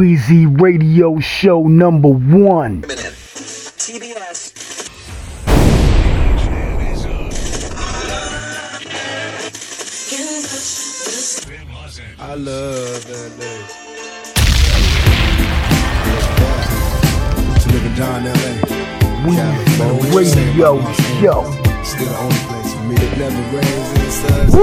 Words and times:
Wheezy 0.00 0.46
Radio 0.46 1.20
Show 1.20 1.64
number 1.64 2.08
one. 2.08 2.80
TBS. 2.80 4.56
I 12.18 12.34
love 12.34 13.04
that 13.08 13.30
day. 13.38 13.60
To 17.60 17.68
live 17.68 17.84
and 17.84 17.96
die 17.98 18.20
in 18.20 18.24
LA. 18.24 20.16
Wheezy 20.16 20.40
Radio 20.46 20.80
Show. 21.20 21.44
Still 21.84 22.06
the 22.06 22.16
only 22.16 22.40
place 22.48 22.72
for 22.72 22.82
me. 22.84 22.94
It 22.96 23.18
never 23.18 23.42
rains 23.54 23.88
and 23.90 24.00
it 24.00 24.12
suns. 24.12 24.54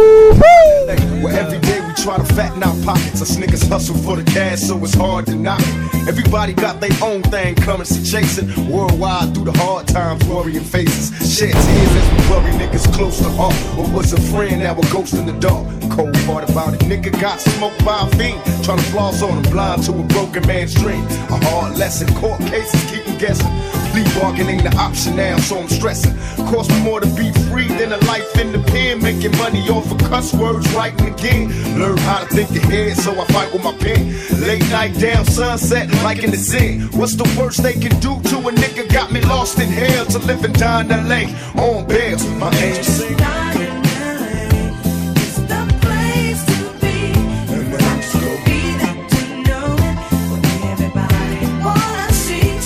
Where 1.23 1.38
every 1.39 1.59
day 1.59 1.80
we 1.81 1.94
try 2.07 2.17
to 2.17 2.34
fatten 2.35 2.63
our 2.63 2.75
pockets. 2.85 3.21
Us 3.21 3.35
niggas 3.35 3.67
hustle 3.67 3.97
for 3.97 4.15
the 4.15 4.23
cash, 4.31 4.61
so 4.61 4.81
it's 4.81 4.93
hard 4.93 5.25
to 5.25 5.35
knock 5.35 5.59
it. 5.59 6.07
Everybody 6.07 6.53
got 6.53 6.79
their 6.79 6.95
own 7.03 7.21
thing 7.23 7.53
coming, 7.55 7.85
so 7.85 7.99
chasing 8.02 8.48
worldwide 8.71 9.34
through 9.34 9.43
the 9.43 9.57
hard 9.57 9.89
times, 9.89 10.23
worrying 10.23 10.63
faces. 10.63 11.12
Shed 11.20 11.51
tears 11.51 11.95
as 11.99 12.07
we 12.12 12.17
bury 12.29 12.51
niggas 12.62 12.88
close 12.93 13.17
to 13.17 13.29
heart. 13.31 13.55
What 13.77 13.91
was 13.91 14.13
a 14.13 14.21
friend, 14.31 14.62
now 14.62 14.79
a 14.79 14.81
ghost 14.89 15.15
in 15.15 15.25
the 15.25 15.34
dark. 15.34 15.67
Cold 15.91 16.15
part 16.25 16.49
about 16.49 16.75
it, 16.75 16.79
nigga 16.88 17.12
got 17.20 17.41
smoked 17.41 17.84
by 17.84 18.07
a 18.07 18.15
fiend. 18.15 18.41
Trying 18.63 18.77
to 18.77 18.85
floss 18.85 19.21
on 19.21 19.43
him, 19.43 19.51
blind 19.51 19.84
to 19.84 19.91
a 19.91 20.03
broken 20.03 20.48
man's 20.48 20.73
dream. 20.76 21.03
A 21.27 21.37
hard 21.48 21.77
lesson, 21.77 22.07
court 22.15 22.39
cases 22.39 22.79
keep 22.89 23.03
him 23.03 23.17
guessing. 23.17 23.51
Plea 23.91 24.03
bargaining 24.20 24.63
the 24.63 24.73
option 24.77 25.17
now, 25.17 25.37
so 25.39 25.59
I'm 25.59 25.67
stressing. 25.67 26.15
Cost 26.48 26.70
me 26.70 26.81
more 26.84 27.01
to 27.01 27.07
be 27.15 27.34
free 27.49 27.67
than 27.67 27.91
a 27.91 27.98
life 28.05 28.37
in 28.39 28.53
the 28.53 28.59
pen. 28.59 29.01
Making 29.01 29.35
money 29.37 29.67
off 29.70 29.91
of 29.91 29.98
cuss 30.09 30.34
words, 30.34 30.71
writing 30.73 31.13
again. 31.13 31.49
Learn 31.77 31.96
how 31.99 32.19
to 32.19 32.27
think 32.27 32.49
ahead, 32.51 32.97
so 32.97 33.11
I 33.19 33.25
fight 33.25 33.51
with 33.53 33.63
my 33.63 33.73
pen. 33.77 34.13
Late 34.41 34.67
night 34.70 34.98
down, 34.99 35.26
sunset, 35.26 35.90
like 36.04 36.23
in 36.23 36.31
the 36.31 36.37
zen. 36.37 36.81
What's 36.98 37.15
the 37.15 37.27
worst 37.39 37.63
they 37.63 37.73
can 37.73 37.99
do 37.99 38.21
to 38.29 38.37
a 38.48 38.51
nigga? 38.51 38.91
Got 38.91 39.12
me 39.12 39.21
lost 39.21 39.59
in 39.59 39.70
hell 39.70 40.05
to 40.05 40.20
live 40.20 40.43
and 40.43 40.54
die 40.57 40.81
in 40.81 40.89
LA 40.89 41.26
on 41.62 41.85
bail. 41.87 42.17
My 42.39 42.51
angel 42.55 42.84
sing. 42.84 43.17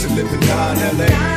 To 0.02 0.08
live 0.16 0.34
and 0.34 0.42
die 0.48 0.90
in 0.90 0.98
LA. 0.98 1.32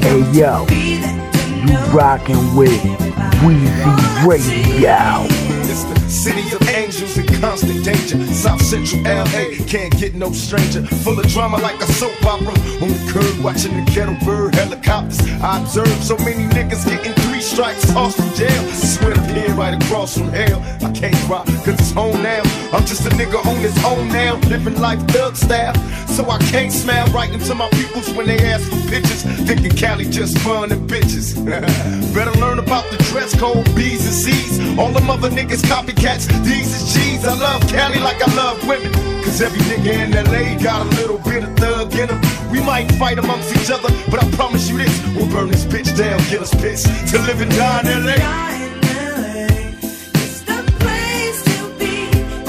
Hey 0.00 0.20
yo, 0.32 0.66
you 0.70 1.76
rockin' 1.92 2.54
with 2.54 3.03
Wheezy 3.44 4.24
Radio. 4.24 5.43
It's 5.74 5.82
the 5.82 6.08
city 6.08 6.54
of 6.54 6.62
angels 6.68 7.18
in 7.18 7.26
constant 7.40 7.84
danger. 7.84 8.24
South 8.32 8.62
Central 8.62 9.02
LA 9.02 9.58
can't 9.66 9.90
get 9.98 10.14
no 10.14 10.30
stranger. 10.30 10.86
Full 11.02 11.18
of 11.18 11.26
drama 11.26 11.56
like 11.56 11.80
a 11.82 11.86
soap 11.94 12.14
opera. 12.24 12.54
On 12.78 12.88
the 12.94 13.10
curb 13.10 13.42
watching 13.42 13.74
the 13.84 13.90
kettle 13.90 14.16
bird 14.24 14.54
helicopters. 14.54 15.18
I 15.42 15.60
observe 15.60 15.88
so 16.04 16.16
many 16.18 16.46
niggas 16.54 16.86
getting 16.86 17.12
three 17.24 17.40
strikes, 17.40 17.92
tossed 17.92 18.18
from 18.18 18.32
jail. 18.34 18.62
Swear 18.70 19.14
to 19.14 19.20
pin 19.34 19.56
right 19.56 19.74
across 19.74 20.16
from 20.16 20.28
hell. 20.28 20.62
I 20.86 20.92
can't 20.92 21.16
cry 21.26 21.42
cause 21.64 21.74
it's 21.74 21.90
home 21.90 22.22
now. 22.22 22.42
I'm 22.72 22.86
just 22.86 23.04
a 23.06 23.10
nigga 23.10 23.44
on 23.44 23.56
his 23.56 23.76
own 23.84 24.06
now. 24.08 24.36
Living 24.48 24.80
life 24.80 25.00
thug 25.08 25.34
style. 25.34 25.74
So 26.14 26.30
I 26.30 26.38
can't 26.38 26.72
smile 26.72 27.08
right 27.08 27.32
into 27.32 27.52
my 27.56 27.68
peoples 27.70 28.08
when 28.14 28.28
they 28.28 28.38
ask 28.38 28.70
for 28.70 28.78
pictures. 28.88 29.24
Thinking 29.48 29.72
Cali 29.72 30.04
just 30.04 30.38
fun 30.38 30.70
and 30.70 30.88
bitches. 30.88 31.34
Better 32.14 32.38
learn 32.38 32.60
about 32.60 32.88
the 32.92 32.96
dress 33.10 33.34
code, 33.34 33.64
B's 33.74 34.06
and 34.06 34.14
C's. 34.14 34.78
All 34.78 34.92
them 34.92 35.10
other 35.10 35.28
niggas 35.30 35.63
copycats, 35.64 36.26
these 36.44 36.74
is 36.74 36.94
G's. 36.94 37.24
I 37.24 37.34
love 37.34 37.62
Cali 37.68 37.98
like 37.98 38.20
I 38.22 38.34
love 38.34 38.66
women. 38.66 38.92
Cause 39.24 39.40
every 39.40 39.60
nigga 39.60 39.92
in 40.04 40.10
LA 40.12 40.62
got 40.62 40.86
a 40.86 40.88
little 41.00 41.18
bit 41.18 41.44
of 41.44 41.56
thug 41.56 41.94
in 41.94 42.08
him. 42.08 42.50
We 42.50 42.60
might 42.60 42.90
fight 42.92 43.18
amongst 43.18 43.54
each 43.56 43.70
other, 43.70 43.88
but 44.10 44.22
I 44.22 44.30
promise 44.32 44.68
you 44.68 44.78
this 44.78 44.94
we'll 45.16 45.30
burn 45.30 45.48
this 45.48 45.64
bitch 45.64 45.96
down, 45.96 46.18
get 46.30 46.40
us 46.42 46.54
pissed. 46.54 46.86
To 47.12 47.18
live 47.20 47.40
and 47.40 47.50
die 47.52 47.80
in 47.92 48.06
LA. 48.06 48.44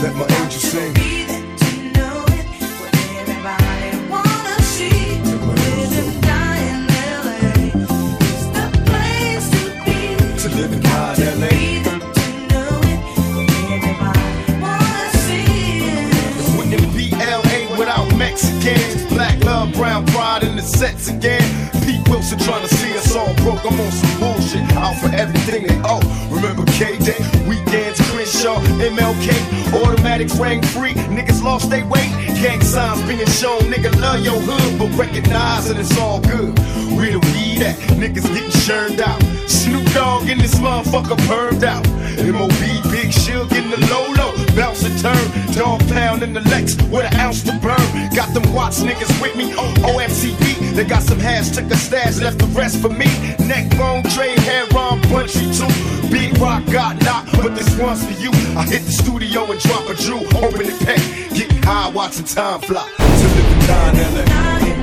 Let 0.01 0.13
my 0.15 0.34
being 33.07 33.25
shown. 33.27 33.59
Nigga 33.71 33.91
love 33.99 34.23
your 34.23 34.39
hood, 34.39 34.79
but 34.79 34.89
recognize 34.97 35.67
that 35.67 35.77
it's 35.77 35.97
all 35.97 36.19
good. 36.21 36.57
Where 36.95 37.11
the 37.11 37.19
weed 37.33 37.61
at? 37.61 37.75
Niggas 37.99 38.27
getting 38.33 38.51
churned 38.65 39.01
out. 39.01 39.21
Snoop 39.49 39.85
Dogg 39.93 40.29
in 40.29 40.37
this 40.37 40.55
motherfucker 40.55 41.17
permed 41.27 41.63
out. 41.63 41.85
MOB, 42.23 42.91
Big 42.91 43.11
Shug 43.11 43.51
in 43.53 43.69
the 43.69 43.79
low 43.91 44.07
low. 44.13 44.33
Bounce 44.55 44.83
and 44.83 44.97
turn. 44.99 45.44
Dog 45.55 45.79
pound 45.87 46.21
in 46.21 46.33
the 46.33 46.41
Lex 46.41 46.75
with 46.91 47.05
an 47.05 47.15
ounce 47.15 47.41
to 47.43 47.53
burn. 47.59 47.79
Got 48.13 48.33
them 48.33 48.43
Watts 48.53 48.83
niggas 48.83 49.21
with 49.21 49.37
me. 49.37 49.53
Oh, 49.55 49.73
OFCB. 49.87 50.75
They 50.75 50.83
got 50.83 51.01
some 51.01 51.17
hash, 51.17 51.51
took 51.51 51.71
a 51.71 51.77
stash, 51.77 52.19
left 52.19 52.39
the 52.39 52.47
rest 52.47 52.81
for 52.81 52.89
me. 52.89 53.05
Neck 53.47 53.69
bone, 53.77 54.03
trade, 54.03 54.37
hair 54.39 54.65
on, 54.77 55.01
punchy 55.03 55.47
too. 55.53 55.71
Big 56.09 56.37
rock 56.39 56.65
got 56.65 57.01
knocked, 57.03 57.31
but 57.37 57.55
this 57.55 57.73
one's 57.79 58.03
for 58.05 58.21
you. 58.21 58.31
I 58.57 58.65
hit 58.65 58.81
the 58.83 58.91
studio 58.91 59.49
and 59.49 59.59
drop 59.61 59.87
a 59.87 59.95
Drew, 59.95 60.19
open 60.35 60.67
the 60.67 60.77
pack. 60.85 60.99
Getting 61.33 61.63
high, 61.63 61.89
watching 61.89 62.25
time 62.25 62.59
fly. 62.59 62.89
To 62.97 63.03
live 63.03 63.51
and 63.51 63.67
die 63.67 64.69
LA. 64.69 64.74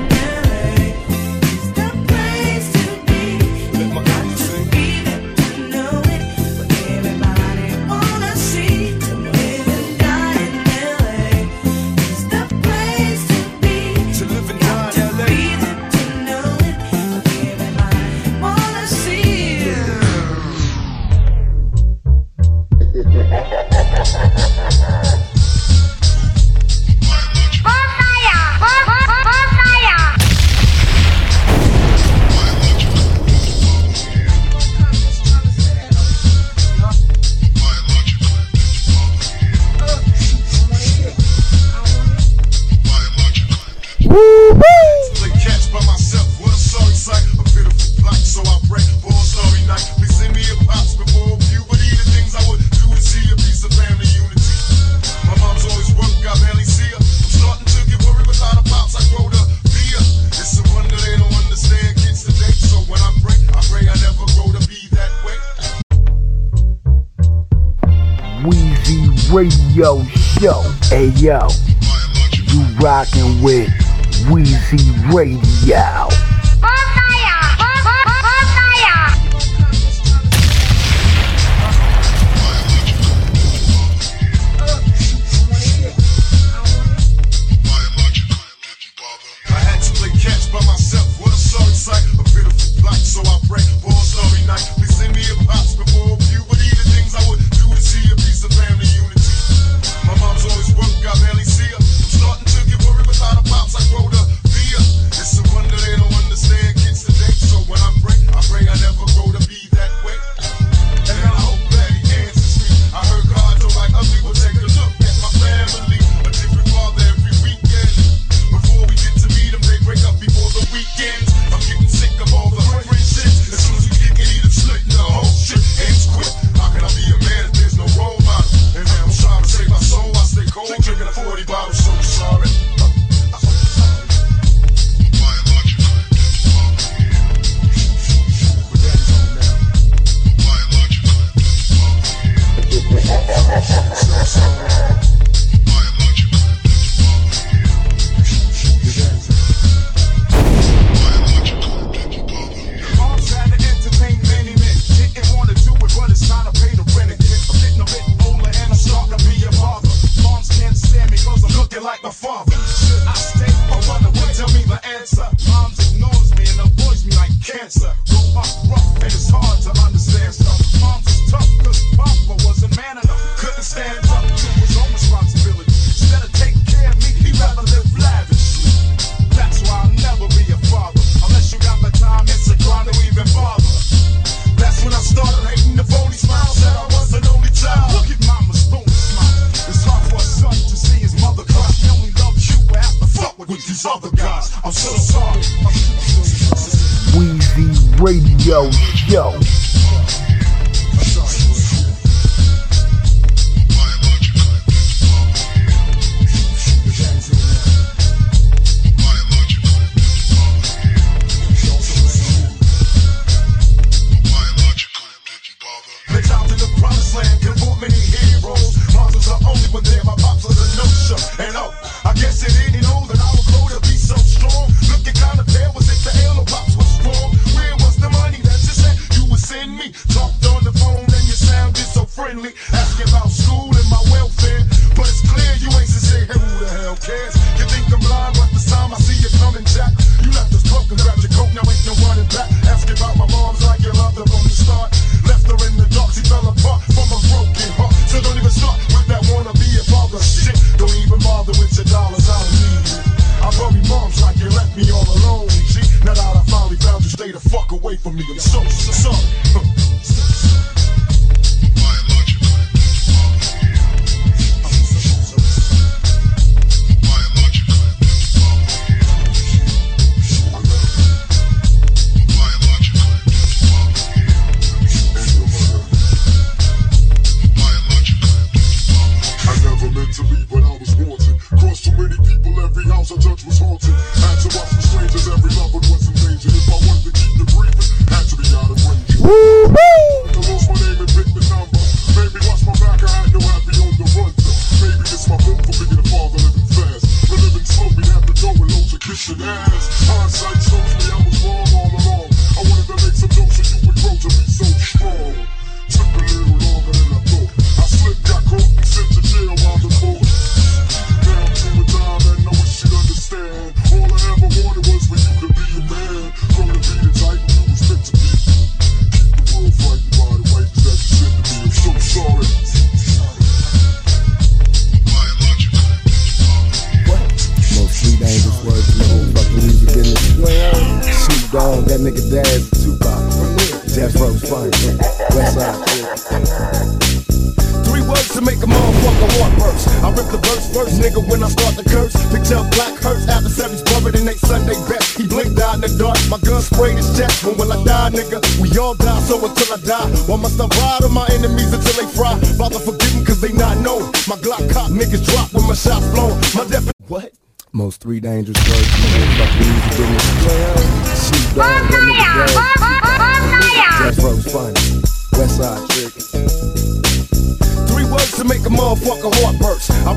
Yo, 71.23 71.47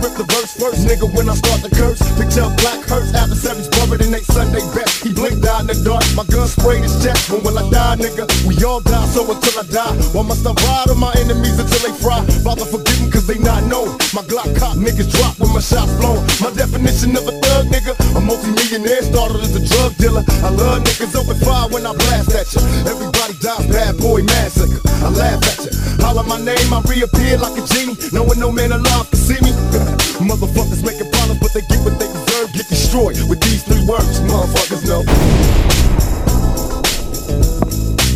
rip 0.07 0.17
the 0.19 0.27
verse 0.35 0.55
first, 0.55 0.87
nigga, 0.87 1.07
when 1.15 1.29
I 1.29 1.35
start 1.35 1.63
the 1.63 1.71
curse. 1.75 1.99
picture 2.15 2.47
up 2.47 2.55
black 2.63 2.79
hurts, 2.87 3.15
adversaries 3.15 3.69
covered 3.69 4.01
in 4.01 4.11
they 4.15 4.23
Sunday 4.23 4.63
best. 4.71 5.03
He 5.03 5.11
blinked 5.13 5.45
out 5.47 5.67
in 5.67 5.67
the 5.67 5.79
dark, 5.83 6.05
my 6.15 6.25
gun 6.31 6.47
sprayed 6.47 6.83
his 6.83 6.95
chest. 7.03 7.31
When 7.31 7.43
will 7.43 7.59
I 7.59 7.67
die, 7.71 7.97
nigga? 7.99 8.27
We 8.47 8.55
all 8.63 8.81
die, 8.81 9.07
so 9.11 9.27
until 9.27 9.57
I 9.59 9.65
die. 9.67 9.95
Why 10.15 10.23
must 10.23 10.47
I 10.47 10.55
ride 10.55 10.91
on 10.91 10.99
my 10.99 11.13
enemies 11.19 11.59
until 11.59 11.83
they 11.83 11.95
fry? 11.99 12.23
Father, 12.47 12.67
forgive 12.67 12.99
them, 13.03 13.11
cause 13.11 13.27
they 13.27 13.39
not 13.39 13.67
known. 13.67 13.99
My 14.15 14.23
Glock 14.31 14.51
cock 14.55 14.79
niggas 14.79 15.11
drop 15.11 15.39
when 15.43 15.51
my 15.51 15.63
shots 15.63 15.91
flow. 15.99 16.23
My 16.39 16.55
definition 16.55 17.17
of 17.19 17.27
a 17.27 17.35
thug, 17.43 17.67
nigga. 17.67 17.99
A 18.15 18.21
multi-millionaire 18.21 19.03
started 19.03 19.43
as 19.43 19.55
a 19.59 19.63
drug 19.63 19.97
dealer. 19.99 20.23
I 20.47 20.51
love 20.55 20.87
niggas 20.87 21.15
open 21.19 21.37
fire 21.43 21.69
when 21.69 21.87
I 21.87 21.93
blast 21.93 22.31
at 22.37 22.47
you. 22.55 22.63
Everybody 22.87 23.35
dies, 23.43 23.67
bad 23.67 23.99
boy 23.99 24.23
massacre. 24.23 24.81
I 25.03 25.11
laugh 25.11 25.43
at 25.43 25.59
you. 25.67 25.73
Holler 26.05 26.23
my 26.23 26.39
name, 26.39 26.71
I 26.71 26.81
reappear 26.87 27.39
like 27.39 27.59
a 27.59 27.65
genie. 27.67 27.97
Knowing 28.13 28.39
no 28.39 28.53
man 28.53 28.73
alive 28.73 29.11
can 29.11 29.19
see 29.19 29.41
me. 29.43 29.53
Motherfuckers 30.37 30.85
making 30.85 31.11
problems, 31.13 31.41
but 31.41 31.53
they 31.55 31.63
get 31.63 31.81
what 31.83 31.99
they 31.99 32.07
deserve. 32.07 32.53
Get 32.53 32.69
destroyed 32.69 33.17
with 33.29 33.41
these 33.41 33.63
three 33.63 33.83
words. 33.87 34.21
Motherfuckers 34.21 34.85
know. 34.87 35.03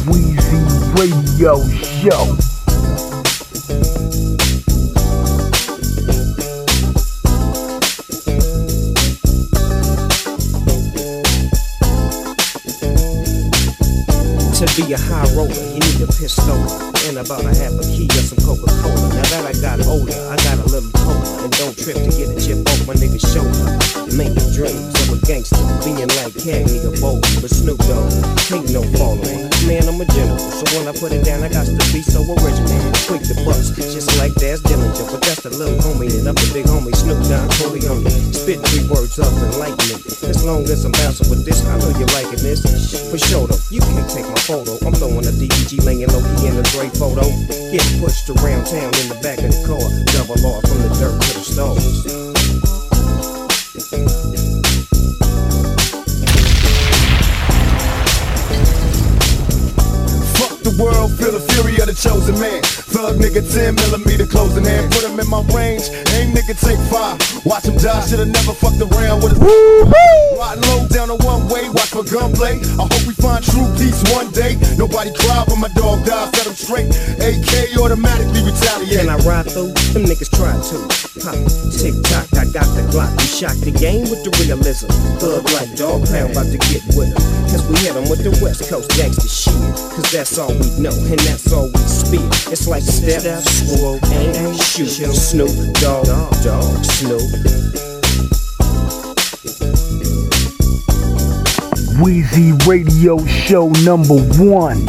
Weezy 0.04 0.60
Radio 0.98 1.64
Show. 1.80 2.36
To 14.60 14.66
be 14.76 14.92
a 14.92 14.98
high 14.98 15.24
roller, 15.34 15.54
you 15.54 15.80
need 15.80 16.02
a 16.02 16.06
pistol 16.06 16.60
and 17.08 17.16
about 17.16 17.44
a 17.44 17.48
half 17.48 17.72
a 17.72 17.82
key 17.82 18.04
of 18.12 18.28
some 18.28 18.38
Coca-Cola. 18.44 19.08
Now 19.08 19.24
that 19.24 19.44
I 19.48 19.52
got 19.60 19.86
older, 19.86 20.12
I 20.12 20.36
got 20.36 20.58
a 20.58 20.68
little 20.68 20.90
cold 21.00 21.19
and 21.42 21.52
don't 21.52 21.76
trip 21.76 21.96
to 21.96 22.10
get 22.10 22.28
a 22.28 22.36
chip 22.38 22.68
off 22.68 22.86
my 22.86 22.94
nigga's 22.94 23.24
shoulder. 23.32 23.78
It 24.06 24.14
make 24.14 24.34
me 24.34 24.42
dreams 24.54 24.92
of 25.08 25.16
a 25.16 25.26
gangster, 25.26 25.56
being 25.82 26.08
like 26.20 26.36
Candy 26.36 26.78
the 26.78 26.96
Bolt, 27.00 27.22
but 27.40 27.50
Snoop 27.50 27.78
Dogg, 27.88 28.12
ain't 28.52 28.70
no 28.72 28.82
follower 28.98 29.49
man, 29.66 29.84
I'm 29.88 30.00
a 30.00 30.06
general. 30.12 30.38
So 30.38 30.64
when 30.76 30.88
I 30.88 30.94
put 30.94 31.12
it 31.12 31.24
down, 31.24 31.42
I 31.42 31.48
got 31.48 31.66
to 31.66 31.84
be 31.92 32.02
so 32.02 32.22
original. 32.22 32.70
Quick 33.08 33.24
to 33.28 33.36
bust, 33.44 33.74
just 33.76 34.16
like 34.18 34.34
that's 34.34 34.62
Dillinger. 34.62 35.10
But 35.10 35.20
that's 35.22 35.42
the 35.42 35.50
little 35.50 35.76
homie, 35.82 36.12
and 36.12 36.28
I'm 36.28 36.36
the 36.36 36.50
big 36.52 36.66
homie, 36.66 36.94
Snoop 36.94 37.18
Don 37.26 37.48
Corleone. 37.58 38.06
Spit 38.32 38.62
three 38.70 38.86
words 38.88 39.18
of 39.18 39.32
enlightenment. 39.32 40.06
As 40.22 40.44
long 40.44 40.62
as 40.70 40.84
I'm 40.84 40.92
bouncing 40.92 41.28
with 41.28 41.44
this, 41.44 41.64
I 41.66 41.78
know 41.78 41.90
you're 41.98 42.10
liking 42.14 42.40
this. 42.40 42.62
For 43.10 43.18
sure 43.18 43.46
though, 43.46 43.60
you 43.70 43.80
can't 43.80 44.08
take 44.08 44.28
my 44.28 44.40
photo. 44.46 44.78
I'm 44.86 44.94
throwing 44.94 45.26
a 45.26 45.34
DG, 45.34 45.82
laying 45.84 46.08
low 46.08 46.22
key 46.38 46.46
in 46.48 46.56
a 46.56 46.64
gray 46.70 46.90
photo. 46.94 47.26
Get 47.74 47.84
pushed 47.98 48.30
around 48.30 48.66
town 48.70 48.94
in 49.02 49.06
the 49.10 49.18
back 49.22 49.42
of 49.42 49.50
the 49.50 49.60
car. 49.66 49.82
Double 50.14 50.38
off 50.46 50.62
from 50.62 50.78
the 50.84 50.90
dirt 50.94 51.16
to 51.18 51.30
the 51.34 51.44
stars. 51.44 52.29
World, 60.80 61.12
feel 61.12 61.32
the 61.32 61.40
fury 61.52 61.76
of 61.78 61.86
the 61.86 61.94
chosen 61.94 62.38
man. 62.40 62.79
Thug 62.90 63.22
nigga, 63.22 63.40
10 63.40 63.74
millimeter 63.76 64.26
closing 64.26 64.64
hand. 64.64 64.90
Put 64.92 65.04
him 65.06 65.18
in 65.20 65.28
my 65.30 65.42
range, 65.54 65.86
aim 66.18 66.34
nigga, 66.34 66.58
take 66.58 66.78
five. 66.90 67.16
Watch 67.46 67.64
him 67.66 67.78
die, 67.78 68.02
should've 68.06 68.28
never 68.28 68.52
fucked 68.52 68.82
around 68.82 69.22
with 69.22 69.38
his. 69.38 69.40
Riding 70.34 70.64
low 70.68 70.86
down 70.88 71.10
a 71.10 71.16
one 71.22 71.48
way, 71.48 71.68
watch 71.70 71.94
for 71.94 72.02
gunplay. 72.02 72.58
I 72.78 72.84
hope 72.90 73.06
we 73.06 73.14
find 73.14 73.44
true 73.44 73.66
peace 73.78 74.02
one 74.10 74.30
day. 74.34 74.58
Nobody 74.76 75.14
cry 75.14 75.44
when 75.46 75.60
my 75.60 75.70
dog 75.78 76.04
dies, 76.04 76.34
set 76.34 76.46
him 76.50 76.56
straight. 76.58 76.90
AK 77.22 77.78
automatically 77.78 78.42
retaliate. 78.42 79.06
Can 79.06 79.08
I 79.08 79.16
ride 79.22 79.46
through? 79.46 79.70
Them 79.94 80.04
niggas 80.10 80.30
try 80.34 80.50
to. 80.50 80.76
Pop, 81.22 81.36
tick 81.70 81.94
tock, 82.10 82.26
I 82.34 82.44
got 82.50 82.66
the 82.74 82.82
Glock. 82.90 83.12
We 83.18 83.26
shock 83.30 83.56
the 83.62 83.70
game 83.70 84.10
with 84.10 84.24
the 84.26 84.34
realism. 84.42 84.90
Thug 85.22 85.46
like 85.54 85.70
dog 85.78 86.06
pound, 86.10 86.32
about 86.32 86.50
to 86.50 86.58
get 86.72 86.82
with 86.98 87.14
'em. 87.14 87.22
Cause 87.50 87.62
we 87.70 87.76
hit 87.82 87.94
'em 87.94 88.08
with 88.08 88.22
the 88.22 88.34
West 88.42 88.66
Coast 88.70 88.90
gangsta 88.98 89.28
shit. 89.30 89.54
Cause 89.94 90.10
that's 90.10 90.38
all 90.38 90.50
we 90.50 90.68
know, 90.80 90.94
and 91.10 91.20
that's 91.20 91.52
all 91.52 91.68
we 91.68 91.82
spit. 91.86 92.22
It's 92.50 92.66
like 92.66 92.79
step, 92.80 93.42
swoop, 93.42 94.02
and 94.04 94.56
shoot. 94.56 94.88
Snoop, 94.88 95.74
dog, 95.74 96.06
dog, 96.42 96.84
Snoop. 96.84 97.20
Wheezy 102.00 102.52
Radio 102.66 103.24
Show 103.26 103.68
number 103.84 104.16
one. 104.42 104.86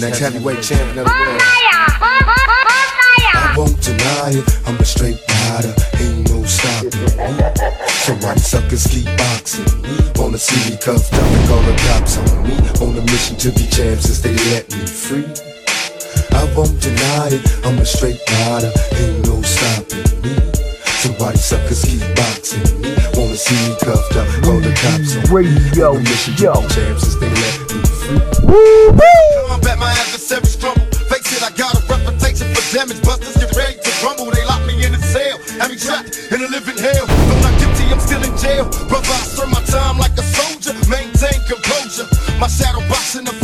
Next, 0.00 0.18
heavyweight 0.18 0.62
champion 0.62 0.98
of 0.98 1.04
the 1.04 1.12
world. 1.12 1.31
I 4.22 4.26
won't 4.26 4.38
deny 4.38 4.38
it, 4.38 4.68
I'm 4.68 4.78
a 4.78 4.84
straight 4.84 5.18
rider, 5.50 5.74
ain't 5.98 6.30
no 6.30 6.44
stopping 6.44 6.94
me. 6.94 7.10
So 8.06 8.14
why 8.22 8.34
these 8.34 8.46
suckers 8.46 8.86
keep 8.86 9.06
boxing 9.18 9.66
me? 9.82 9.98
Wanna 10.14 10.38
see 10.38 10.70
me 10.70 10.78
cuffed 10.78 11.12
up 11.12 11.26
and 11.26 11.48
call 11.48 11.62
the 11.62 11.74
cops 11.90 12.18
on 12.18 12.42
me? 12.46 12.54
On 12.78 12.96
a 12.96 13.02
mission 13.10 13.36
to 13.38 13.50
be 13.50 13.66
champ 13.66 13.98
since 14.00 14.20
they 14.20 14.34
let 14.54 14.70
me 14.70 14.86
free. 14.86 15.26
I 16.38 16.46
won't 16.54 16.78
deny 16.78 17.34
it, 17.34 17.42
I'm 17.66 17.78
a 17.78 17.84
straight 17.84 18.20
rider, 18.46 18.70
ain't 18.94 19.26
no 19.26 19.42
stopping 19.42 20.06
me. 20.22 20.38
So 21.02 21.10
why 21.18 21.32
these 21.32 21.44
suckers 21.44 21.82
keep 21.82 22.06
boxing 22.14 22.62
me? 22.78 22.94
Wanna 23.18 23.34
see 23.34 23.58
me 23.66 23.74
cuffed 23.82 24.14
up, 24.14 24.28
call 24.46 24.60
the 24.62 24.70
cops 24.78 25.18
on 25.18 25.34
me? 25.34 25.50
Radio 25.50 25.90
On 25.90 25.96
a 25.96 26.00
mission 26.00 26.34
to 26.38 26.52
be 26.54 26.68
champ 26.70 26.94
since 27.00 27.18
they 27.18 27.26
let 27.26 27.58
me 27.74 27.82
free. 27.98 28.22
Combat 29.50 29.78
my 29.82 29.90
adversaries 29.90 30.54
crumble. 30.54 30.86
Face 31.10 31.26
it, 31.34 31.42
I 31.42 31.50
got 31.58 31.74
a 31.74 31.82
reputation 31.90 32.54
for 32.54 32.62
damage. 32.70 33.02
Busters 33.02 33.34
get 33.36 33.41
ready 33.56 33.76
to 33.78 33.90
rumble. 34.04 34.30
They 34.30 34.44
lock 34.44 34.64
me 34.66 34.84
in 34.84 34.94
a 34.94 35.02
cell. 35.02 35.38
Have 35.60 35.70
me 35.70 35.76
trapped 35.76 36.32
in 36.32 36.42
a 36.42 36.48
living 36.48 36.78
hell. 36.78 37.04
I'm 37.08 37.40
not 37.42 37.54
guilty, 37.60 37.84
I'm 37.92 38.00
still 38.00 38.22
in 38.22 38.34
jail. 38.38 38.64
Brother, 38.88 39.12
I 39.12 39.24
serve 39.26 39.50
my 39.50 39.62
time 39.68 39.98
like 39.98 40.16
a 40.16 40.24
soldier. 40.24 40.74
Maintain 40.88 41.38
composure. 41.48 42.08
My 42.38 42.48
shadow 42.48 42.80
boxing 42.88 43.24
the 43.24 43.34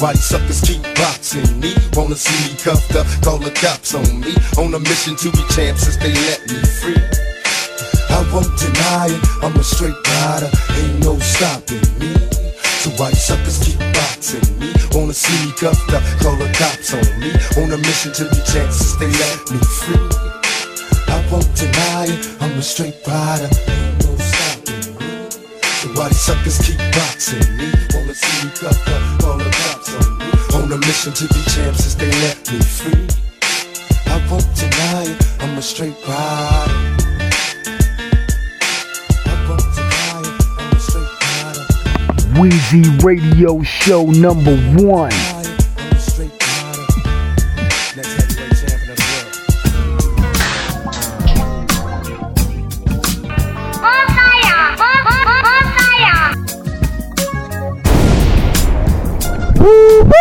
why 0.00 0.12
these 0.12 0.24
suckers 0.24 0.60
keep 0.60 0.82
boxing 0.94 1.60
me? 1.60 1.74
Wanna 1.94 2.14
see 2.14 2.36
me 2.46 2.58
cuffed 2.58 2.94
up, 2.94 3.06
call 3.22 3.38
the 3.38 3.50
cops 3.50 3.94
on 3.94 4.20
me. 4.20 4.34
On 4.58 4.72
a 4.74 4.78
mission 4.78 5.16
to 5.16 5.30
be 5.32 5.42
champ 5.50 5.78
since 5.78 5.96
they 5.96 6.12
let 6.12 6.40
me 6.46 6.58
free. 6.78 7.02
I 8.10 8.22
won't 8.32 8.50
deny 8.58 9.10
it, 9.10 9.22
I'm 9.42 9.56
a 9.56 9.64
straight 9.64 9.96
rider, 10.06 10.50
ain't 10.78 11.00
no 11.04 11.18
stopping 11.18 11.82
me. 11.98 12.14
So 12.82 12.90
why 12.96 13.10
these 13.10 13.24
suckers 13.24 13.58
keep 13.58 13.78
boxing 13.78 14.46
me? 14.58 14.72
Wanna 14.94 15.14
see 15.14 15.34
me 15.46 15.52
cuffed 15.58 15.92
up, 15.92 16.02
call 16.22 16.36
the 16.36 16.50
cops 16.54 16.94
on 16.94 17.06
me. 17.18 17.30
On 17.58 17.70
a 17.72 17.78
mission 17.78 18.12
to 18.12 18.24
be 18.30 18.38
champ 18.46 18.70
since 18.70 18.94
they 19.02 19.10
let 19.10 19.38
me 19.50 19.58
free. 19.82 20.08
I 21.10 21.18
won't 21.30 21.48
deny 21.56 22.06
it, 22.06 22.20
I'm 22.40 22.58
a 22.58 22.62
straight 22.62 22.94
rider, 23.06 23.50
ain't 23.50 23.98
no 24.04 24.14
stopping 24.20 24.94
me. 24.98 25.30
So 25.82 25.88
why 25.94 26.08
these 26.08 26.20
suckers 26.20 26.58
keep 26.62 26.78
boxing 26.94 27.42
me? 27.56 27.72
Wanna 27.94 28.14
see 28.14 28.46
me 28.46 28.50
cuffed 28.54 28.88
up, 28.88 29.20
call 29.20 29.38
the. 29.38 29.57
On 30.78 30.84
a 30.84 30.86
mission 30.86 31.12
to 31.12 31.26
be 31.34 31.40
champ 31.50 31.76
since 31.76 31.96
they 31.96 32.06
let 32.20 32.52
me 32.52 32.60
free. 32.60 33.08
I 34.06 34.24
won't 34.30 34.46
deny 34.54 35.02
it, 35.10 35.42
I'm 35.42 35.58
a 35.58 35.62
straight 35.62 35.96
rider. 36.06 36.72
I 39.26 39.46
won't 39.48 39.74
deny 39.74 40.20
it, 40.22 40.36
I'm 40.56 40.70
a 40.70 40.78
straight 40.78 41.14
rider. 41.26 42.40
Wheezy 42.40 42.84
Radio 43.04 43.60
Show 43.64 44.06
number 44.06 44.56
one. 44.80 45.10
I'm 59.60 60.17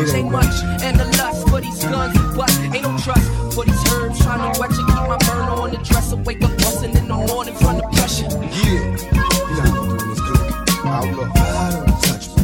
which 0.00 0.14
ain't 0.14 0.30
much. 0.30 0.54
And 0.82 0.98
the 0.98 1.04
lust 1.18 1.48
for 1.48 1.60
these 1.60 1.84
guns 1.84 2.16
and 2.16 2.36
bust. 2.36 2.60
Ain't 2.60 2.82
no 2.82 2.96
trust 2.98 3.54
for 3.54 3.64
these 3.64 3.92
herbs. 3.92 4.18
Trying 4.20 4.52
to 4.52 4.60
wet 4.60 4.70
you, 4.70 4.86
keep 4.86 4.96
my 4.96 5.18
burner 5.26 5.52
on 5.60 5.70
the 5.70 5.78
dresser. 5.78 6.16
Wake 6.16 6.42
up 6.42 6.56
busting 6.58 6.96
in 6.96 7.08
the 7.08 7.14
morning 7.14 7.54
from 7.54 7.76
the 7.76 7.86
pressure. 7.92 8.28
Yeah, 8.64 8.80
you 8.80 9.12
know 9.12 9.28
how 9.28 9.82
I'm 9.82 9.98
doing 9.98 10.08
this 10.10 10.20
good. 10.20 10.40
Outlaw. 10.84 11.28
I 11.34 11.84
don't 11.86 12.02
touch 12.02 12.26
me. 12.36 12.40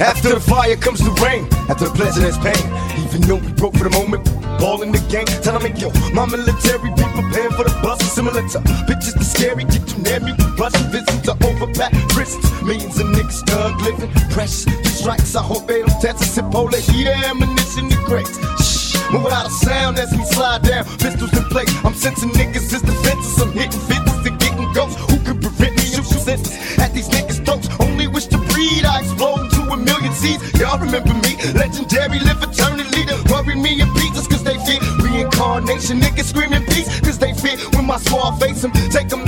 After 0.00 0.30
the 0.34 0.40
fire 0.40 0.76
comes 0.76 1.00
the 1.00 1.12
rain. 1.20 1.46
After 1.68 1.84
the 1.86 1.92
pleasure, 1.92 2.20
there's 2.20 2.38
pain. 2.38 2.64
Even 3.04 3.20
though 3.22 3.36
we 3.36 3.52
broke 3.52 3.76
for 3.76 3.84
the 3.84 3.90
moment, 3.90 4.24
ball 4.58 4.82
in 4.82 4.92
the 4.92 5.02
game. 5.12 5.26
Tell 5.44 5.58
them, 5.58 5.76
yo, 5.76 5.90
my 6.14 6.24
military 6.24 6.88
be 6.96 7.04
prepared 7.04 7.52
for 7.54 7.64
the 7.64 7.74
bus. 7.82 8.00
Similar 8.10 8.48
to 8.48 8.58
bitches 8.88 9.14
the 9.14 9.24
scary, 9.24 9.64
get 9.64 9.84
you 9.92 10.02
near 10.02 10.20
me. 10.20 10.32
Russian 10.56 10.88
visits 10.90 11.20
to 11.28 11.32
overpack 11.44 11.92
prisons. 12.08 12.48
Millions 12.62 12.98
of 12.98 13.08
niggas 13.08 13.19
thug 13.50 13.80
living. 13.82 14.10
Press 14.30 14.64
strikes. 14.96 15.34
I 15.34 15.42
hope 15.42 15.66
they 15.66 15.80
don't 15.80 16.00
test 16.00 16.22
us. 16.22 16.30
Sip 16.30 16.46
the 16.50 16.80
heat 16.88 17.08
ammunition 17.08 17.90
crates. 18.06 18.38
Shh. 18.62 18.94
Move 19.12 19.24
without 19.24 19.46
a 19.46 19.50
sound 19.50 19.98
as 19.98 20.10
we 20.12 20.24
slide 20.24 20.62
down. 20.62 20.84
Pistols 21.02 21.32
in 21.36 21.44
place. 21.50 21.70
I'm 21.84 21.94
sensing 21.94 22.30
niggas 22.30 22.72
as 22.72 22.82
defenses. 22.82 23.42
I'm 23.42 23.52
hitting 23.52 23.80
fences 23.90 24.26
and 24.26 24.38
getting 24.38 24.72
ghosts. 24.72 24.96
Who 25.10 25.18
could 25.26 25.40
prevent 25.42 25.76
me? 25.76 25.84
Shoot 25.90 26.06
senses 26.06 26.78
at 26.78 26.94
these 26.94 27.08
niggas' 27.08 27.44
throats. 27.44 27.68
Only 27.80 28.06
wish 28.06 28.26
to 28.26 28.38
breed. 28.50 28.84
I 28.84 29.00
explode 29.00 29.40
into 29.46 29.62
a 29.62 29.76
million 29.76 30.12
seeds. 30.12 30.42
Y'all 30.60 30.78
remember 30.78 31.14
me? 31.24 31.32
Legendary, 31.54 32.20
live 32.20 32.42
eternally. 32.42 33.02
To 33.10 33.16
worry 33.32 33.56
me 33.56 33.80
in 33.80 33.90
pieces 33.94 34.26
cause 34.28 34.44
they 34.44 34.58
fit. 34.66 34.80
Reincarnation, 35.02 35.98
niggas 36.00 36.30
screaming 36.30 36.64
peace 36.66 36.88
cause 37.00 37.18
they 37.18 37.32
fit. 37.34 37.58
When 37.74 37.86
my 37.86 37.98
squad 37.98 38.38
face 38.38 38.62
them, 38.62 38.72
take 38.94 39.08
them 39.08 39.24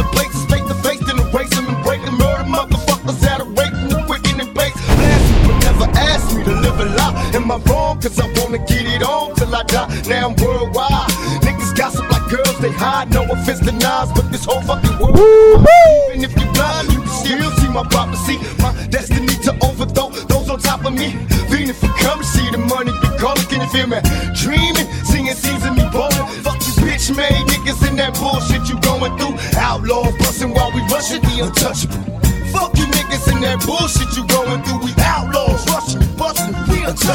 Cause 8.02 8.18
I 8.18 8.26
wanna 8.42 8.59
get 8.59 8.82
it 8.82 9.02
on 9.04 9.32
till 9.37 9.54
I 9.54 9.62
die. 9.62 9.87
Now 10.09 10.30
I'm 10.30 10.35
worldwide. 10.42 11.06
Niggas 11.47 11.71
gossip 11.76 12.11
like 12.11 12.28
girls, 12.28 12.59
they 12.59 12.73
hide. 12.73 13.14
No 13.14 13.23
offense 13.30 13.61
to 13.61 13.71
Nas, 13.71 14.11
but 14.11 14.26
this 14.32 14.44
whole 14.44 14.61
fucking 14.62 14.99
world. 14.99 15.14
Even 16.11 16.25
if 16.26 16.35
you 16.35 16.50
blind, 16.50 16.90
you 16.90 16.99
can 16.99 17.14
still 17.14 17.50
see 17.62 17.68
my 17.68 17.87
prophecy. 17.94 18.42
My 18.59 18.75
destiny 18.90 19.38
to 19.47 19.54
overthrow 19.62 20.11
those 20.26 20.50
on 20.50 20.59
top 20.59 20.85
of 20.85 20.94
me. 20.94 21.14
Feeling 21.47 21.78
for 21.78 21.94
currency, 22.02 22.42
the 22.50 22.59
money 22.59 22.90
be 22.90 23.09
calling. 23.23 23.47
Can 23.47 23.62
you 23.62 23.71
feel 23.71 23.87
me? 23.87 24.02
Dreaming, 24.35 24.90
seeing 25.06 25.30
scenes 25.30 25.62
of 25.62 25.76
me 25.78 25.87
bowling. 25.94 26.26
Fuck 26.42 26.59
you, 26.59 26.75
bitch 26.82 27.14
made 27.14 27.38
niggas 27.54 27.87
in 27.87 27.94
that 28.02 28.18
bullshit 28.18 28.66
you 28.66 28.80
going 28.82 29.14
through. 29.14 29.38
Outlaws 29.54 30.11
busting 30.18 30.50
while 30.50 30.73
we 30.75 30.82
rushing 30.90 31.23
the 31.23 31.47
untouchable. 31.47 32.02
Fuck 32.50 32.75
you 32.76 32.87
niggas 32.99 33.30
in 33.30 33.40
that 33.47 33.62
bullshit 33.62 34.11
you 34.18 34.26
going 34.26 34.59
through. 34.66 34.82
We 34.82 34.90
outlaws 34.99 35.51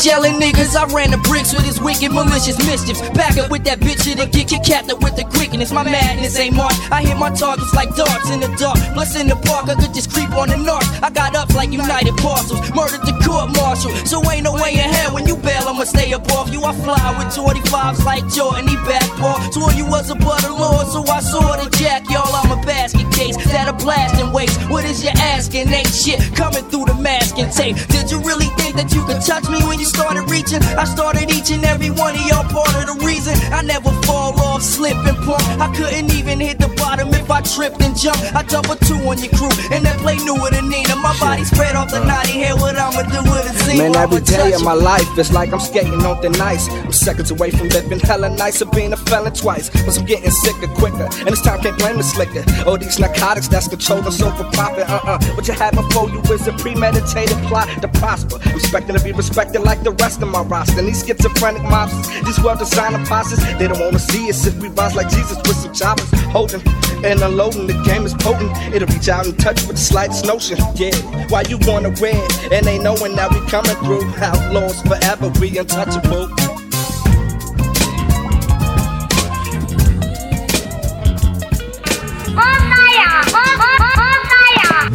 Yelling 0.03 0.39
niggas, 0.39 0.75
I 0.75 0.85
ran 0.93 1.11
the 1.11 1.17
bricks 1.17 1.53
with 1.53 1.65
his 1.65 1.81
wicked, 1.81 2.11
malicious 2.11 2.57
mischiefs. 2.65 3.01
Back 3.11 3.37
up 3.37 3.51
with 3.51 3.63
that 3.65 3.79
bitch 3.79 4.03
to 4.07 4.25
get 4.25 4.51
your 4.51 4.63
captain 4.63 4.97
with 4.99 5.15
the 5.15 5.23
quickness. 5.23 5.71
My 5.71 5.83
madness 5.83 6.39
ain't 6.39 6.55
marked. 6.55 6.79
I 6.91 7.03
hit 7.03 7.17
my 7.17 7.29
targets 7.29 7.73
like 7.73 7.93
darts 7.95 8.29
in 8.31 8.39
the 8.39 8.47
dark. 8.55 8.79
Plus 8.93 9.19
in 9.19 9.27
the 9.27 9.35
park, 9.35 9.67
I 9.67 9.75
could 9.75 9.93
just 9.93 10.11
creep 10.11 10.31
on 10.31 10.49
the 10.49 10.57
north. 10.57 10.87
I 11.03 11.09
got 11.09 11.35
ups 11.35 11.55
like 11.55 11.71
United 11.71 12.15
Parcels, 12.17 12.61
murdered 12.71 13.03
the 13.03 13.13
court 13.19 13.51
martial. 13.59 13.91
So 14.07 14.23
ain't 14.31 14.43
no 14.43 14.53
way 14.53 14.73
in 14.79 14.87
hell 14.87 15.13
when 15.13 15.27
you 15.27 15.35
bail, 15.35 15.67
I'ma 15.67 15.83
stay 15.83 16.11
above 16.13 16.49
you. 16.53 16.63
I 16.63 16.73
fly 16.73 17.03
with 17.19 17.35
25s 17.35 18.05
like 18.05 18.23
Jordan, 18.31 18.67
he 18.67 18.75
back 18.87 19.07
ball. 19.19 19.39
Swore 19.51 19.73
you 19.73 19.85
was 19.85 20.09
a 20.09 20.15
butter 20.15 20.51
lord, 20.51 20.87
so 20.87 21.03
I 21.11 21.19
saw 21.19 21.59
the 21.59 21.69
jack. 21.77 22.09
Y'all, 22.09 22.33
I'm 22.33 22.55
a 22.55 22.61
basket 22.65 23.11
case 23.11 23.35
that 23.51 23.67
a 23.67 23.73
blasting 23.73 24.31
waste. 24.31 24.57
What 24.69 24.85
is 24.85 25.03
you 25.03 25.11
asking? 25.15 25.67
Ain't 25.69 25.91
shit 25.91 26.19
coming 26.35 26.63
through 26.71 26.85
the 26.85 26.95
mask 26.95 27.37
and 27.37 27.51
tape. 27.51 27.75
Did 27.91 28.09
you 28.09 28.19
really 28.23 28.47
think 28.57 28.75
that 28.75 28.93
you 28.93 29.03
could 29.05 29.21
touch 29.21 29.49
me 29.49 29.56
when 29.65 29.79
you 29.79 29.85
started 29.85 30.29
reaching? 30.29 30.61
I 30.77 30.83
started 30.83 31.31
each 31.31 31.51
and 31.51 31.63
every 31.65 31.89
one 31.89 32.15
of 32.15 32.25
y'all 32.27 32.43
part 32.43 32.73
of 32.75 32.85
the 32.87 33.05
reason. 33.05 33.35
I 33.53 33.61
never 33.61 33.91
fall 34.03 34.37
off, 34.39 34.61
slip 34.61 34.97
and 35.07 35.17
pump. 35.25 35.41
I 35.59 35.73
couldn't 35.75 36.13
even 36.13 36.39
hit 36.39 36.59
the 36.59 36.69
bottom 36.77 37.09
if 37.09 37.29
I 37.31 37.41
tripped 37.41 37.81
and 37.81 37.95
jumped. 37.97 38.23
I 38.35 38.41
a 38.41 38.75
two 38.85 38.99
on 39.07 39.17
your 39.17 39.31
crew, 39.33 39.53
and 39.71 39.85
that 39.85 39.97
play 39.99 40.17
newer 40.25 40.49
than 40.51 40.69
Nina. 40.69 40.95
My 40.97 41.17
body 41.19 41.43
spread 41.43 41.75
off 41.75 41.91
the 41.91 42.03
naughty 42.03 42.33
hair. 42.43 42.55
What 42.55 42.75
I'ma 42.75 43.03
do 43.07 43.21
with 43.23 43.49
a 43.49 43.53
scene? 43.63 43.77
Man, 43.77 43.95
every 43.95 44.21
day 44.21 44.53
of 44.53 44.63
my 44.63 44.73
life 44.73 45.07
it's 45.17 45.31
like 45.31 45.53
I'm 45.53 45.59
skating 45.59 46.05
on 46.05 46.21
thin 46.21 46.39
ice. 46.41 46.67
I'm 46.69 46.91
seconds 46.91 47.31
away 47.31 47.51
from 47.51 47.69
living 47.69 47.99
hella 47.99 48.29
nice 48.29 48.61
of 48.61 48.71
being 48.71 48.93
a 48.93 48.97
felon 48.97 49.33
twice. 49.33 49.69
Cause 49.69 49.97
I'm 49.97 50.05
getting 50.05 50.31
sicker 50.31 50.67
quicker. 50.67 51.07
And 51.19 51.27
this 51.27 51.41
time 51.41 51.61
can't 51.61 51.77
blame 51.77 51.97
the 51.97 52.03
slicker. 52.03 52.43
Oh, 52.65 52.77
these 52.77 52.99
narcotics 52.99 53.47
that's 53.47 53.67
controlled 53.67 54.07
us 54.07 54.21
over 54.21 54.43
profit. 54.51 54.89
Uh 54.89 54.99
uh. 55.03 55.19
What 55.35 55.47
you 55.47 55.53
had 55.53 55.75
before 55.75 56.09
you 56.09 56.19
is 56.33 56.47
a 56.47 56.53
premeditated 56.53 57.37
plot 57.47 57.69
to 57.81 57.87
prosper. 57.87 58.37
Respecting 58.53 58.95
to 58.95 59.03
be 59.03 59.11
respected 59.11 59.46
like 59.55 59.83
the 59.83 59.91
rest 59.91 60.21
of 60.21 60.29
my 60.29 60.41
roster. 60.41 60.81
These 60.81 61.05
schizophrenic 61.05 61.61
mobsters, 61.63 62.25
these 62.25 62.39
well 62.39 62.55
designed 62.55 62.95
imposters, 62.95 63.39
they 63.57 63.67
don't 63.67 63.79
wanna 63.79 63.99
see 63.99 64.29
us 64.29 64.45
if 64.45 64.55
we 64.57 64.69
rise 64.69 64.95
like 64.95 65.09
Jesus 65.09 65.37
with 65.37 65.55
some 65.55 65.73
choppers. 65.73 66.09
Holding 66.31 66.61
and 67.03 67.21
unloading, 67.21 67.67
the 67.67 67.81
game 67.83 68.05
is 68.05 68.13
potent. 68.13 68.51
It'll 68.73 68.87
reach 68.87 69.09
out 69.09 69.25
and 69.25 69.37
touch 69.39 69.61
with 69.67 69.77
the 69.77 69.83
slightest 69.83 70.25
notion. 70.25 70.57
Yeah, 70.75 70.95
why 71.29 71.43
you 71.47 71.57
wanna 71.61 71.93
win? 72.01 72.21
And 72.51 72.65
they 72.65 72.77
knowing 72.79 73.15
that 73.15 73.31
we 73.31 73.39
coming 73.49 73.75
through. 73.83 74.03
Outlaws 74.17 74.81
forever, 74.81 75.29
we 75.39 75.57
untouchable. 75.57 76.56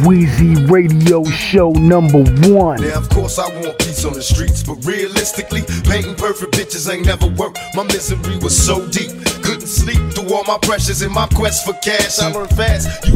Wheezy 0.01 0.55
Radio 0.65 1.23
Show 1.23 1.71
number 1.71 2.23
one. 2.49 2.81
Now, 2.81 2.97
of 2.97 3.09
course, 3.09 3.37
I 3.37 3.47
want 3.61 3.77
peace 3.77 4.03
on 4.05 4.13
the 4.13 4.23
streets, 4.23 4.63
but 4.63 4.83
realistically, 4.85 5.61
painting 5.83 6.15
perfect 6.15 6.53
bitches 6.53 6.91
ain't 6.91 7.05
never 7.05 7.27
worked. 7.27 7.59
My 7.75 7.83
misery 7.83 8.37
was 8.39 8.57
so 8.57 8.87
deep, 8.89 9.11
couldn't 9.43 9.67
sleep 9.67 9.99
through 10.13 10.33
all 10.33 10.43
my 10.45 10.57
pressures 10.61 11.03
in 11.03 11.11
my 11.11 11.27
quest 11.27 11.65
for 11.65 11.73
cash. 11.83 12.19
I 12.19 12.31
learned 12.31 12.49
fast. 12.51 13.07
You 13.07 13.15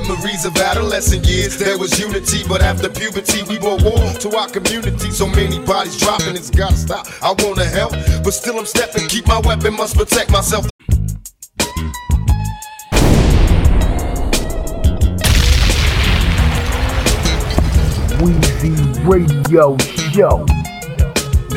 memories 0.00 0.44
of 0.46 0.56
adolescent 0.56 1.26
years, 1.26 1.58
there 1.58 1.78
was 1.78 1.98
unity, 2.00 2.42
but 2.48 2.62
after 2.62 2.88
puberty, 2.88 3.42
we 3.44 3.58
brought 3.58 3.82
war 3.82 4.12
to 4.20 4.36
our 4.36 4.48
community. 4.48 5.10
So 5.10 5.26
many 5.26 5.58
bodies 5.64 5.98
dropping, 5.98 6.36
it's 6.36 6.50
gotta 6.50 6.76
stop. 6.76 7.06
I 7.22 7.34
wanna 7.44 7.66
help, 7.66 7.92
but 8.24 8.32
still 8.32 8.58
I'm 8.58 8.66
stepping. 8.66 9.06
Keep 9.08 9.26
my 9.26 9.40
weapon, 9.40 9.74
must 9.74 9.96
protect 9.96 10.30
myself. 10.30 10.66
Wheezy 18.20 18.72
Radio 19.04 19.76
Show. 19.78 20.65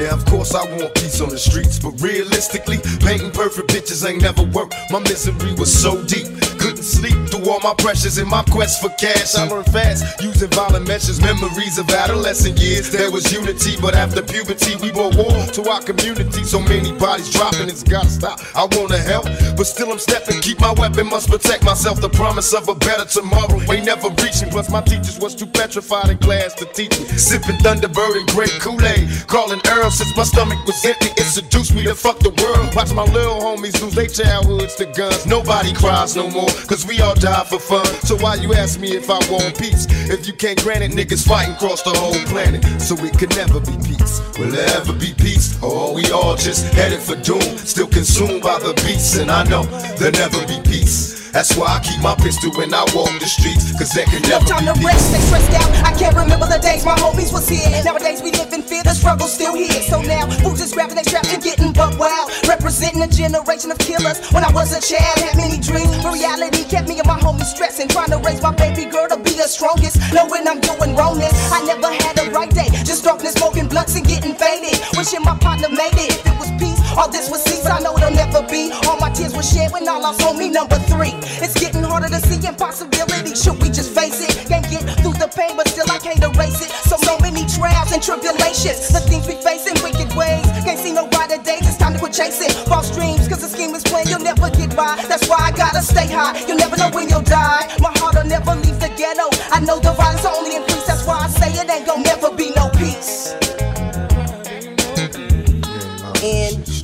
Of 0.07 0.25
course, 0.25 0.55
I 0.55 0.63
want 0.77 0.95
peace 0.95 1.19
on 1.21 1.29
the 1.29 1.37
streets, 1.37 1.79
but 1.79 1.91
realistically, 2.01 2.77
painting 2.99 3.31
perfect 3.31 3.69
bitches 3.69 4.07
ain't 4.07 4.21
never 4.21 4.43
worked. 4.43 4.75
My 4.91 4.99
misery 4.99 5.53
was 5.53 5.71
so 5.71 6.01
deep, 6.05 6.27
couldn't 6.59 6.83
sleep 6.83 7.15
through 7.29 7.49
all 7.49 7.59
my 7.59 7.73
pressures 7.77 8.17
in 8.17 8.27
my 8.27 8.43
quest 8.43 8.81
for 8.81 8.89
cash. 8.99 9.35
I 9.35 9.47
learned 9.47 9.67
fast, 9.67 10.21
using 10.21 10.49
violent 10.49 10.87
measures, 10.87 11.21
memories 11.21 11.77
of 11.77 11.89
adolescent 11.89 12.59
years. 12.59 12.89
There 12.89 13.11
was 13.11 13.31
unity, 13.31 13.75
but 13.81 13.95
after 13.95 14.21
puberty, 14.21 14.75
we 14.77 14.91
brought 14.91 15.15
war 15.15 15.45
to 15.53 15.69
our 15.69 15.81
community. 15.81 16.43
So 16.43 16.59
many 16.59 16.91
bodies 16.97 17.29
dropping, 17.31 17.69
it's 17.69 17.83
gotta 17.83 18.09
stop. 18.09 18.39
I 18.55 18.65
wanna 18.75 18.97
help, 18.97 19.25
but 19.57 19.67
still 19.67 19.91
I'm 19.91 19.99
stepping. 19.99 20.41
Keep 20.41 20.59
my 20.59 20.73
weapon, 20.73 21.07
must 21.07 21.29
protect 21.29 21.63
myself. 21.63 22.01
The 22.01 22.09
promise 22.09 22.53
of 22.53 22.67
a 22.69 22.75
better 22.75 23.05
tomorrow 23.05 23.59
ain't 23.71 23.85
never 23.85 24.09
reaching. 24.23 24.49
Plus, 24.49 24.69
my 24.69 24.81
teachers 24.81 25.19
was 25.19 25.35
too 25.35 25.47
petrified 25.47 26.09
in 26.09 26.17
class 26.17 26.53
to 26.55 26.65
teach 26.65 26.97
me. 26.99 27.05
Sipping 27.17 27.57
Thunderbird 27.57 28.17
and 28.17 28.27
great 28.29 28.55
Kool-Aid, 28.59 29.27
calling 29.27 29.61
Earl 29.67 29.88
since 29.91 30.15
my 30.15 30.23
stomach 30.23 30.59
was 30.65 30.83
empty. 30.85 31.09
It 31.19 31.25
seduced 31.25 31.73
me 31.75 31.83
to 31.83 31.95
fuck 31.95 32.19
the 32.19 32.29
world. 32.29 32.75
Watch 32.75 32.93
my 32.93 33.03
little 33.03 33.39
homies 33.39 33.81
lose 33.81 33.95
their 33.95 34.07
childhoods 34.07 34.75
to 34.75 34.85
guns. 34.85 35.25
Nobody 35.25 35.73
cries 35.73 36.15
no 36.15 36.29
more, 36.29 36.49
cause 36.67 36.85
we 36.85 37.01
all 37.01 37.15
die 37.15 37.43
for 37.45 37.59
fun. 37.59 37.85
So 38.07 38.17
why 38.17 38.35
you 38.35 38.53
ask 38.53 38.79
me 38.79 38.95
if 38.95 39.09
I 39.09 39.19
want 39.31 39.57
peace? 39.57 39.87
If 40.09 40.27
you 40.27 40.33
can't 40.33 40.61
grant 40.63 40.83
it, 40.83 40.91
niggas 40.91 41.27
fighting 41.27 41.55
across 41.55 41.81
the 41.83 41.91
whole 41.91 42.13
planet. 42.31 42.63
So 42.81 42.95
it 43.03 43.17
could 43.17 43.35
never 43.35 43.59
be 43.59 43.75
peace. 43.85 44.21
Will 44.37 44.51
there 44.51 44.69
ever 44.77 44.93
be 44.93 45.13
peace? 45.13 45.61
Or 45.61 45.89
are 45.89 45.93
we 45.93 46.09
all 46.11 46.35
just 46.35 46.73
headed 46.73 46.99
for 46.99 47.15
doom? 47.15 47.41
Still 47.41 47.87
consumed 47.87 48.41
by 48.41 48.59
the 48.59 48.73
beats, 48.85 49.17
and 49.17 49.29
I 49.29 49.43
know 49.43 49.63
there'll 49.97 50.13
never 50.13 50.39
be 50.47 50.59
peace. 50.63 51.28
That's 51.31 51.55
why 51.55 51.77
I 51.77 51.79
keep 51.79 52.01
my 52.01 52.15
pistol 52.15 52.49
when 52.57 52.73
I 52.73 52.81
walk 52.93 53.13
the 53.19 53.29
streets, 53.29 53.69
cause 53.77 53.93
there 53.93 54.05
can 54.05 54.21
No 54.23 54.41
never 54.41 54.45
time 54.49 54.65
to 54.65 54.73
rest, 54.81 55.13
stay 55.13 55.21
stressed 55.29 55.53
out. 55.61 55.69
I 55.85 55.93
can't 55.93 56.15
remember 56.17 56.47
the 56.49 56.57
days 56.57 56.85
my 56.85 56.97
homies 56.97 57.31
was 57.31 57.47
here. 57.47 57.69
Nowadays 57.85 58.21
we 58.21 58.31
live 58.31 58.51
in 58.53 58.63
fear, 58.63 58.81
the 58.81 58.93
struggle's 58.97 59.33
still 59.33 59.53
here. 59.53 59.81
So 59.85 60.01
now, 60.01 60.25
who's 60.41 60.59
just 60.59 60.73
grabbing 60.73 60.95
their 60.95 61.05
straps 61.05 61.33
and 61.33 61.41
getting 61.43 61.71
buck 61.73 61.97
wild? 61.99 62.31
Representing 62.47 63.01
a 63.03 63.07
generation 63.07 63.69
of 63.69 63.77
killers. 63.77 64.17
When 64.33 64.43
I 64.43 64.51
was 64.51 64.73
a 64.73 64.81
child, 64.81 65.17
had 65.21 65.37
many 65.37 65.61
dreams, 65.61 65.93
but 66.01 66.13
reality 66.13 66.65
kept 66.65 66.87
me 66.89 66.97
and 66.97 67.07
my 67.07 67.19
homies 67.19 67.53
stressing. 67.53 67.89
Trying 67.89 68.09
to 68.09 68.17
raise 68.25 68.41
my 68.41 68.53
baby 68.55 68.89
girl 68.89 69.07
to 69.09 69.17
be 69.17 69.33
the 69.37 69.45
strongest. 69.45 69.97
Knowing 70.13 70.47
I'm 70.47 70.59
doing 70.61 70.95
wrongness. 70.95 71.33
I 71.53 71.61
never 71.65 71.93
had 71.93 72.17
a 72.19 72.31
right 72.31 72.49
day, 72.49 72.69
just 72.85 73.03
darkness, 73.03 73.33
smoking 73.33 73.67
blunts 73.67 73.95
and 73.95 74.05
getting 74.05 74.33
faded. 74.33 74.81
Wishing 74.97 75.21
my 75.21 75.37
partner 75.37 75.69
made 75.69 75.93
it. 75.93 76.17
If 76.19 76.25
it 76.25 76.37
was 76.41 76.49
peace, 76.57 76.68
all 76.99 77.07
this 77.09 77.31
was 77.31 77.41
cease. 77.43 77.65
I 77.65 77.79
know 77.79 77.95
it'll 77.95 78.11
never 78.11 78.43
be. 78.43 78.71
All 78.85 78.99
my 78.99 79.09
tears 79.09 79.33
were 79.33 79.43
shed 79.43 79.71
when 79.71 79.87
I 79.87 79.97
lost 79.97 80.19
homie 80.19 80.51
number 80.51 80.75
three. 80.91 81.15
It's 81.39 81.55
getting 81.55 81.83
harder 81.83 82.09
to 82.09 82.19
see 82.19 82.45
impossibility. 82.45 83.33
Should 83.35 83.63
we 83.63 83.69
just 83.71 83.95
face 83.95 84.19
it? 84.19 84.35
Can't 84.51 84.67
get 84.69 84.83
through 84.99 85.15
the 85.15 85.31
pain, 85.31 85.55
but 85.55 85.67
still 85.69 85.89
I 85.89 85.97
can't 85.99 86.19
erase 86.19 86.59
it. 86.61 86.69
So, 86.91 86.97
so 86.97 87.17
many 87.19 87.47
trials 87.47 87.91
and 87.95 88.03
tribulations. 88.03 88.91
The 88.91 88.99
things 89.07 89.25
we 89.25 89.39
face 89.39 89.65
in 89.65 89.79
wicked 89.79 90.11
ways. 90.19 90.43
Can't 90.67 90.77
see 90.77 90.91
no 90.91 91.07
brighter 91.07 91.41
days. 91.41 91.63
It's 91.63 91.77
time 91.77 91.93
to 91.93 91.99
quit 91.99 92.13
chasing 92.13 92.51
false 92.67 92.91
dreams. 92.91 93.27
Cause 93.29 93.41
the 93.41 93.47
scheme 93.47 93.73
is 93.73 93.83
playing, 93.83 94.09
you'll 94.11 94.27
never 94.27 94.51
get 94.51 94.75
by. 94.75 94.99
That's 95.07 95.27
why 95.29 95.39
I 95.39 95.51
gotta 95.55 95.81
stay 95.81 96.11
high. 96.11 96.35
You'll 96.47 96.59
never 96.59 96.75
know 96.75 96.91
when 96.91 97.07
you'll 97.07 97.23
die. 97.23 97.71
My 97.79 97.95
heart'll 97.95 98.27
never 98.27 98.55
leave 98.55 98.79
the 98.83 98.91
ghetto. 98.99 99.31
I 99.55 99.63
know 99.63 99.79
the 99.79 99.93
violence 99.95 100.25
only 100.25 100.57
increase. 100.57 100.85
That's 100.85 101.07
why 101.07 101.23
I 101.23 101.27
say 101.31 101.51
it 101.55 101.69
ain't 101.71 101.87
gonna 101.87 102.03
never 102.03 102.35
be 102.35 102.51
no 102.59 102.67
peace. 102.75 103.48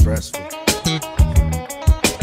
Stressful. 0.06 0.46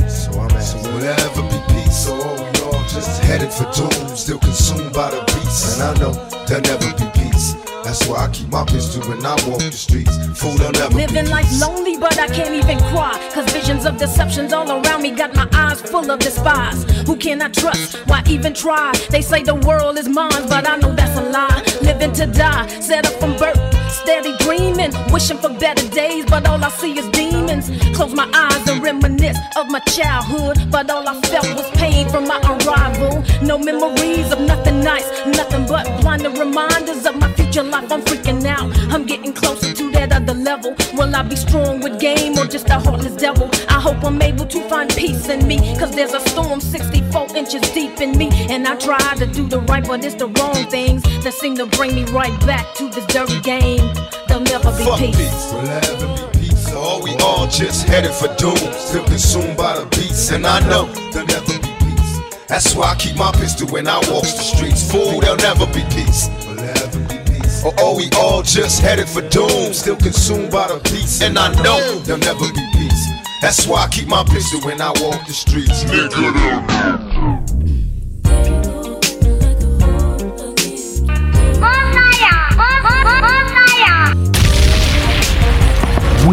So 0.08 0.30
I'm 0.38 0.50
asking, 0.54 0.82
will 0.84 1.00
there 1.00 1.18
ever 1.18 1.42
be 1.42 1.58
peace? 1.74 2.08
Or 2.08 2.14
are 2.14 2.36
we 2.38 2.60
all 2.62 2.82
just 2.86 3.20
headed 3.24 3.52
for 3.52 3.64
doom? 3.74 4.16
Still 4.16 4.38
consumed 4.38 4.92
by 4.92 5.10
the 5.10 5.18
beats. 5.26 5.74
And 5.74 5.82
I 5.82 5.98
know 5.98 6.12
there'll 6.46 6.62
never 6.62 6.86
be 6.94 7.10
peace. 7.18 7.54
That's 7.82 8.06
why 8.06 8.26
I 8.26 8.28
keep 8.30 8.48
my 8.50 8.64
pistol 8.64 9.02
when 9.08 9.26
I 9.26 9.34
walk 9.48 9.58
the 9.58 9.72
streets. 9.72 10.14
Fool, 10.38 10.54
there'll 10.58 10.70
never 10.74 10.94
Living 10.94 11.24
be 11.24 11.30
life 11.30 11.50
lonely, 11.60 11.98
but 11.98 12.16
I 12.20 12.28
can't 12.28 12.54
even 12.54 12.78
cry. 12.94 13.18
Cause 13.34 13.50
visions 13.52 13.84
of 13.84 13.96
deceptions 13.96 14.52
all 14.52 14.70
around 14.70 15.02
me 15.02 15.10
got 15.10 15.34
my 15.34 15.48
eyes 15.52 15.82
full 15.82 16.08
of 16.08 16.20
despise. 16.20 16.84
Who 17.08 17.16
can 17.16 17.42
I 17.42 17.48
trust? 17.48 17.96
Why 18.06 18.22
even 18.28 18.54
try? 18.54 18.92
They 19.10 19.22
say 19.22 19.42
the 19.42 19.56
world 19.56 19.98
is 19.98 20.08
mine, 20.08 20.46
but 20.48 20.68
I 20.68 20.76
know 20.76 20.94
that's 20.94 21.18
a 21.18 21.24
lie. 21.30 21.64
Living 21.82 22.12
to 22.12 22.26
die, 22.26 22.68
set 22.78 23.06
up 23.06 23.14
from 23.14 23.36
birth. 23.36 23.81
Steady 23.92 24.34
dreaming, 24.38 24.90
wishing 25.12 25.36
for 25.36 25.50
better 25.50 25.86
days, 25.90 26.24
but 26.24 26.48
all 26.48 26.62
I 26.64 26.70
see 26.70 26.98
is 26.98 27.08
demons. 27.10 27.70
Close 27.94 28.14
my 28.14 28.28
eyes 28.32 28.66
and 28.66 28.82
reminisce 28.82 29.38
of 29.56 29.68
my 29.68 29.80
childhood, 29.80 30.58
but 30.70 30.90
all 30.90 31.06
I 31.06 31.20
felt 31.22 31.46
was 31.54 31.70
pain 31.72 32.08
from 32.08 32.26
my 32.26 32.40
arrival. 32.40 33.22
No 33.42 33.58
memories 33.58 34.32
of 34.32 34.40
nothing 34.40 34.80
nice, 34.80 35.06
nothing 35.26 35.66
but 35.66 35.84
blinding 36.00 36.34
reminders 36.34 37.04
of 37.04 37.16
my 37.16 37.30
future 37.34 37.62
life. 37.62 37.92
I'm 37.92 38.00
freaking 38.02 38.44
out. 38.46 38.72
I'm 38.92 39.04
getting 39.04 39.34
closer 39.34 39.72
to 39.74 39.90
that 39.92 40.12
other 40.12 40.34
level. 40.34 40.74
Will 40.94 41.14
I 41.14 41.22
be 41.22 41.36
strong 41.36 41.80
with 41.80 42.00
game 42.00 42.38
or 42.38 42.46
just 42.46 42.68
a 42.70 42.78
heartless 42.80 43.16
devil? 43.16 43.50
I 43.68 43.78
hope 43.80 44.02
I'm 44.04 44.20
able 44.22 44.46
to 44.46 44.60
find 44.68 44.88
peace 44.90 45.28
in 45.28 45.46
me, 45.46 45.58
cause 45.78 45.94
there's 45.94 46.14
a 46.14 46.20
storm 46.30 46.60
64 46.60 47.36
inches 47.36 47.62
deep 47.72 48.00
in 48.00 48.16
me. 48.16 48.30
And 48.48 48.66
I 48.66 48.76
try 48.76 49.14
to 49.16 49.26
do 49.26 49.46
the 49.46 49.60
right, 49.60 49.86
but 49.86 50.04
it's 50.04 50.14
the 50.14 50.28
wrong 50.28 50.64
things 50.70 51.02
that 51.24 51.34
seem 51.34 51.56
to 51.56 51.66
bring 51.66 51.94
me 51.94 52.04
right 52.04 52.38
back 52.46 52.74
to 52.76 52.88
this 52.88 53.06
dirty 53.06 53.40
game. 53.40 53.81
There'll 54.28 54.42
never 54.42 54.70
be 54.76 54.84
Fuck 54.84 54.98
peace. 54.98 55.16
peace. 55.16 55.52
Will 55.52 55.62
there 55.62 56.30
be 56.32 56.38
peace? 56.38 56.72
Or 56.72 56.78
are 56.84 57.02
we 57.02 57.14
all 57.16 57.46
just 57.46 57.86
headed 57.86 58.12
for 58.12 58.28
doom? 58.36 58.56
Still 58.72 59.04
consumed 59.04 59.56
by 59.56 59.78
the 59.78 59.86
beats. 59.86 60.30
And 60.30 60.46
I 60.46 60.60
know 60.68 60.86
there'll 61.12 61.26
never 61.26 61.58
be 61.58 61.68
peace. 61.84 62.20
That's 62.48 62.74
why 62.74 62.92
I 62.92 62.94
keep 62.96 63.16
my 63.16 63.32
pistol 63.32 63.68
when 63.68 63.86
I 63.88 63.96
walk 64.10 64.22
the 64.22 64.42
streets. 64.52 64.90
Fool, 64.90 65.20
there'll 65.20 65.36
never 65.36 65.66
be 65.66 65.82
peace. 65.94 66.28
Will 66.46 66.54
there 66.56 66.74
be 67.08 67.32
peace? 67.32 67.64
Or 67.64 67.72
are 67.80 67.94
we 67.96 68.08
all 68.16 68.42
just 68.42 68.80
headed 68.80 69.08
for 69.08 69.22
doom? 69.28 69.72
Still 69.72 69.96
consumed 69.96 70.50
by 70.50 70.68
the 70.68 70.80
beats, 70.90 71.20
and 71.22 71.38
I 71.38 71.48
know 71.62 71.98
there'll 72.00 72.20
never 72.20 72.46
be 72.52 72.64
peace. 72.72 73.06
That's 73.40 73.66
why 73.66 73.84
I 73.84 73.88
keep 73.88 74.06
my 74.08 74.22
pistol 74.24 74.60
when 74.60 74.80
I 74.80 74.90
walk 75.00 75.26
the 75.26 75.32
streets. 75.32 75.82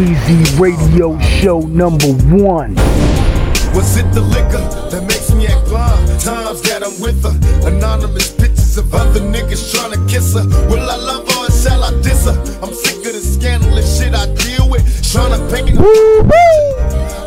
Weezy 0.00 0.58
Radio 0.58 1.20
Show 1.20 1.60
number 1.60 2.06
one. 2.32 2.74
Was 3.76 3.98
it 3.98 4.10
the 4.14 4.22
liquor 4.22 4.64
that 4.88 5.02
makes 5.02 5.30
me 5.34 5.46
act 5.46 5.68
blind? 5.68 6.08
Times 6.18 6.62
that 6.62 6.80
I'm 6.82 6.96
with 7.04 7.22
her, 7.22 7.68
anonymous 7.68 8.32
pictures 8.32 8.78
of 8.78 8.94
other 8.94 9.20
niggas 9.20 9.70
trying 9.74 9.92
to 9.92 10.00
kiss 10.10 10.32
her. 10.32 10.46
Will 10.72 10.88
I 10.88 10.96
love 10.96 11.28
her 11.28 11.44
or 11.44 11.50
shall 11.50 11.84
I 11.84 11.90
diss 12.00 12.24
her? 12.24 12.32
I'm 12.62 12.72
sick 12.72 13.04
of 13.04 13.12
the 13.12 13.20
scandalous 13.20 14.00
shit 14.00 14.14
I 14.14 14.24
deal 14.36 14.70
with, 14.70 14.88
trying 15.12 15.36
to 15.36 15.54
paint 15.54 15.68
a 15.68 15.82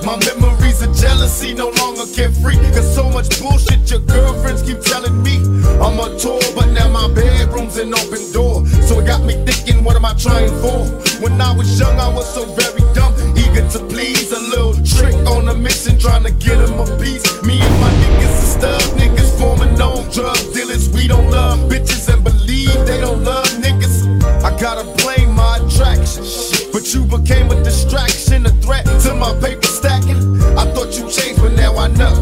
My 0.05 0.19
memories 0.35 0.81
of 0.81 0.93
jealousy 0.97 1.53
no 1.53 1.69
longer 1.79 2.03
carefree. 2.13 2.57
Cause 2.75 2.93
so 2.93 3.09
much 3.09 3.39
bullshit 3.39 3.89
your 3.89 4.01
girlfriends 4.01 4.61
keep 4.61 4.81
telling 4.81 5.23
me. 5.23 5.37
I'm 5.79 5.97
on 5.97 6.19
tour, 6.19 6.41
but 6.53 6.67
now 6.71 6.89
my 6.89 7.07
bedroom's 7.07 7.77
an 7.77 7.93
open 7.93 8.19
door. 8.33 8.67
So 8.83 8.99
it 8.99 9.07
got 9.07 9.23
me 9.23 9.33
thinking, 9.45 9.81
what 9.83 9.95
am 9.95 10.03
I 10.03 10.13
trying 10.15 10.51
for? 10.59 10.83
When 11.23 11.39
I 11.39 11.55
was 11.55 11.79
young, 11.79 11.97
I 11.99 12.09
was 12.09 12.27
so 12.33 12.43
very 12.43 12.81
dumb, 12.93 13.13
eager 13.37 13.65
to 13.69 13.79
please. 13.87 14.33
A 14.33 14.39
little 14.39 14.73
trick 14.83 15.15
on 15.25 15.47
a 15.47 15.53
mission, 15.53 15.97
trying 15.97 16.23
to 16.23 16.31
get 16.31 16.59
him 16.59 16.77
a 16.79 16.85
piece. 16.99 17.23
Me 17.43 17.61
and 17.61 17.79
my 17.79 17.91
niggas 18.03 18.35
are 18.43 18.59
stub 18.59 18.99
niggas 18.99 19.39
forming 19.39 19.73
known 19.77 20.03
drug 20.11 20.35
dealers. 20.53 20.89
We 20.89 21.07
don't 21.07 21.31
love 21.31 21.59
bitches 21.69 22.13
and 22.13 22.21
believe 22.25 22.75
they 22.85 22.99
don't 22.99 23.23
love 23.23 23.47
niggas. 23.63 24.21
I 24.43 24.59
gotta 24.59 24.83
blame 25.01 25.33
my 25.33 25.59
attraction. 25.63 26.52
But 26.84 26.93
you 26.93 27.06
became 27.06 27.50
a 27.50 27.63
distraction, 27.63 28.46
a 28.46 28.50
threat 28.50 28.84
to 29.04 29.13
my 29.15 29.34
paper 29.39 29.67
stacking. 29.67 30.41
I 30.58 30.65
thought 30.74 31.00
you 31.00 31.10
changed, 31.10 31.41
but 31.41 31.54
now 31.54 31.78
I 31.78 31.88
know. 31.88 32.13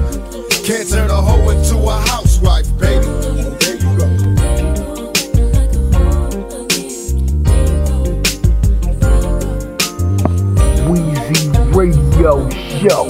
Can't 0.63 0.87
turn 0.87 1.09
a 1.09 1.15
hoe 1.15 1.49
into 1.49 1.77
a 1.77 1.97
housewife, 2.01 2.67
baby. 2.77 3.07
There 3.57 3.77
you 3.77 3.97
go. 3.97 4.05
Weezy 10.85 11.75
Radio 11.75 12.47
Show. 12.77 13.09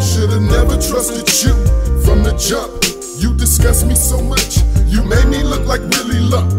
Should've 0.00 0.42
never 0.42 0.74
trusted 0.82 1.28
you 1.44 1.54
from 2.02 2.24
the 2.24 2.34
jump. 2.36 2.82
You 3.22 3.32
disgust 3.36 3.86
me 3.86 3.94
so 3.94 4.20
much. 4.20 4.58
You 4.88 5.04
made 5.04 5.26
me 5.26 5.44
look 5.44 5.64
like 5.66 5.82
Willie 5.82 6.18
Lump. 6.18 6.52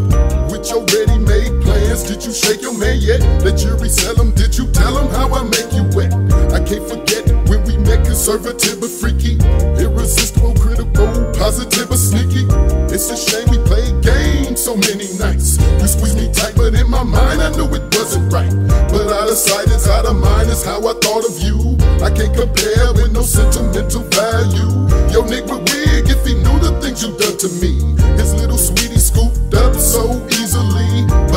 With 0.50 0.70
your 0.70 0.86
ready-made 0.86 1.65
plans, 1.76 2.04
did 2.04 2.24
you 2.24 2.34
shake 2.34 2.62
your 2.62 2.78
man 2.78 2.98
yet? 3.00 3.20
The 3.44 3.52
jury 3.52 3.90
sell 3.90 4.16
him. 4.16 4.32
Did 4.32 4.58
you 4.58 4.68
tell 4.72 4.98
him 4.98 5.10
how 5.12 5.28
I 5.34 5.44
make 5.44 5.72
you 5.76 5.84
wet? 5.96 6.14
I 6.52 6.64
can't 6.64 6.88
forget 6.88 7.28
when 7.50 7.64
we 7.68 7.78
met, 7.78 8.06
conservative 8.06 8.80
but 8.80 8.90
freaky, 8.90 9.38
irresistible, 9.80 10.56
critical, 10.56 11.08
positive 11.36 11.90
but 11.90 12.00
sneaky. 12.00 12.48
It's 12.94 13.10
a 13.12 13.18
shame 13.18 13.48
we 13.52 13.60
played 13.68 14.02
games 14.02 14.64
so 14.64 14.76
many 14.76 15.08
nights. 15.20 15.60
You 15.60 15.88
squeezed 15.88 16.18
me 16.18 16.32
tight, 16.32 16.56
but 16.56 16.74
in 16.74 16.90
my 16.90 17.04
mind 17.04 17.42
I 17.42 17.52
knew 17.52 17.68
it 17.76 17.86
wasn't 17.94 18.32
right. 18.32 18.52
But 18.90 19.12
out 19.12 19.30
of 19.30 19.38
sight 19.38 19.68
is 19.68 19.88
out 19.88 20.06
of 20.06 20.16
mind 20.16 20.50
is 20.50 20.64
how 20.64 20.80
I 20.80 20.94
thought 21.04 21.26
of 21.28 21.36
you. 21.44 21.78
I 22.02 22.10
can't 22.10 22.34
compare 22.34 22.94
with 22.94 23.12
no 23.12 23.22
sentimental 23.22 24.04
value. 24.10 24.74
Yo, 25.12 25.22
nigga 25.24 25.60
wig 25.70 26.10
if 26.10 26.26
he 26.26 26.34
knew 26.36 26.58
the 26.60 26.80
things 26.82 27.04
you 27.04 27.12
done 27.18 27.38
to 27.38 27.50
me. 27.62 27.78
His 28.18 28.34
little 28.34 28.58
sweetie 28.58 28.95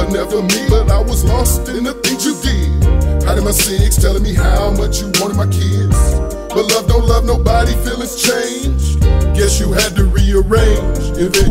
easily, 0.08 0.24
never 0.24 0.42
me. 0.42 0.68
But 0.68 0.90
I 0.90 1.00
was 1.00 1.24
lost 1.24 1.68
in 1.68 1.84
the 1.84 1.94
things 1.94 2.24
you 2.24 2.34
did. 2.42 3.24
How 3.24 3.34
did 3.34 3.44
my 3.44 3.50
six 3.50 3.96
telling 3.96 4.22
me 4.22 4.34
how 4.34 4.70
much 4.70 5.00
you 5.00 5.10
wanted 5.20 5.36
my 5.36 5.46
kids? 5.46 6.14
But 6.48 6.66
love 6.72 6.88
don't 6.88 7.06
love 7.06 7.24
nobody, 7.24 7.72
feelings 7.84 8.20
change. 8.20 9.00
Guess 9.36 9.60
you 9.60 9.72
had 9.72 9.94
to 9.96 10.04
rearrange. 10.04 10.98
If 11.18 11.32
it 11.36 11.48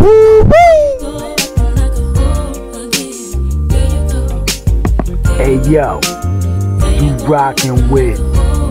Hey 5.38 5.62
yo, 5.70 6.00
you 7.00 7.14
rockin' 7.28 7.90
with 7.90 8.20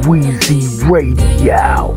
Weezy 0.04 0.90
Radio. 0.90 1.94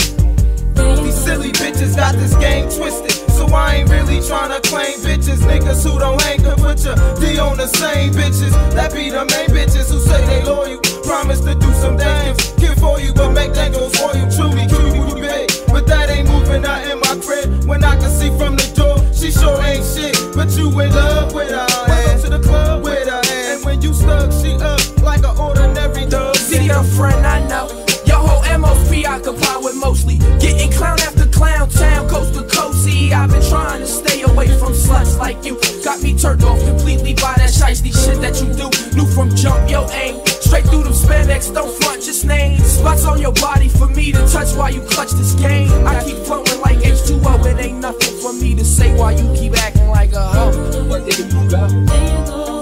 These 1.03 1.15
silly 1.15 1.51
bitches 1.51 1.95
got 1.95 2.15
this 2.15 2.35
game 2.35 2.69
twisted. 2.69 3.08
I 3.53 3.77
ain't 3.77 3.89
really 3.89 4.19
tryna 4.19 4.61
claim 4.63 4.99
bitches. 4.99 5.39
Niggas 5.41 5.83
who 5.83 5.99
don't 5.99 6.21
hang 6.21 6.39
can 6.39 6.55
put 6.57 6.83
your 6.83 6.95
D 7.19 7.39
on 7.39 7.57
the 7.57 7.67
same 7.67 8.13
bitches. 8.13 8.51
That 8.73 8.93
be 8.93 9.09
the 9.09 9.25
main 9.25 9.49
bitches 9.49 9.91
who 9.91 9.99
say 9.99 10.25
they 10.25 10.43
loyal. 10.43 10.79
Promise 11.03 11.41
to 11.41 11.55
do 11.55 11.71
some 11.73 11.97
things. 11.97 12.53
Kill 12.57 12.75
for 12.75 12.99
you, 12.99 13.13
but 13.13 13.31
make 13.31 13.53
that 13.53 13.73
for 13.73 14.11
you. 14.17 14.25
Truly, 14.35 14.67
truly, 14.67 15.21
big. 15.21 15.49
But 15.67 15.87
that 15.87 16.09
ain't 16.09 16.29
moving 16.29 16.65
out 16.65 16.85
in 16.85 16.99
my 16.99 17.15
crib. 17.23 17.65
When 17.65 17.83
I 17.83 17.95
can 17.97 18.11
see 18.11 18.29
from 18.37 18.55
the 18.55 18.67
door, 18.75 18.97
she 19.13 19.31
sure 19.31 19.61
ain't 19.63 19.85
shit. 19.85 20.15
But 20.35 20.49
you 20.57 20.67
in 20.79 20.91
love 20.91 21.33
with 21.33 21.49
her. 21.49 21.67
Welcome 21.87 22.21
to 22.23 22.29
the 22.37 22.39
club 22.39 22.83
with 22.83 23.07
her. 23.07 23.21
And 23.25 23.65
when 23.65 23.81
you 23.81 23.93
stuck, 23.93 24.31
she 24.31 24.53
up 24.61 24.79
like 25.01 25.23
an 25.23 25.37
ordinary 25.37 26.05
dog. 26.05 26.35
See 26.35 26.69
a 26.69 26.83
friend 26.83 27.25
I 27.25 27.45
know. 27.47 27.67
Your 28.05 28.17
whole 28.17 28.43
MO's 28.59 28.89
comply 29.23 29.59
with 29.61 29.75
mostly 29.75 30.17
getting 30.39 30.71
clown 30.71 30.99
after 31.01 31.18
clown, 31.39 31.69
town 31.69 32.09
coast 32.09 32.33
to 32.35 32.43
coast. 32.43 32.83
See, 32.83 33.13
I've 33.13 33.31
been 33.31 33.41
trying 33.49 33.79
to 33.79 33.87
stay 33.87 34.21
away 34.23 34.47
from 34.59 34.73
sluts 34.73 35.17
like 35.17 35.45
you. 35.45 35.55
Got 35.83 36.03
me 36.03 36.17
turned 36.17 36.43
off 36.43 36.59
completely 36.65 37.13
by 37.13 37.33
that 37.39 37.49
shiesty 37.49 37.91
shit 37.95 38.19
that 38.21 38.35
you 38.41 38.51
do. 38.53 38.67
New 38.95 39.07
from 39.15 39.33
jump, 39.35 39.69
yo 39.69 39.89
aim 39.91 40.19
straight 40.49 40.65
through 40.65 40.83
them 40.83 40.93
spandex. 40.93 41.53
Don't 41.53 41.71
front, 41.81 42.03
just 42.03 42.25
name 42.25 42.59
spots 42.59 43.05
on 43.05 43.21
your 43.21 43.33
body 43.33 43.69
for 43.69 43.87
me 43.87 44.11
to 44.11 44.19
touch 44.27 44.53
while 44.55 44.71
you 44.71 44.81
clutch 44.81 45.11
this 45.11 45.33
game. 45.35 45.71
I 45.87 46.03
keep 46.03 46.17
flowing 46.25 46.59
like 46.61 46.79
H2O. 46.79 47.45
It 47.45 47.59
ain't 47.65 47.79
nothing 47.79 48.15
for 48.21 48.33
me 48.33 48.55
to 48.55 48.65
say 48.65 48.93
while 48.97 49.13
you 49.17 49.25
keep 49.39 49.53
acting 49.57 49.87
like 49.87 50.11
a 50.13 50.27
hoe. 50.27 50.89
But 50.89 51.05
did 51.05 51.19
you 51.19 51.49
go. 51.49 52.58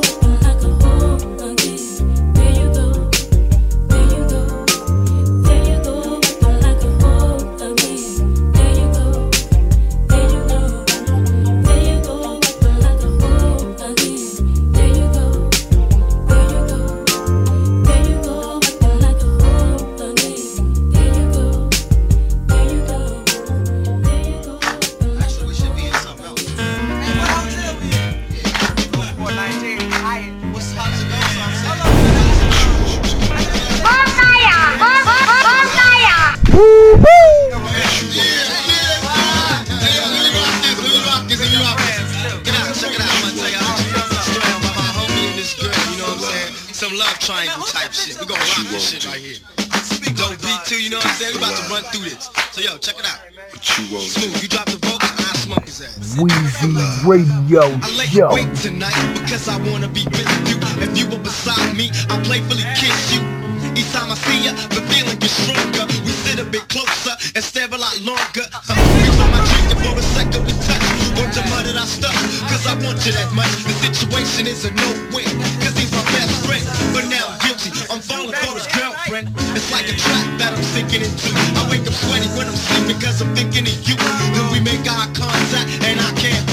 I 57.55 57.79
lay 57.95 58.11
Show. 58.11 58.27
awake 58.27 58.51
tonight 58.59 58.91
because 59.15 59.47
I 59.47 59.55
wanna 59.71 59.87
be 59.87 60.03
with 60.11 60.27
you. 60.51 60.59
If 60.83 60.91
you 60.99 61.07
were 61.07 61.23
beside 61.23 61.77
me, 61.79 61.87
I'll 62.11 62.19
playfully 62.27 62.67
kiss 62.75 63.15
you. 63.15 63.23
Each 63.71 63.87
time 63.95 64.11
I 64.11 64.19
see 64.19 64.43
ya, 64.43 64.51
the 64.75 64.83
feeling 64.91 65.15
gets 65.15 65.39
stronger. 65.47 65.87
We 66.03 66.11
sit 66.27 66.43
a 66.43 66.43
bit 66.43 66.67
closer 66.67 67.15
and 67.15 67.43
stare 67.43 67.71
a 67.71 67.79
lot 67.79 67.95
longer. 68.03 68.43
Reach 68.43 69.15
on 69.23 69.31
my 69.31 69.39
and 69.39 69.79
for 69.79 69.95
a 69.95 70.03
second 70.11 70.43
we 70.43 70.51
touch. 70.67 70.83
Want 71.15 71.31
to 71.39 71.43
mud 71.47 71.71
it, 71.71 71.79
I 71.79 71.87
stuck, 71.87 72.11
cause 72.51 72.67
I 72.67 72.75
want 72.83 72.99
you 73.07 73.15
that 73.15 73.31
much. 73.31 73.63
The 73.63 73.75
situation 73.79 74.43
is 74.43 74.67
a 74.67 74.71
no-win, 74.75 75.31
cause 75.63 75.75
he's 75.79 75.91
my 75.95 76.03
best 76.11 76.35
friend. 76.43 76.67
But 76.91 77.07
now 77.07 77.31
I'm 77.31 77.39
guilty, 77.47 77.71
I'm 77.87 78.03
falling 78.03 78.35
for 78.43 78.59
his 78.59 78.67
girlfriend. 78.75 79.31
It's 79.55 79.71
like 79.71 79.87
a 79.87 79.95
trap 79.95 80.27
that 80.43 80.51
I'm 80.51 80.67
sinking 80.75 80.99
into. 80.99 81.31
I 81.55 81.63
wake 81.71 81.87
up 81.87 81.95
sweaty 81.95 82.27
when 82.35 82.51
I'm 82.51 82.59
sleeping 82.59 82.99
cause 82.99 83.23
I'm 83.23 83.31
thinking 83.39 83.63
of 83.71 83.77
you. 83.87 83.95
Then 84.35 84.51
we 84.51 84.59
make 84.59 84.83
eye 84.83 85.07
contact 85.15 85.71
and 85.87 85.95
I 85.95 86.11
can't 86.19 86.46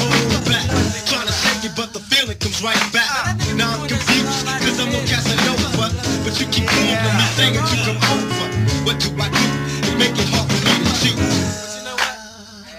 comes 2.55 2.64
right 2.64 2.93
back. 2.93 3.37
Now 3.57 3.71
I'm 3.81 3.88
confused, 3.88 4.47
cause 4.47 4.81
I'm 4.81 4.93
no 4.93 4.99
Casanova. 5.01 5.90
But 6.25 6.40
you 6.40 6.47
keep 6.47 6.67
calling 6.69 7.17
me 7.17 7.25
saying 7.37 7.55
you 7.55 7.61
come 7.61 7.97
over. 7.97 8.49
What 8.85 9.01
do 9.01 9.11
I 9.21 9.29
do? 9.29 9.90
It 9.90 9.99
make 9.99 10.19
it 10.19 10.29
hard 10.31 10.51
for 10.51 10.61
me 10.64 10.75
to 10.85 10.95
choose. 11.03 11.45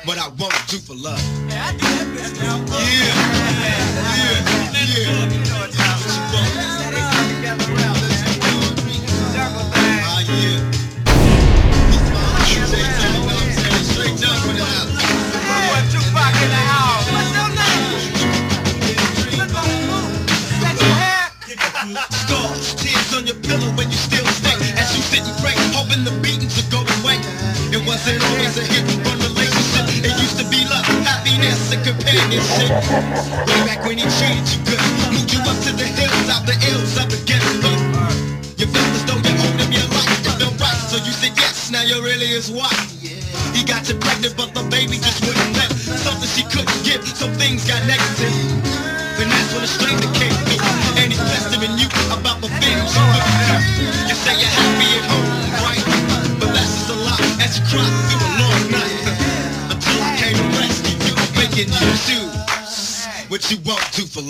What 0.06 0.18
I 0.18 0.28
won't 0.38 0.68
do 0.68 0.78
for 0.78 0.96
love. 0.96 1.35
Way 32.86 33.66
back 33.66 33.84
when 33.84 33.98
he 33.98 34.04
treated 34.04 34.46
you 34.46 34.62
good, 34.64 34.82
moved 35.10 35.34
you 35.34 35.40
up 35.42 35.58
to 35.66 35.72
the 35.74 35.88
hills, 35.90 36.30
out 36.30 36.46
the 36.46 36.54
ills, 36.70 36.98
up 37.00 37.10
against 37.10 37.62
the 37.62 37.74
You 38.58 38.68
felt 38.68 38.94
as 38.94 39.06
though 39.06 39.18
you 39.26 39.34
owed 39.42 39.60
him 39.60 39.72
your 39.72 39.90
life. 39.90 40.20
It 40.20 40.38
felt 40.38 40.60
right, 40.62 40.82
so 40.90 40.98
you 40.98 41.12
said 41.12 41.34
yes. 41.36 41.72
Now 41.72 41.82
you're 41.82 42.04
really 42.04 42.28
his 42.28 42.52
wife. 42.52 42.95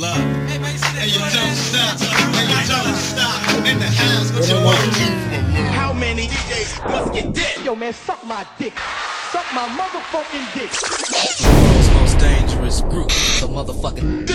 Won't 0.01 0.47
do 0.47 0.59
for. 0.59 0.99
And 0.99 1.11
you 1.11 1.19
don't 1.19 1.55
stop, 1.55 2.01
and 2.01 2.49
you 2.49 2.61
don't 2.67 2.95
stop. 2.95 3.65
In 3.65 3.79
the 3.79 3.87
house, 3.87 4.31
what 4.33 4.47
you 4.47 4.55
won't 4.55 4.93
do 4.93 5.05
for 5.05 5.41
love. 5.53 5.73
How 5.73 5.93
many 5.93 6.27
DJs 6.27 6.89
must 6.89 7.13
get 7.13 7.33
dead? 7.33 7.65
Yo, 7.65 7.75
man, 7.75 7.93
suck 7.93 8.23
my 8.25 8.45
dick. 8.57 8.73
Suck 9.31 9.45
my 9.53 9.67
motherfucking 9.69 10.53
dick. 10.53 10.71
World's 11.43 11.89
most 11.93 12.19
dangerous 12.19 12.81
group, 12.81 13.09
the 13.09 13.47
motherfucking 13.47 14.25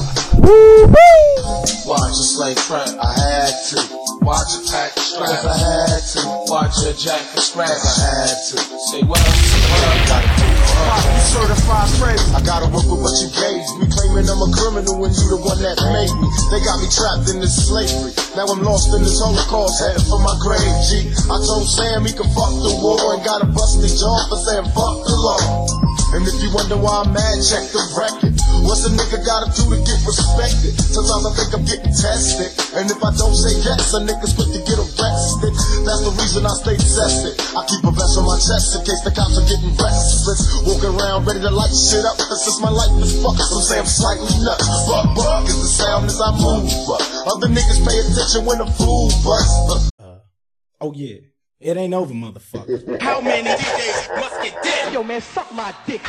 Watch 1.87 2.11
a 2.11 2.23
slave 2.23 2.59
front, 2.59 2.97
I 2.99 3.13
had 3.19 3.53
to. 3.69 3.96
Watch 4.27 4.59
a 4.59 4.61
pack 4.67 4.91
of 4.91 5.07
straps, 5.07 5.39
I 5.47 5.55
had 5.55 6.03
to. 6.03 6.51
Watch 6.51 6.83
a 6.83 6.91
jack 6.91 7.23
for 7.31 7.39
scraps, 7.39 7.79
I 7.79 8.27
had 8.27 8.35
to. 8.35 8.55
Say 8.91 8.99
what 9.07 9.23
up, 9.23 9.31
say 9.39 9.63
what 9.71 9.87
up, 9.87 9.97
gotta 10.03 10.27
do 10.35 10.47
Pop, 10.83 10.99
you 10.99 11.23
certified 11.31 11.87
credit. 11.95 12.27
I 12.35 12.43
gotta 12.43 12.67
work 12.67 12.83
with 12.91 13.07
what 13.07 13.15
you 13.23 13.31
gave 13.31 13.63
me. 13.79 13.87
Claiming 13.87 14.27
I'm 14.27 14.43
a 14.43 14.51
criminal 14.51 14.99
when 14.99 15.15
you 15.15 15.31
the 15.31 15.39
one 15.39 15.63
that 15.63 15.79
made 15.95 16.11
me. 16.11 16.27
They 16.51 16.59
got 16.59 16.75
me 16.83 16.91
trapped 16.91 17.31
in 17.31 17.39
this 17.39 17.55
slavery. 17.55 18.11
Now 18.35 18.51
I'm 18.51 18.59
lost 18.67 18.91
in 18.91 18.99
this 18.99 19.15
Holocaust, 19.15 19.79
headed 19.79 20.03
for 20.11 20.19
my 20.19 20.35
grave, 20.43 20.75
G. 20.91 21.07
I 21.31 21.39
told 21.47 21.63
Sam 21.63 22.03
he 22.03 22.11
could 22.11 22.27
fuck 22.35 22.51
the 22.51 22.75
war 22.83 22.99
and 23.15 23.23
got 23.23 23.39
a 23.39 23.47
busted 23.47 23.95
jaw 23.95 24.27
for 24.27 24.43
saying 24.43 24.67
fuck 24.75 25.07
the 25.07 25.15
law. 25.15 25.39
And 26.19 26.27
if 26.27 26.35
you 26.43 26.51
wonder 26.51 26.75
why 26.75 27.07
I'm 27.07 27.15
mad, 27.15 27.35
check 27.47 27.63
the 27.71 27.79
record. 27.95 28.36
What's 28.67 28.83
a 28.83 28.91
nigga 28.91 29.23
gotta 29.23 29.47
do 29.55 29.63
to 29.71 29.79
get 29.79 29.95
respected? 30.03 30.75
Sometimes 30.75 31.23
I 31.23 31.31
think 31.39 31.49
I'm 31.55 31.63
getting 31.63 31.87
tested. 31.87 32.51
And 32.75 32.91
if 32.91 32.99
I 32.99 33.15
don't 33.15 33.31
say 33.31 33.55
yes, 33.63 33.95
a 33.95 34.03
nigga's 34.03 34.35
quick 34.35 34.51
to 34.51 34.59
get 34.59 34.75
arrested. 34.75 35.55
That's 35.87 36.03
the 36.03 36.11
reason 36.19 36.43
I 36.43 36.51
stay 36.59 36.75
tested. 36.75 37.39
I 37.55 37.63
keep 37.63 37.79
a 37.87 37.95
vest 37.95 38.19
on 38.19 38.27
my 38.27 38.35
chest 38.35 38.75
in 38.75 38.83
case 38.83 38.99
the 39.07 39.15
cops 39.15 39.39
are 39.39 39.47
getting 39.47 39.71
restless. 39.79 40.43
Walking 40.67 40.99
around 40.99 41.23
ready 41.23 41.39
to 41.39 41.47
light 41.47 41.71
shit 41.71 42.03
up. 42.03 42.19
This 42.19 42.43
is 42.43 42.59
my 42.59 42.67
life 42.67 42.91
is 42.99 43.15
fucked. 43.23 43.39
Some 43.39 43.63
say 43.63 43.79
I'm 43.79 43.87
slightly 43.87 44.35
nuts. 44.43 44.67
Fuck, 44.83 45.15
fuck 45.15 45.47
is 45.47 45.59
the 45.63 45.71
sound 45.71 46.11
as 46.11 46.19
I 46.19 46.35
move. 46.35 46.67
But 46.91 46.99
other 47.23 47.47
niggas 47.47 47.79
pay 47.87 47.95
attention 48.03 48.43
when 48.43 48.59
the 48.59 48.67
fool 48.75 49.07
busts. 49.23 49.95
Uh, 49.95 50.27
oh 50.83 50.91
yeah. 50.91 51.23
It 51.63 51.79
ain't 51.79 51.95
over, 51.95 52.11
motherfucker. 52.11 52.99
How 53.07 53.23
many 53.23 53.47
DJs 53.47 54.19
must 54.19 54.43
get 54.43 54.59
dead? 54.61 54.91
Yo, 54.91 55.07
man, 55.07 55.23
suck 55.23 55.47
my 55.55 55.73
dick. 55.87 56.03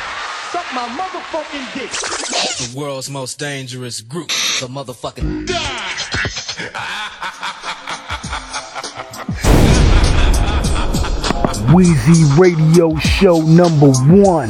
Suck 0.51 0.65
my 0.73 0.87
motherfucking 0.97 1.73
dick. 1.75 1.91
the 1.91 2.73
world's 2.75 3.07
most 3.07 3.37
dangerous 3.37 4.01
group, 4.01 4.29
the 4.59 4.67
motherfucking 4.67 5.45
Weezy 11.69 12.39
Radio 12.39 12.95
Show 12.97 13.41
number 13.41 13.91
one. 13.91 14.49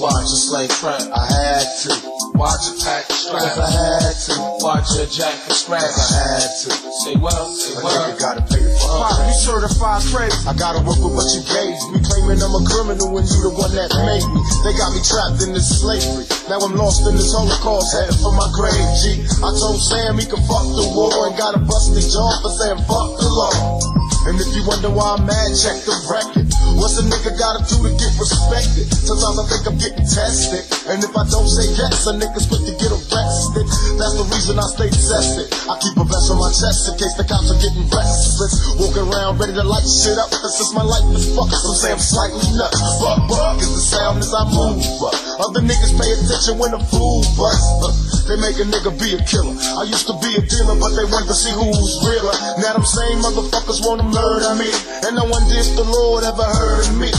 Watch 0.00 0.24
a 0.24 0.38
slave 0.42 0.72
front, 0.72 1.04
I 1.14 1.26
had 1.32 1.66
to. 1.82 2.14
Watch 2.34 2.66
a 2.66 2.84
pack 2.84 3.08
of 3.08 3.14
straps, 3.14 3.58
I 3.58 3.70
had 3.70 4.12
to. 4.26 4.64
Watch 4.64 4.88
a 4.98 5.06
jack 5.06 5.34
for 5.34 5.54
scraps, 5.54 6.12
I 6.12 6.40
had 6.40 6.48
to. 6.48 6.70
Say 7.04 7.14
what 7.14 7.34
up, 7.34 7.46
say 7.46 7.74
what 7.80 7.96
up. 7.96 8.18
gotta 8.18 8.42
pay 8.42 8.73
the 8.94 9.02
Pop, 9.02 9.18
you 9.26 9.34
certified 9.34 10.02
credit. 10.10 10.38
I 10.46 10.54
gotta 10.54 10.80
work 10.86 10.98
with 11.02 11.14
what 11.14 11.26
you 11.34 11.42
gave 11.50 11.74
me. 11.90 11.98
Claiming 12.06 12.38
I'm 12.38 12.54
a 12.54 12.62
criminal 12.70 13.10
when 13.10 13.26
you 13.26 13.38
the 13.42 13.52
one 13.54 13.74
that 13.74 13.90
made 14.06 14.22
me. 14.22 14.40
They 14.62 14.72
got 14.78 14.94
me 14.94 15.02
trapped 15.02 15.42
in 15.42 15.50
this 15.52 15.66
slavery. 15.82 16.26
Now 16.46 16.62
I'm 16.62 16.74
lost 16.78 17.02
in 17.06 17.18
this 17.18 17.34
Holocaust, 17.34 17.90
headed 17.94 18.18
for 18.22 18.32
my 18.32 18.46
grave, 18.54 18.88
G. 19.02 19.26
I 19.42 19.50
told 19.58 19.78
Sam 19.90 20.18
he 20.18 20.26
could 20.26 20.42
fuck 20.46 20.66
the 20.78 20.86
war 20.94 21.26
and 21.26 21.34
got 21.34 21.58
a 21.58 21.60
busted 21.60 22.06
jaw 22.06 22.30
for 22.42 22.52
saying 22.54 22.82
fuck 22.86 23.18
the 23.18 23.28
law. 23.28 24.13
And 24.24 24.40
if 24.40 24.48
you 24.56 24.64
wonder 24.64 24.88
why 24.88 25.20
I'm 25.20 25.28
mad, 25.28 25.50
check 25.52 25.84
the 25.84 25.92
record. 26.08 26.48
What's 26.80 26.96
a 26.96 27.04
nigga 27.04 27.36
gotta 27.36 27.60
do 27.68 27.76
to 27.84 27.92
get 28.00 28.08
respected? 28.16 28.88
Sometimes 28.88 29.36
I 29.36 29.44
think 29.52 29.62
I'm 29.68 29.76
getting 29.76 30.08
tested. 30.08 30.64
And 30.88 31.04
if 31.04 31.12
I 31.12 31.28
don't 31.28 31.44
say 31.44 31.68
yes, 31.76 32.08
a 32.08 32.16
nigga's 32.16 32.48
quick 32.48 32.64
to 32.64 32.74
get 32.80 32.88
arrested. 32.88 33.68
That's 34.00 34.16
the 34.16 34.26
reason 34.32 34.56
I 34.56 34.66
stay 34.72 34.88
tested. 34.88 35.52
I 35.68 35.76
keep 35.76 36.00
a 36.00 36.08
vest 36.08 36.32
on 36.32 36.40
my 36.40 36.48
chest 36.50 36.88
in 36.88 36.96
case 36.96 37.14
the 37.20 37.28
cops 37.28 37.52
are 37.52 37.60
getting 37.60 37.84
restless. 37.92 38.80
Walking 38.80 39.06
around 39.12 39.36
ready 39.36 39.52
to 39.54 39.64
light 39.64 39.84
shit 39.84 40.16
up. 40.16 40.32
Is 40.32 40.72
my 40.72 40.86
life 40.86 41.04
is 41.12 41.28
fucked. 41.36 41.52
Some 41.52 41.76
say 41.76 41.92
I'm 41.92 42.00
slightly 42.00 42.48
nuts. 42.56 42.80
Fuck, 43.04 43.28
fuck 43.28 43.60
is 43.60 43.76
the 43.76 43.84
sound 43.84 44.24
as 44.24 44.32
I 44.32 44.48
move. 44.48 44.80
Other 45.44 45.60
niggas 45.60 45.92
pay 46.00 46.08
attention 46.16 46.56
when 46.56 46.72
the 46.72 46.80
fool 46.88 47.20
bust. 47.36 48.24
They 48.24 48.40
make 48.40 48.56
a 48.56 48.64
nigga 48.64 48.88
be 48.96 49.12
a 49.12 49.20
killer. 49.28 49.52
I 49.76 49.84
used 49.84 50.08
to 50.08 50.16
be 50.16 50.32
a 50.32 50.40
dealer, 50.40 50.80
but 50.80 50.96
they 50.96 51.04
wanted 51.04 51.28
to 51.28 51.36
see 51.36 51.52
who's 51.52 51.92
realer. 52.08 52.32
Now 52.56 52.72
them 52.72 52.86
same 52.88 53.20
motherfuckers 53.20 53.84
wanna 53.84 54.08
murder 54.14 54.54
me. 54.54 54.70
And 55.04 55.18
I 55.18 55.24
wonder 55.26 55.54
if 55.58 55.74
the 55.74 55.84
Lord 55.84 56.22
ever 56.24 56.46
heard 56.46 56.86
of 56.86 56.96
me. 56.96 57.10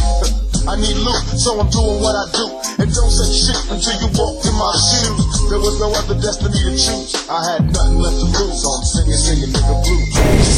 I 0.66 0.74
need 0.82 0.98
loot, 0.98 1.22
so 1.38 1.60
I'm 1.62 1.70
doing 1.70 2.02
what 2.02 2.18
I 2.18 2.26
do. 2.34 2.46
And 2.82 2.90
don't 2.90 3.14
say 3.14 3.30
shit 3.30 3.60
until 3.70 3.96
you 4.02 4.10
walk 4.18 4.42
in 4.50 4.56
my 4.58 4.74
shoes. 4.74 5.22
There 5.52 5.62
was 5.62 5.78
no 5.78 5.94
other 5.94 6.18
destiny 6.18 6.58
to 6.58 6.74
choose. 6.74 7.14
I 7.30 7.38
had 7.54 7.70
nothing 7.70 8.02
left 8.02 8.18
to 8.18 8.28
lose, 8.34 8.58
so 8.66 8.68
I'm 8.74 8.82
singing, 8.82 9.20
singing 9.22 9.52
nigga 9.54 9.76
blues. 9.86 10.10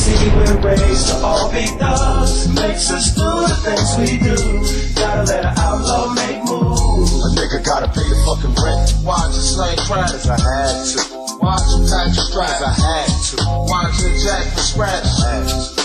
See, 0.07 0.31
we're 0.31 0.55
raised 0.63 1.11
to 1.11 1.15
all 1.19 1.51
be 1.51 1.67
thugs. 1.75 2.47
Makes 2.55 2.87
us 2.95 3.11
do 3.19 3.27
the 3.27 3.55
things 3.67 3.89
we 3.99 4.15
do. 4.23 4.37
Gotta 4.95 5.27
let 5.27 5.43
an 5.43 5.53
outlaw 5.59 6.13
make 6.15 6.39
moves. 6.47 7.11
A 7.11 7.29
nigga 7.35 7.59
gotta 7.67 7.91
pay 7.91 8.07
the 8.07 8.15
fucking 8.23 8.55
rent. 8.63 8.95
Watch 9.03 9.35
a 9.35 9.43
slave 9.43 9.75
front, 9.91 10.07
Cause 10.15 10.29
I 10.31 10.39
had 10.39 10.71
to. 10.87 10.99
watch 11.43 11.67
a 11.75 11.83
pack 11.83 12.15
of 12.15 12.23
straps, 12.31 12.63
I 12.63 12.71
had 12.71 13.11
to. 13.11 13.35
watch 13.67 13.99
a 14.07 14.09
jack 14.23 14.45
for 14.55 14.63
scraps. 14.63 15.19
I 15.19 15.35
had 15.35 15.47
to. 15.51 15.76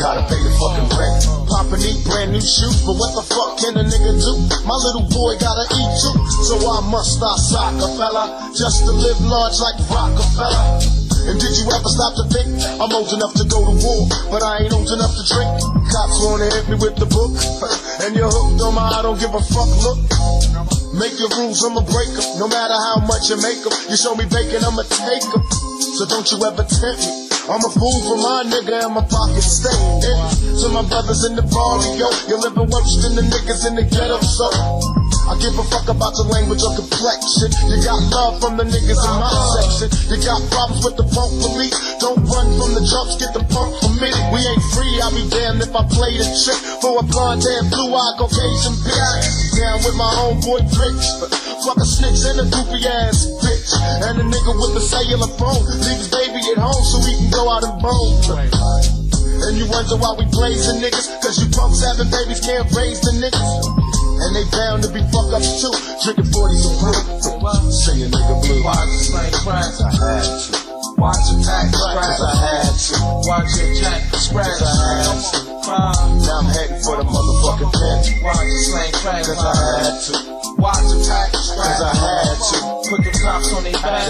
Gotta 0.00 0.24
pay 0.32 0.40
the 0.40 0.48
fucking 0.56 0.88
rent. 0.96 1.28
Papa 1.44 1.76
need 1.76 2.00
brand 2.08 2.32
new 2.32 2.40
shoes, 2.40 2.80
but 2.88 2.96
what 2.96 3.12
the 3.12 3.20
fuck 3.20 3.60
can 3.60 3.76
a 3.76 3.84
nigga 3.84 4.16
do? 4.16 4.32
My 4.64 4.72
little 4.72 5.04
boy 5.12 5.36
gotta 5.36 5.68
eat 5.76 5.92
too, 6.00 6.16
so 6.48 6.56
I 6.56 6.80
must 6.88 7.20
soccer 7.20 7.84
fella, 8.00 8.48
just 8.56 8.88
to 8.88 8.96
live 8.96 9.20
large 9.28 9.60
like 9.60 9.76
Rockefeller. 9.92 10.80
And 11.28 11.36
did 11.36 11.52
you 11.52 11.68
ever 11.68 11.90
stop 11.92 12.16
to 12.16 12.24
think 12.32 12.48
I'm 12.80 12.88
old 12.96 13.12
enough 13.12 13.36
to 13.36 13.44
go 13.44 13.60
to 13.60 13.76
war, 13.76 14.08
but 14.32 14.40
I 14.40 14.64
ain't 14.64 14.72
old 14.72 14.88
enough 14.88 15.12
to 15.12 15.24
drink? 15.28 15.52
Cops 15.92 16.16
wanna 16.24 16.48
hit 16.48 16.64
me 16.72 16.80
with 16.80 16.96
the 16.96 17.04
book, 17.04 17.36
and 18.00 18.16
you're 18.16 18.32
hooked 18.32 18.64
on 18.64 18.72
my 18.72 18.88
I 18.88 19.04
don't 19.04 19.20
give 19.20 19.36
a 19.36 19.42
fuck 19.52 19.68
look. 19.84 20.00
Make 20.96 21.20
your 21.20 21.28
rules, 21.36 21.60
I'ma 21.60 21.84
break 21.84 22.08
'em. 22.16 22.40
No 22.40 22.48
matter 22.48 22.72
how 22.88 23.04
much 23.04 23.28
you 23.28 23.36
make 23.36 23.60
make 23.60 23.68
'em. 23.68 23.76
You 23.92 24.00
show 24.00 24.16
me 24.16 24.24
bacon, 24.24 24.64
I'ma 24.64 24.88
take 24.88 25.28
'em. 25.28 25.44
So 26.00 26.08
don't 26.08 26.24
you 26.32 26.40
ever 26.40 26.64
tempt 26.64 27.04
me. 27.04 27.29
I'm 27.48 27.64
a 27.64 27.70
fool 27.70 27.98
for 28.04 28.16
my 28.16 28.44
nigga 28.46 28.84
and 28.84 28.94
my 28.94 29.02
pocket 29.02 29.42
stay 29.42 29.72
empty. 29.72 30.56
So 30.56 30.68
my 30.68 30.82
brothers 30.82 31.24
in 31.24 31.36
the 31.36 31.42
barrio, 31.42 32.10
you're 32.28 32.38
living 32.38 32.68
worse 32.68 33.02
than 33.02 33.16
the 33.16 33.22
niggas 33.22 33.66
in 33.66 33.74
the 33.76 33.82
ghetto, 33.82 34.20
so 34.20 34.99
I 35.30 35.38
give 35.38 35.54
a 35.54 35.62
fuck 35.70 35.86
about 35.86 36.10
your 36.18 36.26
language 36.26 36.58
or 36.66 36.74
complexion. 36.74 37.54
You 37.70 37.78
got 37.86 38.02
love 38.10 38.42
from 38.42 38.58
the 38.58 38.66
niggas 38.66 38.98
in 38.98 39.14
my 39.14 39.30
section. 39.54 39.86
You 40.10 40.18
got 40.26 40.42
problems 40.50 40.82
with 40.82 40.98
the 40.98 41.06
punk 41.06 41.30
police. 41.38 41.78
Don't 42.02 42.18
run 42.26 42.50
from 42.58 42.74
the 42.74 42.82
jumps, 42.82 43.14
get 43.14 43.30
the 43.38 43.46
punk 43.46 43.78
permitted. 43.78 44.18
We 44.34 44.42
ain't 44.42 44.64
free, 44.74 44.90
I'll 44.98 45.14
be 45.14 45.22
damned 45.30 45.62
if 45.62 45.70
I 45.70 45.86
play 45.86 46.18
the 46.18 46.26
trick 46.34 46.58
for 46.82 46.98
a 46.98 47.06
blonde 47.06 47.46
and 47.46 47.70
blue 47.70 47.94
eyed 47.94 48.18
Caucasian 48.18 48.74
bitch. 48.82 49.54
Down 49.54 49.78
with 49.86 49.94
my 49.94 50.10
homeboy 50.18 50.66
Rich. 50.66 51.06
Fuck 51.62 51.78
a 51.78 51.86
snitch 51.86 52.26
and 52.26 52.42
a 52.42 52.46
goofy 52.50 52.82
ass 52.90 53.30
bitch. 53.38 53.70
And 54.02 54.18
a 54.18 54.26
nigga 54.26 54.50
with 54.50 54.82
a 54.82 54.82
cellular 54.82 55.30
phone. 55.38 55.62
Leave 55.78 55.94
his 55.94 56.10
baby 56.10 56.42
at 56.42 56.58
home 56.58 56.82
so 56.82 56.98
he 57.06 57.14
can 57.14 57.30
go 57.30 57.46
out 57.46 57.62
and 57.62 57.78
bone. 57.78 58.18
And 59.46 59.54
you 59.54 59.70
wonder 59.70 59.94
why 59.94 60.10
we 60.18 60.26
blazing 60.34 60.82
niggas. 60.82 61.06
Cause 61.22 61.38
you 61.38 61.46
punks 61.54 61.86
having 61.86 62.10
babies 62.10 62.42
can't 62.42 62.66
raise 62.74 62.98
the 62.98 63.14
niggas. 63.14 63.99
And 64.20 64.36
they 64.36 64.44
bound 64.52 64.82
to 64.84 64.90
be 64.92 65.00
fucked 65.08 65.32
up 65.32 65.40
too. 65.40 65.72
Drinking 66.04 66.28
40s 66.28 66.64
of 66.68 66.74
blue. 66.76 67.72
Singing 67.72 68.10
nigga 68.12 68.36
blue. 68.44 68.62
Why 68.64 68.76
just 68.92 69.12
like 69.14 69.32
friends? 69.40 69.80
I 69.80 69.90
had 69.90 70.22
to. 70.22 70.70
Watch 71.00 71.16
it 71.32 71.48
act 71.48 71.72
cause 71.72 72.20
I 72.20 72.36
had 72.36 72.76
to. 72.76 72.96
Watch 73.24 73.56
it 73.56 73.80
jack 73.80 74.02
scratch. 74.20 74.60
I 74.60 74.68
had 74.68 75.16
to. 75.32 75.50
Now 75.64 76.40
I'm 76.40 76.46
heading 76.52 76.82
for 76.84 76.96
the 77.00 77.04
motherfucking 77.04 77.72
pen. 77.72 78.22
Watch 78.22 78.44
it 78.44 78.60
slang 78.68 78.92
crack. 78.92 79.24
cause 79.24 79.40
I 79.40 79.56
had 79.56 79.96
to. 80.04 80.12
Watch 80.60 80.92
it 80.92 81.08
act 81.08 81.32
cause 81.32 81.80
I 81.80 81.94
had 81.96 82.36
to 82.36 82.79
put 82.90 83.04
the 83.04 83.10
cops 83.22 83.54
on 83.54 83.62
their 83.62 83.72
back. 83.74 84.02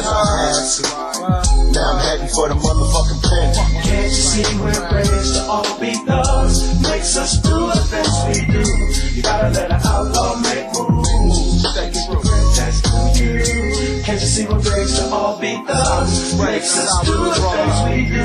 Now 1.77 1.93
I'm 1.93 2.01
happy 2.01 2.33
for 2.33 2.49
the 2.49 2.57
motherfucking 2.57 3.21
pen. 3.21 3.53
Can't 3.85 4.09
you 4.09 4.11
see 4.11 4.57
we're 4.57 4.97
raised 4.97 5.37
to 5.37 5.43
all 5.45 5.69
be 5.79 5.93
thugs? 6.09 6.81
Makes 6.81 7.17
us 7.19 7.37
do 7.45 7.69
the 7.69 7.77
things 7.93 8.15
we 8.25 8.41
do. 8.49 8.65
You 9.13 9.23
gotta 9.23 9.51
let 9.53 9.71
an 9.71 9.81
outlaw 9.85 10.41
make 10.41 10.73
moves. 10.73 11.61
Thank 11.77 11.93
you, 11.93 12.25
that's 12.57 12.81
who 12.89 13.21
you. 13.21 14.01
Can't 14.03 14.21
you 14.21 14.27
see 14.27 14.47
we're 14.49 14.65
raised 14.65 14.97
to 14.97 15.05
all 15.13 15.39
be 15.39 15.61
thugs? 15.69 16.41
Makes 16.41 16.79
us 16.81 17.05
do 17.05 17.17
the 17.21 17.37
things 17.37 17.77
we 17.85 17.97
do. 18.09 18.25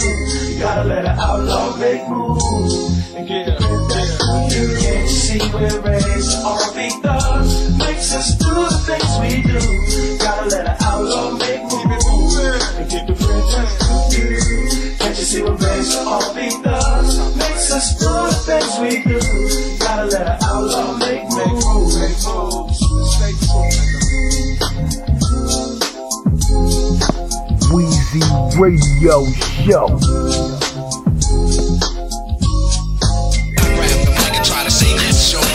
You 0.56 0.60
gotta 0.60 0.88
let 0.88 1.04
an 1.04 1.20
outlaw 1.20 1.76
make 1.76 2.08
moves. 2.08 3.04
And 3.12 3.28
get 3.28 3.46
that's 3.46 3.60
to 3.60 4.56
you. 4.56 4.80
Can't 4.80 5.04
you 5.04 5.08
see 5.08 5.40
we're 5.52 5.82
raised 5.84 6.32
to 6.32 6.38
all 6.48 6.74
be 6.74 6.90
thugs? 7.04 7.78
Makes 7.78 8.16
us 8.16 8.36
do 8.40 8.56
the 8.56 8.72
things 8.88 9.12
we 9.20 9.44
do. 9.44 10.05
race 15.58 15.96
all 15.96 16.34
because 16.34 17.38
makes 17.38 17.72
us 17.72 17.96
do 18.00 18.06
the 18.06 18.34
things 18.46 18.80
we 18.80 19.04
do. 19.04 19.20
Gotta 19.80 20.06
let 20.06 20.28
an 20.28 20.38
outlaw 20.44 20.98
make 20.98 21.24
moves, 21.30 22.00
make 22.00 22.20
moves. 22.26 22.80
Weezy 27.72 28.24
Radio 28.60 29.26
Show. 29.66 29.88
Try 34.44 34.64
to 34.64 34.72
say 34.72 35.12
show. 35.12 35.46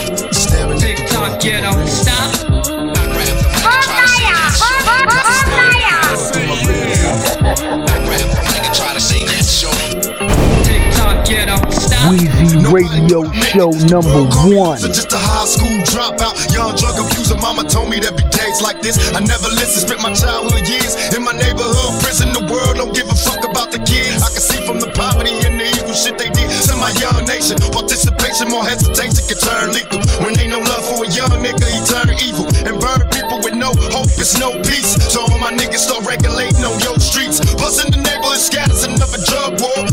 Weezy 12.08 12.64
Radio 12.72 13.28
Show 13.52 13.68
number 13.92 14.24
one. 14.48 14.80
So 14.80 14.88
just 14.88 15.12
a 15.12 15.20
high 15.20 15.44
school 15.44 15.68
dropout, 15.84 16.32
young 16.48 16.72
drug 16.72 16.96
abuser. 16.96 17.36
Mama 17.36 17.68
told 17.68 17.92
me 17.92 18.00
there'd 18.00 18.16
be 18.16 18.24
days 18.32 18.64
like 18.64 18.80
this. 18.80 18.96
I 19.12 19.20
never 19.20 19.52
listened, 19.52 19.84
spent 19.84 20.00
my 20.00 20.08
childhood 20.16 20.64
years 20.64 20.96
in 21.12 21.20
my 21.20 21.36
neighborhood, 21.36 21.92
prison. 22.00 22.32
The 22.32 22.40
world 22.48 22.80
don't 22.80 22.96
give 22.96 23.04
a 23.12 23.16
fuck 23.18 23.44
about 23.44 23.68
the 23.68 23.84
kids. 23.84 24.24
I 24.24 24.32
can 24.32 24.40
see 24.40 24.64
from 24.64 24.80
the 24.80 24.88
poverty 24.96 25.36
and 25.44 25.60
the 25.60 25.68
evil 25.76 25.92
shit 25.92 26.16
they 26.16 26.32
did 26.32 26.48
to 26.72 26.74
my 26.80 26.88
young 26.96 27.20
nation. 27.28 27.60
Participation, 27.68 28.48
more 28.48 28.64
hesitation 28.64 29.20
can 29.28 29.36
turn 29.36 29.76
lethal. 29.76 30.00
When 30.24 30.32
ain't 30.40 30.56
no 30.56 30.64
love 30.64 30.80
for 30.88 31.04
a 31.04 31.08
young 31.12 31.36
nigga, 31.44 31.68
he 31.68 31.84
turn 31.84 32.16
evil 32.24 32.48
and 32.64 32.80
burn 32.80 33.04
people 33.12 33.44
with 33.44 33.60
no 33.60 33.76
hope. 33.92 34.08
It's 34.16 34.40
no 34.40 34.56
peace. 34.64 34.96
So 35.12 35.20
all 35.28 35.36
my 35.36 35.52
niggas 35.52 35.84
start 35.84 36.08
regulating 36.08 36.64
on 36.64 36.80
your 36.80 36.96
streets. 36.96 37.44
Plus 37.60 37.76
in 37.84 37.92
the 37.92 38.00
neighborhood 38.00 38.40
scatters 38.40 38.88
another 38.88 39.20
drug 39.28 39.60
war. 39.60 39.89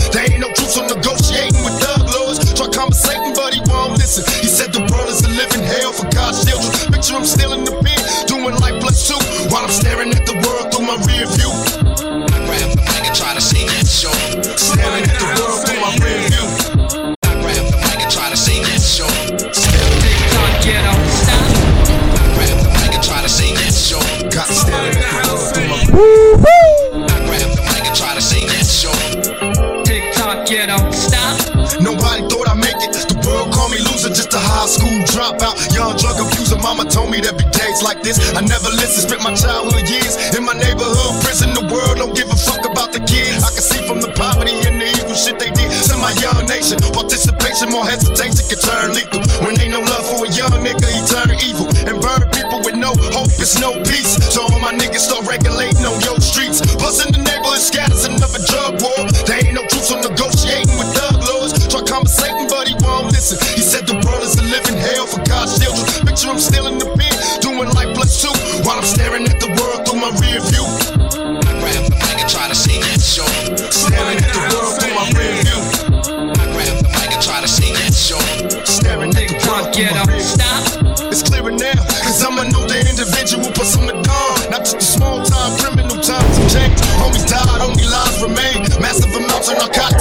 Told 36.90 37.12
me 37.12 37.20
there'd 37.20 37.38
be 37.38 37.46
days 37.52 37.84
like 37.84 38.02
this. 38.02 38.18
I 38.34 38.42
never 38.42 38.70
listened, 38.76 39.10
spent 39.10 39.24
my 39.24 39.34
childhood 39.36 39.88
years 39.90 40.16
in 40.36 40.44
my 40.44 40.54
neighborhood, 40.54 41.14
prison, 41.24 41.54
the 41.54 41.66
world. 41.68 41.98
Don't 42.00 42.16
give 42.16 42.30
a 42.32 42.38
fuck 42.38 42.64
about 42.66 42.92
the 42.92 43.02
kids. 43.04 43.44
I 43.44 43.52
can 43.52 43.64
see 43.64 43.82
from 43.88 44.02
the 44.02 44.12
poverty 44.16 44.56
and 44.68 44.80
the 44.82 44.88
evil 44.88 45.16
shit 45.16 45.40
they 45.40 45.52
did 45.52 45.70
to 45.92 45.96
my 45.98 46.12
young 46.20 46.46
nation. 46.48 46.80
Participation, 46.92 47.70
more 47.70 47.86
hesitation 47.86 48.44
can 48.48 48.60
turn 48.60 48.88
lethal. 48.96 49.22
When 49.46 49.60
ain't 49.60 49.72
no 49.72 49.82
love 49.84 50.06
for 50.08 50.26
a 50.26 50.30
young 50.32 50.56
nigga, 50.64 50.88
he 50.90 51.02
turn 51.08 51.32
evil 51.44 51.68
and 51.88 51.96
burn 52.02 52.28
people 52.34 52.60
with 52.64 52.76
no 52.76 52.92
hope. 53.14 53.32
It's 53.40 53.60
no 53.60 53.76
peace. 53.88 54.18
So 54.34 54.44
all 54.48 54.60
my 54.60 54.74
niggas 54.74 55.08
start 55.08 55.28
regulating 55.28 55.86
on 55.86 56.00
your 56.02 56.20
streets, 56.20 56.60
busting 56.76 57.14
the 57.14 57.22
neighborhood 57.24 57.62
scatters 57.64 58.06
another 58.06 58.42
drug. 58.48 58.67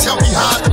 shall 0.07 0.17
be 0.19 0.27
hot. 0.33 0.66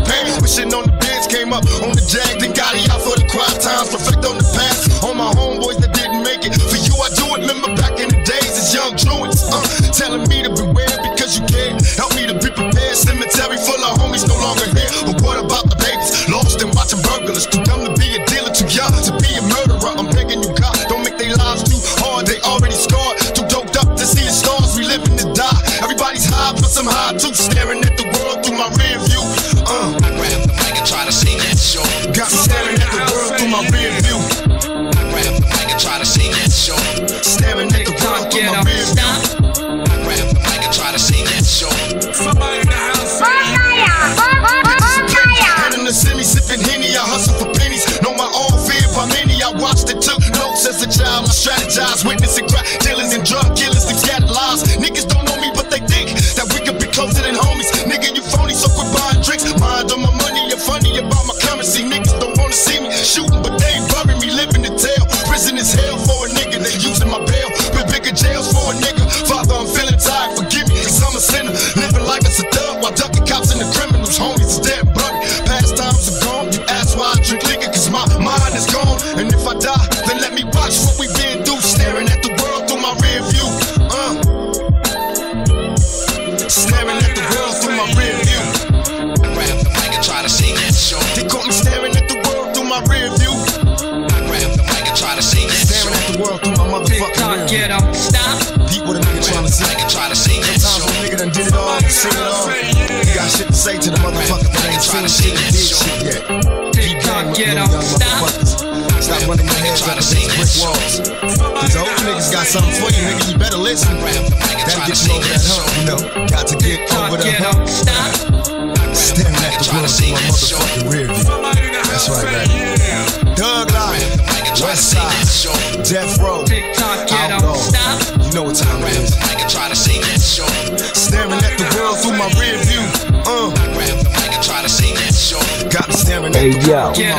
Yo, 136.66 136.93
You 136.95 137.11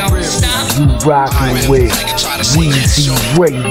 rockin' 1.05 1.69
with 1.69 1.91
Weezy 2.55 3.13
Radio. 3.37 3.61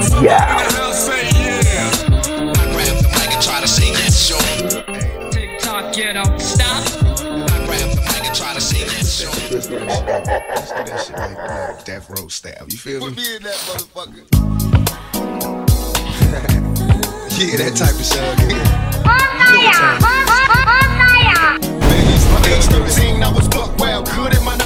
Death 11.83 12.09
row 12.09 12.27
style, 12.29 12.65
you 12.69 12.77
feel 12.77 13.01
me? 13.01 13.07
Put 13.07 13.17
me 13.17 13.35
in 13.35 13.43
that 13.43 13.55
motherfucker. 13.67 14.23
yeah, 17.37 17.57
that 17.57 17.75
type 17.75 17.95
of 17.95 18.05
shit. 18.05 18.23
Yeah. 18.49 18.63
On 19.03 19.19
fire! 19.43 19.99
On 19.99 20.23
fire! 21.03 21.59
My 22.31 22.39
13, 22.63 23.21
I 23.21 23.31
was 23.33 23.47
good 24.15 24.33
in 24.33 24.43
my 24.45 24.64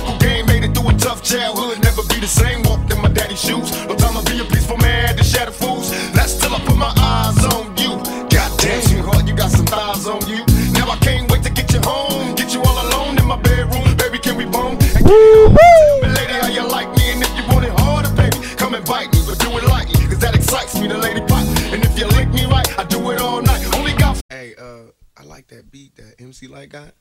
Tough 1.00 1.24
childhood, 1.24 1.82
never 1.84 2.04
be 2.04 2.20
the 2.20 2.28
same. 2.28 2.62
Walked 2.64 2.92
in 2.92 3.02
my 3.02 3.10
daddy's 3.10 3.42
shoes. 3.42 3.72
No 3.88 3.96
time 3.96 4.14
to 4.22 4.32
be 4.32 4.40
a 4.40 4.46
peaceful 4.46 4.78
man, 4.78 5.16
to 5.18 5.24
shatter 5.24 5.52
fools. 5.52 5.90
That's 6.12 6.36
till 6.38 6.54
I 6.54 6.60
put 6.60 6.78
my 6.78 6.94
eyes 6.98 7.44
on 7.56 7.76
you. 7.78 7.96
Goddamn, 8.30 8.82
sweetheart, 8.84 9.28
you 9.28 9.36
got 9.36 9.52
some 9.52 9.66
thighs 9.66 10.06
on 10.08 10.22
you. 10.28 10.44
Now 10.74 10.90
I 10.90 10.98
can't 10.98 11.30
wait 11.32 11.44
to 11.44 11.50
get 11.52 11.72
you 11.74 11.80
home. 11.82 12.36
Get 12.36 12.54
you 12.54 12.62
all 12.62 12.78
alone 12.88 13.18
in 13.18 13.26
my 13.26 13.38
bedroom. 13.42 13.96
Baby, 13.98 14.20
can 14.20 14.36
we 14.36 14.46
bone? 14.46 14.78
And 14.96 15.06
Woo-hoo! 15.06 16.02
lady, 16.04 16.34
how 16.34 16.48
you 16.48 16.68
like 16.68 16.90
me. 16.98 17.12
And 17.14 17.22
if 17.24 17.32
you 17.38 17.44
want 17.48 17.66
it 17.66 17.74
harder, 17.80 18.12
baby, 18.16 18.38
come 18.58 18.74
and 18.76 18.86
bite 18.86 19.12
me. 19.14 19.20
But 19.26 19.40
do 19.40 19.50
it 19.58 19.64
lightly, 19.64 20.06
cause 20.08 20.20
that 20.20 20.36
excites 20.36 20.80
me, 20.80 20.88
the 20.88 20.98
lady 20.98 21.22
pop. 21.22 21.48
And 21.74 21.84
if 21.84 21.98
you 21.98 22.08
lick 22.08 22.30
me 22.30 22.46
right, 22.46 22.68
I 22.78 22.84
do 22.84 23.10
it 23.12 23.20
all 23.22 23.42
night. 23.42 23.64
Only 23.76 23.94
got. 23.94 24.20
Hey, 24.30 24.54
uh, 24.60 24.92
I 25.18 25.24
like 25.24 25.48
that 25.48 25.72
beat 25.72 25.96
that 25.96 26.16
MC 26.20 26.48
Lyte 26.48 26.70
got. 26.70 26.94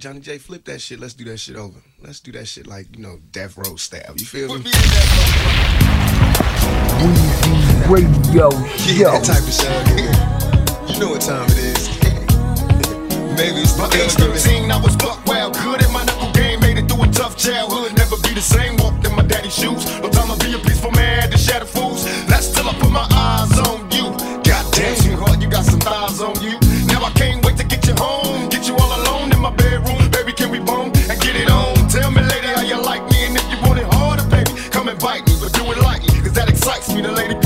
Johnny 0.00 0.20
J, 0.20 0.38
flip 0.38 0.64
that 0.64 0.80
shit. 0.80 0.98
Let's 0.98 1.12
do 1.12 1.24
that 1.24 1.36
shit 1.36 1.56
over. 1.56 1.78
Let's 2.00 2.20
do 2.20 2.32
that 2.32 2.48
shit 2.48 2.66
like, 2.66 2.96
you 2.96 3.02
know, 3.02 3.18
death 3.32 3.58
row 3.58 3.76
style. 3.76 4.14
You 4.16 4.24
feel 4.24 4.58
me? 4.58 4.64
DZ 4.64 4.80
Radio 7.86 8.48
Yeah, 8.96 9.12
that 9.12 9.24
type 9.28 9.44
of 9.44 9.52
shit. 9.52 9.68
you 10.88 11.00
know 11.00 11.10
what 11.12 11.20
time 11.20 11.44
it 11.52 11.58
is. 11.76 11.90
Maybe 13.36 13.60
it's 13.60 13.76
my 13.76 13.88
age 13.92 14.12
13, 14.16 14.70
I 14.70 14.80
was 14.80 14.96
buck 14.96 15.24
wild. 15.26 15.52
Good 15.58 15.82
at 15.82 15.92
my 15.92 16.02
knuckle 16.04 16.32
game, 16.32 16.60
made 16.60 16.78
it 16.78 16.88
through 16.88 17.02
a 17.04 17.08
tough 17.08 17.36
childhood. 17.36 17.92
Never 17.98 18.16
be 18.22 18.32
the 18.32 18.40
same, 18.40 18.78
walked 18.78 19.06
in 19.06 19.14
my 19.14 19.22
daddy's 19.22 19.54
shoes. 19.54 19.84
No 20.00 20.08
time 20.08 20.32
to 20.32 20.44
be 20.46 20.54
a 20.54 20.58
peaceful 20.58 20.92
man, 20.92 21.30
to 21.30 21.36
shatter 21.36 21.66
fools. 21.66 22.04
That's 22.24 22.48
till 22.54 22.66
I 22.66 22.72
put 22.80 22.90
my 22.90 23.06
eyes 23.12 23.52
on 23.68 23.84
you. 23.92 24.16
Goddamn, 24.48 24.96
sweetheart, 24.96 25.42
you 25.42 25.50
got 25.50 25.66
some 25.66 25.80
thighs 25.80 26.20
on 26.22 26.40
you. 26.40 26.69
The 37.02 37.10
lady 37.12 37.39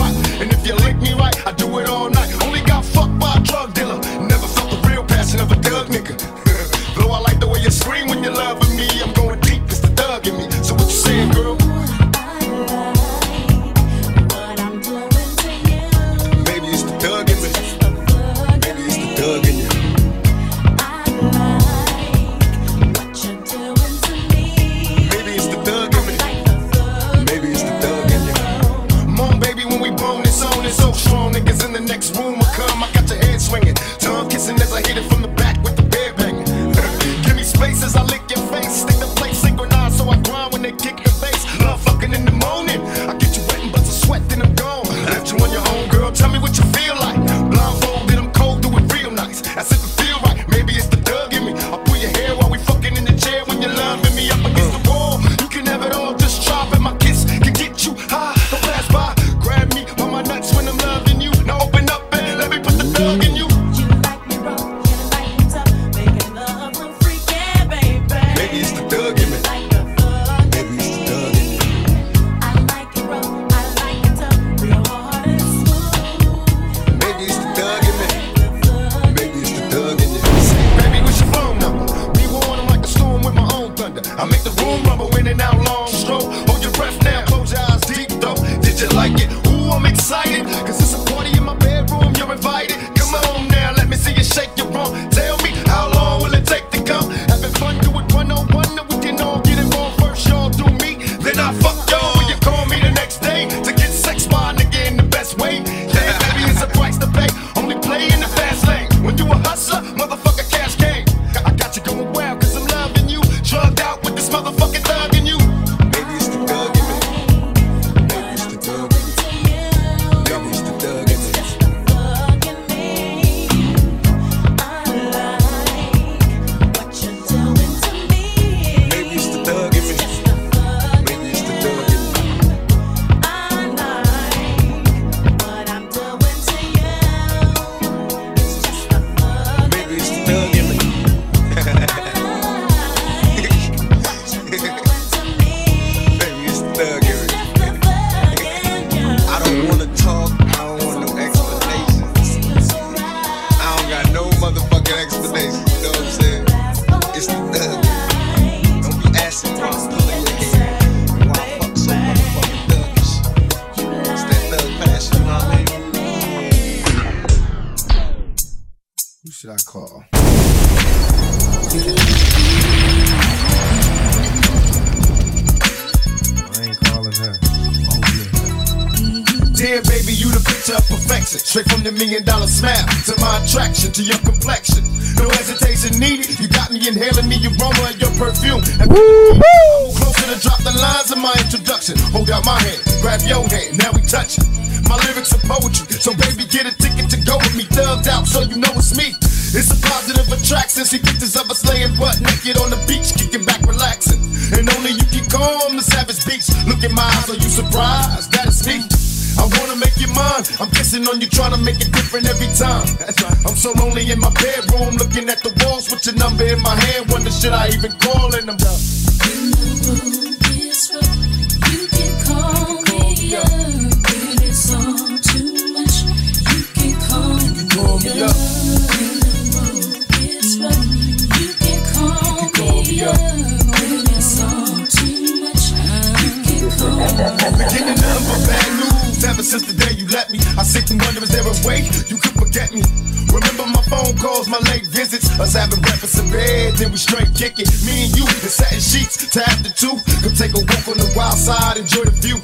since 239.55 239.71
the 239.71 239.79
day 239.87 239.95
you 239.95 240.11
let 240.11 240.35
me. 240.35 240.43
I 240.59 240.67
sit 240.67 240.91
and 240.91 240.99
wonder, 240.99 241.23
is 241.23 241.31
there 241.31 241.47
a 241.47 241.55
way 241.63 241.87
you 242.11 242.19
could 242.19 242.35
forget 242.35 242.75
me? 242.75 242.83
Remember 243.31 243.71
my 243.71 243.83
phone 243.87 244.19
calls, 244.19 244.51
my 244.51 244.59
late 244.67 244.83
visits, 244.91 245.31
us 245.39 245.55
having 245.55 245.79
breakfast 245.79 246.19
in 246.19 246.27
bed, 246.27 246.75
then 246.75 246.91
we 246.91 246.99
straight 246.99 247.31
kick 247.39 247.63
it. 247.63 247.71
Me 247.87 248.11
and 248.11 248.13
you 248.19 248.27
in 248.27 248.51
satin 248.51 248.83
sheets 248.83 249.23
to 249.23 249.39
after 249.39 249.71
two. 249.71 249.95
Come 250.27 250.35
take 250.35 250.59
a 250.59 250.63
walk 250.67 250.87
on 250.91 250.99
the 250.99 251.07
wild 251.15 251.39
side, 251.39 251.79
enjoy 251.79 252.03
the 252.03 252.17
view. 252.19 252.43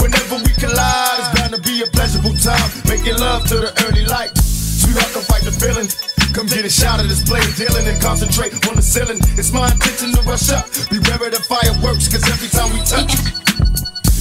Whenever 0.00 0.40
we 0.40 0.48
collide, 0.56 1.20
it's 1.20 1.30
bound 1.36 1.52
to 1.52 1.60
be 1.60 1.84
a 1.84 1.88
pleasurable 1.92 2.32
time. 2.40 2.68
Making 2.88 3.20
love 3.20 3.44
to 3.52 3.60
the 3.60 3.70
early 3.84 4.08
light. 4.08 4.32
Sweetheart, 4.40 5.12
come 5.12 5.28
fight 5.28 5.44
the 5.44 5.52
feeling. 5.52 5.92
Come 6.32 6.48
get 6.48 6.64
a 6.64 6.72
shot 6.72 7.04
of 7.04 7.08
this 7.12 7.20
blade, 7.20 7.52
dealing 7.60 7.84
and 7.84 8.00
concentrate 8.00 8.56
on 8.64 8.80
the 8.80 8.84
ceiling. 8.84 9.20
It's 9.36 9.52
my 9.52 9.68
intention 9.68 10.08
to 10.16 10.20
rush 10.24 10.48
up. 10.48 10.72
Beware 10.88 11.20
of 11.20 11.36
the 11.36 11.42
fireworks, 11.44 12.08
cause 12.08 12.24
every 12.24 12.48
time 12.48 12.72
we 12.72 12.80
touch, 12.80 13.12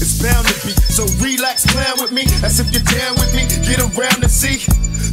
it's 0.01 0.21
bound 0.21 0.47
to 0.47 0.55
be. 0.65 0.73
So 0.91 1.05
relax, 1.23 1.65
plan 1.65 1.95
with 1.99 2.11
me, 2.11 2.23
as 2.43 2.59
if 2.59 2.71
you're 2.71 2.83
down 2.83 3.15
with 3.15 3.33
me. 3.33 3.47
Get 3.65 3.79
around 3.79 4.23
and 4.23 4.31
see 4.31 4.63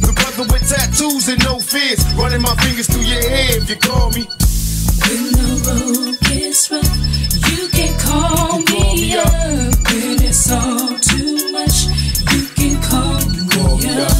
the 0.03 0.13
brother 0.13 0.43
with 0.51 0.67
tattoos 0.67 1.27
and 1.29 1.43
no 1.43 1.59
fears. 1.59 2.03
Running 2.15 2.41
my 2.41 2.55
fingers 2.63 2.87
through 2.87 3.07
your 3.07 3.21
hair 3.21 3.57
if 3.57 3.69
you 3.69 3.77
call 3.77 4.11
me. 4.11 4.27
When 5.07 5.31
the 5.31 5.49
road 5.67 6.19
gets 6.27 6.71
rough, 6.71 6.87
you 7.49 7.67
can 7.69 7.93
call 7.99 8.59
me 8.71 9.15
up. 9.15 9.31
When 9.91 10.21
it's 10.23 10.51
all 10.51 10.97
too 10.99 11.51
much, 11.51 11.87
you 12.31 12.43
can 12.55 12.81
call 12.81 13.19
me 13.19 13.87
up. 13.99 14.11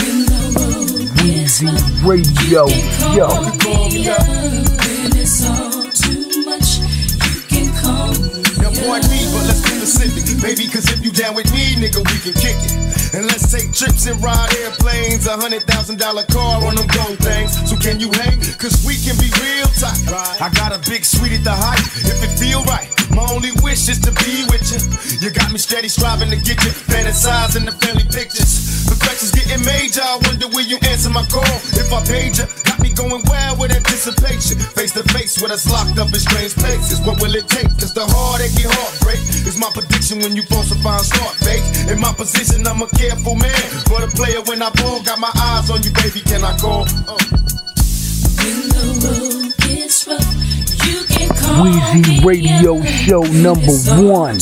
When 0.00 0.18
the 0.26 0.42
road 0.56 1.08
gets 1.16 1.60
Weezy 1.60 1.72
rough, 1.72 2.04
Radio 2.04 2.68
Show. 2.68 3.28
call 3.60 3.88
me 3.90 4.08
up. 4.08 4.26
When 4.26 5.16
it's 5.16 5.44
all 5.44 5.82
too 5.90 6.44
much, 6.44 6.78
you 7.24 7.40
can 7.48 7.66
call 7.80 8.12
me 8.12 8.42
Now, 8.60 8.70
boy, 8.74 9.00
me, 9.08 9.20
but 9.32 9.44
let's 9.48 9.67
be 9.88 10.10
specific. 10.10 10.42
Baby, 10.42 10.68
cause 10.68 10.90
if 10.92 11.04
you 11.04 11.10
down 11.10 11.34
with 11.34 11.50
me, 11.52 11.74
nigga, 11.76 11.98
we 11.98 12.18
can 12.20 12.34
kick 12.34 12.56
it. 12.56 13.14
And 13.14 13.24
let's 13.26 13.50
take 13.50 13.72
trips 13.72 14.06
and 14.06 14.20
ride 14.22 14.52
airplanes. 14.56 15.26
A 15.26 15.36
hundred 15.36 15.62
thousand 15.64 15.98
dollar 15.98 16.24
car 16.24 16.64
on 16.64 16.76
them 16.76 16.86
gold 16.88 17.18
things. 17.18 17.56
So 17.68 17.76
can 17.76 18.00
you 18.00 18.10
hang? 18.12 18.40
Cause 18.58 18.84
we 18.84 18.96
can 18.96 19.16
be 19.16 19.30
real 19.40 19.68
tight. 19.80 20.40
I 20.40 20.50
got 20.54 20.72
a 20.72 20.80
big 20.90 21.04
suite 21.04 21.32
at 21.32 21.44
the 21.44 21.54
height. 21.54 21.80
If 22.04 22.22
it 22.22 22.32
feel 22.38 22.62
right, 22.64 22.88
my 23.18 23.26
only 23.34 23.50
wish 23.66 23.90
is 23.90 23.98
to 24.06 24.14
be 24.22 24.46
with 24.46 24.62
you. 24.70 24.78
You 25.18 25.34
got 25.34 25.50
me 25.50 25.58
steady 25.58 25.88
striving 25.88 26.30
to 26.30 26.38
get 26.38 26.62
you. 26.62 26.70
Fantasizing 26.70 27.66
the 27.66 27.74
family 27.82 28.06
pictures. 28.06 28.86
Perfection's 28.86 29.34
getting 29.34 29.62
major. 29.66 30.06
I 30.06 30.22
wonder 30.22 30.46
will 30.46 30.62
you 30.62 30.78
answer 30.86 31.10
my 31.10 31.26
call 31.26 31.42
if 31.74 31.90
I 31.90 31.98
paid 32.06 32.38
you. 32.38 32.46
Got 32.62 32.78
me 32.78 32.94
going 32.94 33.22
wild 33.26 33.58
with 33.58 33.74
anticipation. 33.74 34.62
Face 34.78 34.92
to 34.94 35.02
face 35.10 35.42
with 35.42 35.50
us 35.50 35.66
locked 35.66 35.98
up 35.98 36.14
in 36.14 36.22
strange 36.22 36.54
places. 36.54 37.02
What 37.02 37.18
will 37.18 37.34
it 37.34 37.48
take? 37.50 37.66
Cause 37.82 37.92
the 37.92 38.06
heartache 38.06 38.54
and 38.62 38.70
heartbreak 38.70 39.18
is 39.50 39.58
my 39.58 39.70
prediction 39.74 40.22
when 40.22 40.36
you 40.38 40.46
falsify 40.46 41.02
and 41.02 41.06
start 41.06 41.34
fake. 41.42 41.66
In 41.90 41.98
my 41.98 42.12
position, 42.14 42.66
I'm 42.70 42.82
a 42.82 42.88
careful 42.94 43.34
man. 43.34 43.66
But 43.90 44.06
a 44.06 44.10
player 44.14 44.42
when 44.46 44.62
I 44.62 44.70
ball, 44.78 45.02
got 45.02 45.18
my 45.18 45.32
eyes 45.34 45.70
on 45.70 45.82
you, 45.82 45.90
baby. 45.90 46.22
Can 46.22 46.44
I 46.44 46.54
call? 46.56 46.86
Uh. 47.10 47.18
When 48.38 48.62
the 48.70 48.86
road 49.02 49.50
gets 49.66 50.06
rough, 50.06 50.47
Weezy 51.60 52.24
Radio. 52.24 52.82
Show 52.84 53.22
number 53.22 53.72
one. 54.02 54.38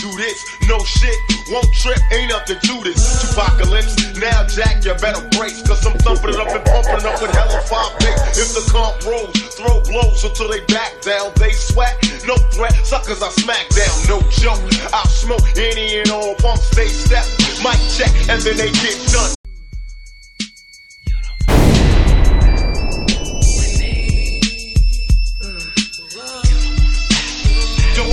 Do 0.00 0.10
this. 0.16 0.40
No 0.66 0.78
shit, 0.80 1.14
won't 1.52 1.68
trip, 1.74 2.00
ain't 2.10 2.32
up 2.32 2.46
to 2.46 2.56
do 2.60 2.82
this. 2.82 3.32
Apocalypse, 3.32 4.16
now 4.16 4.46
Jack, 4.46 4.84
you 4.84 4.94
better 4.94 5.20
brace, 5.36 5.60
cause 5.62 5.84
I'm 5.86 5.96
thumping 5.98 6.30
it 6.30 6.40
up 6.40 6.48
and 6.48 6.64
pumping 6.64 7.04
up 7.04 7.20
with 7.20 7.30
hella 7.30 7.60
five 7.68 7.92
picks. 8.00 8.40
If 8.40 8.56
the 8.56 8.64
comp 8.72 9.04
rolls, 9.04 9.36
throw 9.54 9.80
blows 9.84 10.24
until 10.24 10.48
they 10.48 10.64
back 10.72 11.00
down. 11.02 11.32
They 11.36 11.52
sweat, 11.52 11.94
no 12.26 12.36
threat, 12.50 12.74
suckers 12.84 13.22
I 13.22 13.28
smack 13.28 13.68
down, 13.68 13.96
no 14.08 14.18
joke. 14.30 14.60
I'll 14.92 15.06
smoke 15.06 15.44
any 15.56 16.00
and 16.00 16.10
all 16.10 16.34
pumps, 16.36 16.70
they 16.74 16.88
step, 16.88 17.26
mic 17.62 17.78
check, 17.92 18.12
and 18.28 18.40
then 18.42 18.56
they 18.56 18.72
get 18.72 18.96
done. 19.12 19.34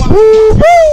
I 0.00 0.08
tip, 0.10 0.87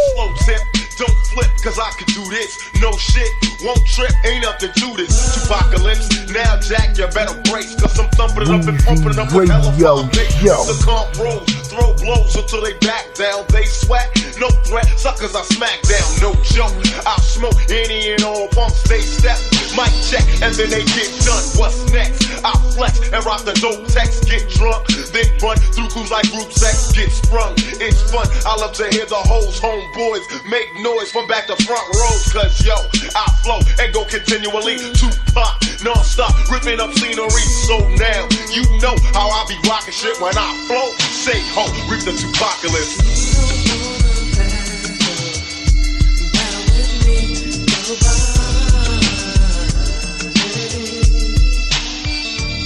flip, 1.35 1.51
cause 1.61 1.77
I 1.77 1.91
can 1.99 2.07
do 2.15 2.23
this. 2.31 2.55
No 2.79 2.95
shit, 2.95 3.27
won't 3.61 3.83
trip, 3.85 4.11
ain't 4.23 4.47
up 4.47 4.57
to 4.59 4.71
do 4.79 4.95
this. 4.95 5.11
Apocalypse, 5.43 6.07
now 6.31 6.57
Jack, 6.63 6.97
you 6.97 7.07
better 7.11 7.35
brace, 7.51 7.75
cause 7.75 7.99
I'm 7.99 8.09
thumping 8.15 8.47
it 8.47 8.49
up 8.49 8.63
and 8.63 8.79
pumping 8.79 9.11
it 9.11 9.19
up 9.19 9.35
with 9.35 9.51
hella 9.51 10.07
big. 10.15 10.31
Show. 10.39 10.63
The 10.63 10.79
comp 10.83 11.11
rolls, 11.19 11.51
throw 11.67 11.93
blows 11.99 12.35
until 12.35 12.63
they 12.63 12.73
back 12.79 13.13
down. 13.15 13.43
They 13.51 13.65
sweat, 13.67 14.07
no 14.39 14.47
threat, 14.63 14.87
suckers 14.95 15.35
I 15.35 15.43
smack 15.43 15.83
down, 15.83 16.07
no 16.23 16.31
joke. 16.47 16.73
I'll 17.05 17.19
smoke 17.19 17.59
any 17.69 18.15
and 18.15 18.23
all 18.23 18.47
pumps, 18.55 18.81
they 18.87 19.03
step, 19.03 19.37
mic 19.75 19.91
check, 20.07 20.23
and 20.39 20.55
then 20.55 20.71
they 20.71 20.87
get 20.95 21.11
done. 21.27 21.43
What's 21.59 21.83
next? 21.91 22.23
I 22.47 22.55
flex 22.71 23.11
and 23.11 23.21
rock 23.25 23.43
the 23.43 23.53
dope 23.59 23.87
text, 23.91 24.27
get 24.31 24.47
drunk, 24.55 24.87
then 25.11 25.27
run 25.43 25.57
through 25.75 25.89
crews 25.91 26.11
like 26.11 26.31
group 26.31 26.51
sex, 26.51 26.91
get 26.95 27.11
sprung. 27.11 27.53
It's 27.83 27.99
fun, 28.11 28.27
I 28.47 28.55
love 28.55 28.73
to 28.79 28.87
hear 28.87 29.05
the 29.05 29.19
hoes, 29.19 29.59
homeboys 29.59 30.23
make 30.49 30.69
noise 30.81 31.11
from 31.11 31.24
back 31.27 31.47
to 31.47 31.55
front 31.65 31.87
rows, 31.95 32.31
cause 32.31 32.65
yo, 32.65 32.75
I 33.15 33.25
flow 33.43 33.59
and 33.79 33.93
go 33.93 34.05
continually. 34.05 34.77
Tupac, 34.93 35.83
non-stop, 35.83 36.33
ripping 36.51 36.79
up 36.79 36.93
scenery. 36.93 37.45
So 37.67 37.79
now, 37.95 38.27
you 38.51 38.63
know 38.79 38.95
how 39.13 39.29
I 39.29 39.45
be 39.47 39.57
rocking 39.67 39.93
shit 39.93 40.19
when 40.21 40.37
I 40.37 40.65
flow. 40.67 40.93
Say 41.11 41.39
ho, 41.53 41.65
reap 41.89 42.03
the 42.03 42.11
Tupacalypse. 42.11 43.54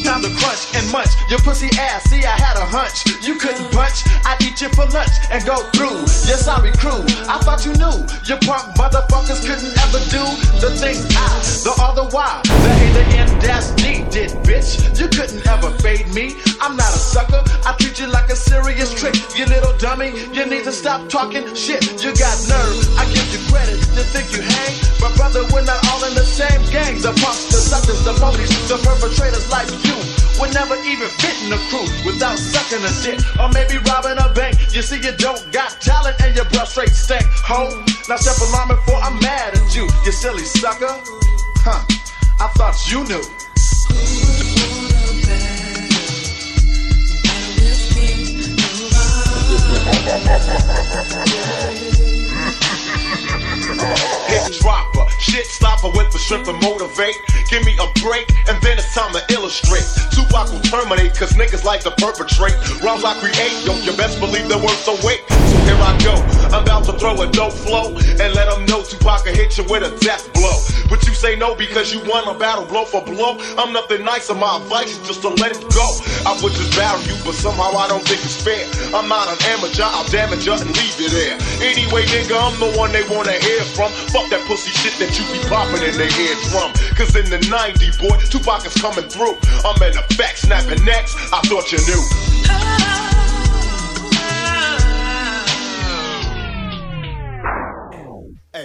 Time 0.09 0.23
to 0.23 0.33
crunch 0.41 0.73
and 0.73 0.91
munch 0.91 1.13
your 1.29 1.37
pussy 1.45 1.69
ass. 1.77 2.09
See, 2.09 2.25
I 2.25 2.33
had 2.33 2.57
a 2.57 2.65
hunch. 2.65 3.05
You 3.21 3.35
couldn't 3.35 3.69
punch. 3.69 4.01
I'd 4.25 4.41
eat 4.41 4.59
you 4.59 4.69
for 4.73 4.89
lunch 4.89 5.13
and 5.29 5.45
go 5.45 5.61
through. 5.69 6.01
Your 6.25 6.41
sorry 6.41 6.73
crew. 6.81 7.05
I 7.29 7.37
thought 7.45 7.61
you 7.61 7.77
knew. 7.77 7.93
Your 8.25 8.41
punk 8.41 8.73
motherfuckers 8.73 9.45
couldn't 9.45 9.69
ever 9.85 10.01
do 10.09 10.25
the 10.57 10.73
things 10.73 11.05
I, 11.13 11.29
the 11.61 11.77
other 11.77 12.09
why. 12.09 12.41
the 12.41 12.57
A, 12.57 12.85
the 12.97 13.03
N, 13.21 13.29
that's 13.37 13.69
D. 13.77 14.01
did, 14.09 14.33
bitch. 14.41 14.81
You 14.97 15.13
couldn't 15.13 15.45
ever 15.45 15.69
fade 15.77 16.09
me. 16.09 16.41
I'm 16.59 16.73
not 16.75 16.89
a 16.89 16.97
sucker. 16.97 17.45
I 17.69 17.77
treat 17.77 17.99
you 17.99 18.07
like 18.07 18.33
a 18.33 18.35
serious 18.35 18.89
trick. 18.97 19.13
You 19.37 19.45
little 19.45 19.77
dummy, 19.77 20.09
you 20.33 20.43
need 20.49 20.63
to 20.65 20.73
stop 20.73 21.07
talking 21.07 21.53
shit. 21.53 21.85
You 22.01 22.17
got 22.17 22.33
nerve. 22.49 22.81
I 22.97 23.05
give 23.13 23.29
you 23.29 23.45
credit 23.53 23.77
to 23.77 24.01
think 24.09 24.33
you 24.33 24.41
hang. 24.41 24.73
But 24.97 25.13
brother, 25.15 25.45
we're 25.53 25.69
not 25.69 25.85
all 25.93 26.01
in 26.09 26.17
the 26.17 26.25
same 26.25 26.65
gang. 26.73 26.97
The 26.97 27.13
punks, 27.21 27.45
the 27.53 27.61
suckers, 27.61 28.01
the 28.03 28.17
police, 28.17 28.57
the 28.65 28.81
perpetrators 28.81 29.45
like 29.53 29.69
you 29.85 29.98
would 30.39 30.53
never 30.53 30.75
even 30.85 31.09
fit 31.19 31.35
in 31.43 31.49
the 31.49 31.59
crew 31.69 31.85
without 32.05 32.37
sucking 32.37 32.83
a 32.83 32.91
dick 33.03 33.19
or 33.39 33.49
maybe 33.49 33.77
robbing 33.85 34.17
a 34.17 34.33
bank. 34.33 34.55
You 34.73 34.81
see, 34.81 34.97
you 34.97 35.11
don't 35.17 35.51
got 35.51 35.79
talent 35.81 36.21
and 36.21 36.35
your 36.35 36.45
breath 36.45 36.69
straight 36.69 36.89
stank. 36.89 37.25
Ho, 37.47 37.83
now 38.07 38.15
step 38.15 38.37
alarm 38.49 38.69
before 38.69 38.99
I'm 39.01 39.19
mad 39.19 39.57
at 39.57 39.75
you, 39.75 39.87
you 40.05 40.11
silly 40.11 40.43
sucker. 40.43 40.93
Huh, 41.65 41.83
I 42.39 42.47
thought 42.55 42.77
you 42.89 43.03
knew. 43.03 43.23
Hit 54.29 54.59
dropper, 54.61 55.09
shit 55.19 55.45
stopper 55.45 55.89
with 55.89 56.11
the 56.11 56.19
strength 56.19 56.45
to 56.45 56.53
motivate. 56.89 57.15
Give 57.49 57.65
me 57.65 57.77
a 57.77 57.87
break, 58.01 58.29
and 58.47 58.61
then 58.61 58.77
it's 58.77 58.93
time 58.93 59.13
to 59.13 59.21
illustrate. 59.33 59.85
Tupac 60.11 60.51
will 60.51 60.61
terminate, 60.61 61.15
cause 61.17 61.33
niggas 61.33 61.63
like 61.63 61.81
to 61.81 61.91
perpetrate. 61.91 62.55
Rhymes 62.81 63.03
I 63.03 63.17
create, 63.19 63.65
yo, 63.65 63.73
you 63.81 63.95
best 63.97 64.19
believe 64.19 64.47
they're 64.49 64.61
worth 64.61 64.85
the 64.85 64.93
wait. 65.05 65.21
So 65.29 65.57
here 65.65 65.77
I 65.77 65.97
go, 66.03 66.13
I'm 66.55 66.63
about 66.63 66.85
to 66.85 66.93
throw 66.93 67.21
a 67.21 67.27
dope 67.31 67.53
flow, 67.53 67.97
and 67.97 68.33
let 68.33 68.49
them 68.49 68.65
know 68.65 68.78
hit 69.39 69.55
you 69.57 69.63
with 69.71 69.87
a 69.87 69.91
death 70.03 70.27
blow. 70.35 70.59
But 70.91 71.07
you 71.07 71.13
say 71.15 71.35
no 71.35 71.55
because 71.55 71.93
you 71.93 72.03
won 72.03 72.27
a 72.27 72.35
battle 72.37 72.65
blow 72.65 72.83
for 72.83 72.99
blow. 72.99 73.39
I'm 73.55 73.71
nothing 73.71 74.03
nicer, 74.03 74.35
my 74.35 74.57
advice 74.57 74.91
is 74.91 75.07
just 75.07 75.21
to 75.21 75.29
let 75.39 75.55
it 75.55 75.63
go. 75.71 75.87
I 76.27 76.35
would 76.43 76.51
just 76.51 76.75
battle 76.75 76.99
you, 77.07 77.15
but 77.23 77.35
somehow 77.35 77.71
I 77.79 77.87
don't 77.87 78.03
think 78.03 78.19
it's 78.19 78.35
fair. 78.35 78.67
I'm 78.91 79.07
not 79.07 79.31
an 79.31 79.39
amateur, 79.55 79.87
I'll 79.87 80.09
damage 80.11 80.45
you 80.45 80.53
and 80.53 80.67
leave 80.67 80.99
you 80.99 81.09
there. 81.09 81.39
Anyway, 81.63 82.03
nigga, 82.11 82.35
I'm 82.35 82.59
the 82.59 82.75
one 82.75 82.91
they 82.91 83.07
wanna 83.07 83.39
hear 83.39 83.63
from. 83.71 83.91
Fuck 84.11 84.27
that 84.35 84.43
pussy 84.43 84.75
shit 84.75 84.99
that 84.99 85.15
you 85.15 85.23
be 85.31 85.39
popping 85.47 85.87
in 85.87 85.95
their 85.95 86.11
eardrum. 86.11 86.75
Cause 86.99 87.15
in 87.15 87.31
the 87.31 87.39
90, 87.47 87.95
boy, 87.95 88.19
Tupac 88.27 88.65
is 88.67 88.75
coming 88.75 89.07
through. 89.07 89.39
I'm 89.63 89.79
in 89.79 89.95
effect, 89.95 90.43
snapping 90.43 90.83
necks, 90.83 91.15
I 91.31 91.39
thought 91.47 91.71
you 91.71 91.79
knew. 91.87 92.03
Oh. 92.51 93.28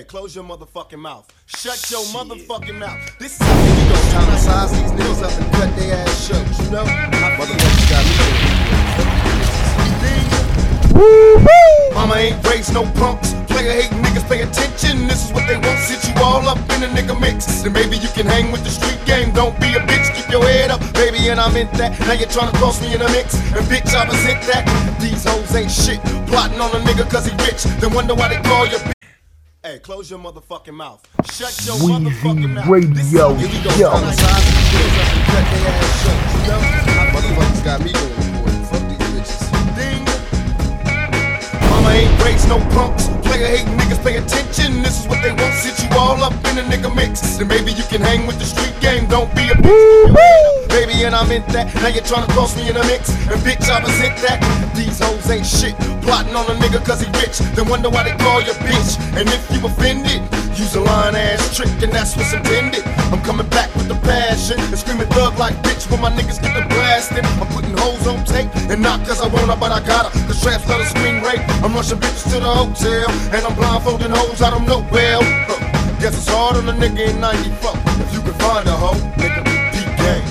Hey, 0.04 0.08
close 0.08 0.36
your 0.36 0.44
motherfucking 0.44 0.98
mouth. 0.98 1.32
Shut 1.46 1.90
your 1.90 2.04
motherfucking 2.12 2.78
mouth. 2.78 3.00
This 3.18 3.40
is 3.40 3.46
how 3.46 3.56
we 3.56 3.70
go 3.88 3.96
time 4.12 4.28
to 4.28 4.38
size 4.38 4.70
these 4.72 4.92
niggas 4.92 5.22
up 5.24 5.32
and 5.32 5.52
cut 5.54 5.74
their 5.80 5.96
ass 5.96 6.28
shows, 6.28 6.60
you 6.60 6.70
know? 6.70 6.84
My 6.84 7.32
motherfuckers 7.40 7.88
got 7.88 8.04
me. 8.04 8.16
Mama 11.94 12.16
ain't 12.16 12.36
raised 12.46 12.74
no 12.74 12.84
punks. 13.00 13.32
Player 13.48 13.80
hating 13.80 13.96
niggas 14.04 14.28
pay 14.28 14.42
attention. 14.42 15.08
This 15.08 15.24
is 15.24 15.32
what 15.32 15.48
they 15.48 15.56
want. 15.56 15.78
Sit 15.80 16.04
you 16.04 16.12
all 16.22 16.46
up 16.50 16.58
in 16.76 16.82
a 16.82 16.88
nigga 16.88 17.18
mix. 17.18 17.62
Then 17.62 17.72
maybe 17.72 17.96
you 17.96 18.08
can 18.08 18.26
hang 18.26 18.52
with 18.52 18.62
the 18.62 18.70
street 18.70 19.00
game. 19.06 19.32
Don't 19.32 19.58
be 19.58 19.72
a 19.72 19.80
bitch. 19.88 20.14
Keep 20.14 20.28
your 20.28 20.44
head 20.44 20.70
up, 20.70 20.80
baby. 20.92 21.30
And 21.30 21.40
I 21.40 21.50
meant 21.50 21.72
that. 21.80 21.98
Now 22.00 22.12
you're 22.12 22.28
trying 22.28 22.52
to 22.52 22.58
cross 22.58 22.78
me 22.82 22.92
in 22.94 23.00
a 23.00 23.08
mix. 23.08 23.36
And 23.56 23.64
bitch, 23.72 23.88
I 23.96 24.04
resent 24.04 24.42
that. 24.52 24.68
These 25.00 25.24
hoes 25.24 25.54
ain't 25.56 25.70
shit. 25.70 26.00
Plotting 26.28 26.60
on 26.60 26.76
a 26.76 26.80
nigga 26.84 27.08
cause 27.08 27.24
he 27.24 27.32
rich. 27.48 27.64
Then 27.80 27.94
wonder 27.94 28.14
why 28.14 28.28
they 28.28 28.42
call 28.42 28.66
you 28.66 28.76
bitch. 28.76 28.93
Hey, 29.66 29.78
close 29.78 30.10
your 30.10 30.18
motherfucking 30.18 30.74
mouth. 30.74 31.00
Shut 31.32 31.64
your 31.64 31.76
motherfucking 31.76 32.52
mouth. 32.52 32.66
Radio 32.66 33.32
Here 33.32 33.48
we 33.48 33.64
go. 33.64 33.70
Show. 33.70 33.88
Time 33.92 34.04
to 34.04 34.12
size 34.12 34.44
these 34.44 34.68
niggas 34.76 35.00
up 35.00 35.08
and 35.08 35.24
cut 35.24 35.44
their 35.48 35.64
ass 35.72 36.04
shows, 36.04 36.36
you 36.36 36.52
know? 36.52 36.60
Motherfuckers 37.14 37.64
got 37.64 37.80
me 37.80 37.92
going 37.92 38.12
for 38.12 38.50
it. 38.50 38.63
Mama 41.84 41.96
ain't 41.96 42.24
raised 42.24 42.48
no 42.48 42.58
punks. 42.72 43.08
Player 43.28 43.46
hating 43.46 43.76
niggas 43.76 44.02
pay 44.02 44.16
attention. 44.16 44.82
This 44.82 45.00
is 45.00 45.06
what 45.06 45.20
they 45.22 45.32
want. 45.32 45.52
Sit 45.52 45.76
you 45.84 45.90
all 45.98 46.16
up 46.24 46.32
in 46.48 46.56
a 46.56 46.64
nigga 46.64 46.88
mix. 46.94 47.36
Then 47.36 47.48
maybe 47.48 47.72
you 47.72 47.84
can 47.84 48.00
hang 48.00 48.26
with 48.26 48.38
the 48.38 48.46
street 48.46 48.72
game. 48.80 49.06
Don't 49.06 49.28
be 49.34 49.48
a 49.50 49.54
bitch. 49.54 49.68
Keep 49.68 49.68
your 49.68 50.16
head 50.16 50.64
up, 50.64 50.68
Baby, 50.70 51.04
and 51.04 51.14
I 51.14 51.28
meant 51.28 51.46
that. 51.48 51.68
Now 51.76 51.88
you're 51.88 52.04
trying 52.04 52.26
to 52.26 52.32
cross 52.32 52.56
me 52.56 52.70
in 52.70 52.76
a 52.76 52.84
mix. 52.88 53.10
And 53.28 53.36
bitch, 53.44 53.68
I 53.68 53.84
resent 53.84 54.16
that. 54.24 54.40
These 54.74 54.98
hoes 54.98 55.28
ain't 55.30 55.46
shit. 55.46 55.76
Plotting 56.00 56.34
on 56.34 56.48
a 56.48 56.56
nigga 56.56 56.80
cause 56.84 57.00
he 57.04 57.08
rich. 57.20 57.38
Then 57.52 57.68
wonder 57.68 57.90
why 57.90 58.04
they 58.04 58.16
call 58.16 58.40
you 58.40 58.56
bitch. 58.64 58.96
And 59.20 59.28
if 59.28 59.44
you 59.52 59.60
offended, 59.66 60.24
use 60.56 60.74
a 60.76 60.80
lying 60.80 61.16
ass 61.16 61.54
trick. 61.54 61.68
And 61.84 61.92
that's 61.92 62.16
what's 62.16 62.32
intended. 62.32 62.82
I'm 63.12 63.20
coming 63.20 63.48
back 63.48 63.74
with 63.76 63.88
the 63.88 63.98
passion. 64.08 64.58
And 64.72 64.78
screaming 64.78 65.08
thug 65.12 65.36
like 65.38 65.54
bitch 65.60 65.90
when 65.90 66.00
my 66.00 66.10
niggas 66.10 66.40
get 66.40 66.56
the 66.56 66.64
blasting. 66.72 67.24
I'm 67.40 67.48
putting 67.52 67.76
hoes 67.76 68.06
on 68.08 68.24
tape. 68.24 68.48
And 68.72 68.80
not 68.80 69.04
cause 69.06 69.20
I 69.20 69.28
wanna, 69.28 69.56
but 69.56 69.70
I 69.70 69.84
gotta. 69.84 70.10
Cause 70.26 70.40
traps 70.42 70.66
love 70.68 70.80
to 70.80 70.88
screen 70.88 71.20
rape. 71.22 71.44
I'm 71.62 71.73
rushing 71.74 71.98
bitches 71.98 72.24
to 72.32 72.40
the 72.40 72.46
hotel. 72.48 73.10
And 73.34 73.44
I'm 73.44 73.54
blindfolding 73.54 74.10
hoes 74.10 74.40
I 74.42 74.50
don't 74.50 74.66
know 74.66 74.86
well. 74.90 75.20
Huh. 75.22 76.00
Guess 76.00 76.16
it's 76.16 76.28
hard 76.28 76.56
on 76.56 76.68
a 76.68 76.72
nigga 76.72 77.10
in 77.10 77.20
94. 77.20 77.72
If 78.02 78.14
you 78.14 78.20
can 78.22 78.34
find 78.34 78.68
a 78.68 78.72
hoe, 78.72 78.94
nigga, 79.18 79.42
game. 79.98 80.24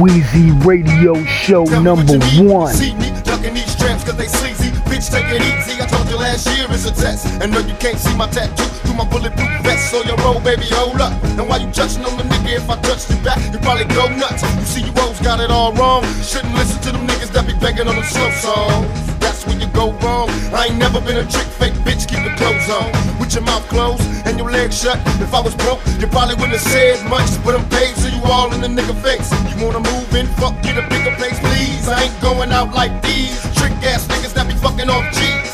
Wheezy 0.00 0.50
Radio 0.66 1.14
Show 1.24 1.64
Tell 1.66 1.82
number 1.82 2.16
what 2.16 2.32
you 2.32 2.42
need. 2.42 2.50
one. 2.50 2.74
See 2.74 2.94
me 2.94 3.12
ducking 3.22 3.54
these 3.54 3.70
straps 3.70 4.04
cause 4.04 4.16
they 4.16 4.26
sleazy. 4.26 4.70
Bitch, 4.88 5.10
take 5.10 5.26
it 5.28 5.42
easy. 5.42 5.80
I 5.80 5.86
told 5.86 6.08
you 6.08 6.16
last 6.16 6.46
year 6.56 6.66
is 6.72 6.86
a 6.86 6.92
test. 6.92 7.26
And 7.42 7.52
no, 7.52 7.60
you 7.60 7.74
can't 7.76 7.98
see 7.98 8.16
my 8.16 8.26
tattoo 8.28 8.64
through 8.82 8.94
my 8.94 9.04
bulletproof 9.04 9.48
vest. 9.62 9.71
So 9.92 10.00
your 10.08 10.16
roll, 10.24 10.40
baby, 10.40 10.64
hold 10.72 11.04
up. 11.04 11.12
And 11.36 11.44
why 11.44 11.60
you 11.60 11.68
touching 11.68 12.00
on 12.08 12.16
the 12.16 12.24
nigga, 12.24 12.56
if 12.56 12.64
I 12.64 12.80
touch 12.80 13.12
you 13.12 13.20
back, 13.20 13.36
you 13.52 13.60
probably 13.60 13.84
go 13.92 14.08
nuts. 14.08 14.40
You 14.40 14.64
see, 14.64 14.80
you 14.88 14.92
hoes 14.96 15.20
got 15.20 15.36
it 15.36 15.52
all 15.52 15.68
wrong. 15.76 16.00
Shouldn't 16.24 16.56
listen 16.56 16.80
to 16.88 16.96
them 16.96 17.04
niggas 17.04 17.28
that 17.36 17.44
be 17.44 17.52
begging 17.60 17.84
on 17.84 18.00
them 18.00 18.08
slow 18.08 18.32
songs. 18.40 18.88
That's 19.20 19.44
where 19.44 19.60
you 19.60 19.68
go 19.76 19.92
wrong. 20.00 20.32
I 20.56 20.72
ain't 20.72 20.80
never 20.80 20.96
been 20.96 21.20
a 21.20 21.28
trick 21.28 21.44
fake 21.60 21.76
bitch, 21.84 22.08
keep 22.08 22.24
your 22.24 22.32
clothes 22.40 22.72
on. 22.72 22.88
With 23.20 23.36
your 23.36 23.44
mouth 23.44 23.68
closed 23.68 24.00
and 24.24 24.40
your 24.40 24.48
legs 24.48 24.80
shut. 24.80 24.96
If 25.20 25.36
I 25.36 25.44
was 25.44 25.52
broke, 25.60 25.84
you 26.00 26.08
probably 26.08 26.40
wouldn't 26.40 26.56
have 26.56 26.64
said 26.72 26.96
much. 27.12 27.28
But 27.44 27.60
I'm 27.60 27.68
paid, 27.68 27.92
so 28.00 28.08
you 28.08 28.24
all 28.24 28.48
in 28.56 28.64
the 28.64 28.72
nigga 28.72 28.96
face. 29.04 29.28
You 29.52 29.60
wanna 29.60 29.84
move 29.84 30.08
in, 30.16 30.24
fuck, 30.40 30.56
get 30.64 30.80
a 30.80 30.88
bigger 30.88 31.12
place, 31.20 31.36
please. 31.36 31.84
I 31.84 32.08
ain't 32.08 32.20
going 32.24 32.48
out 32.48 32.72
like 32.72 32.96
these 33.04 33.36
trick 33.60 33.76
ass 33.84 34.08
niggas 34.08 34.32
that 34.40 34.48
be 34.48 34.56
fucking 34.56 34.88
off 34.88 35.04
G's. 35.12 35.52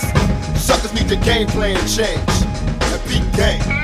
Suckers 0.63 0.95
need 0.95 1.11
their 1.11 1.19
game 1.27 1.51
plan 1.51 1.75
change. 1.91 2.23
That 2.87 3.03
beat 3.11 3.27
game. 3.35 3.78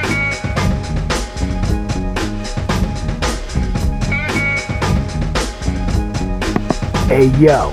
Hey 7.15 7.27
yo, 7.39 7.73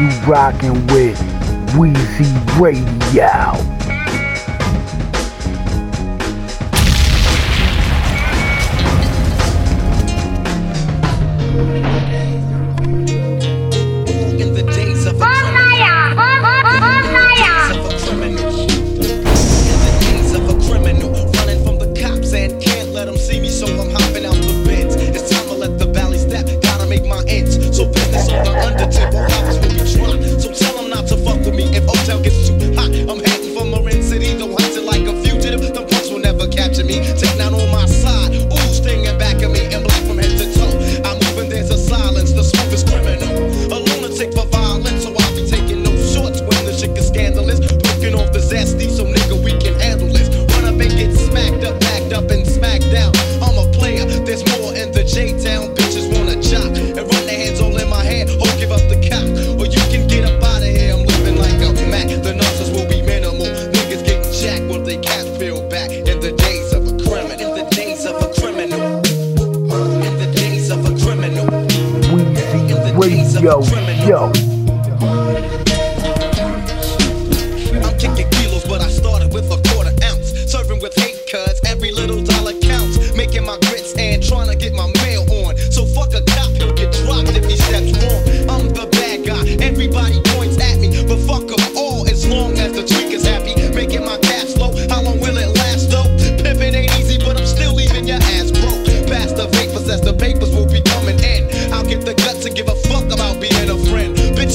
you 0.00 0.08
rockin' 0.26 0.84
with 0.88 1.16
Wheezy 1.76 2.26
Radio. 2.58 3.81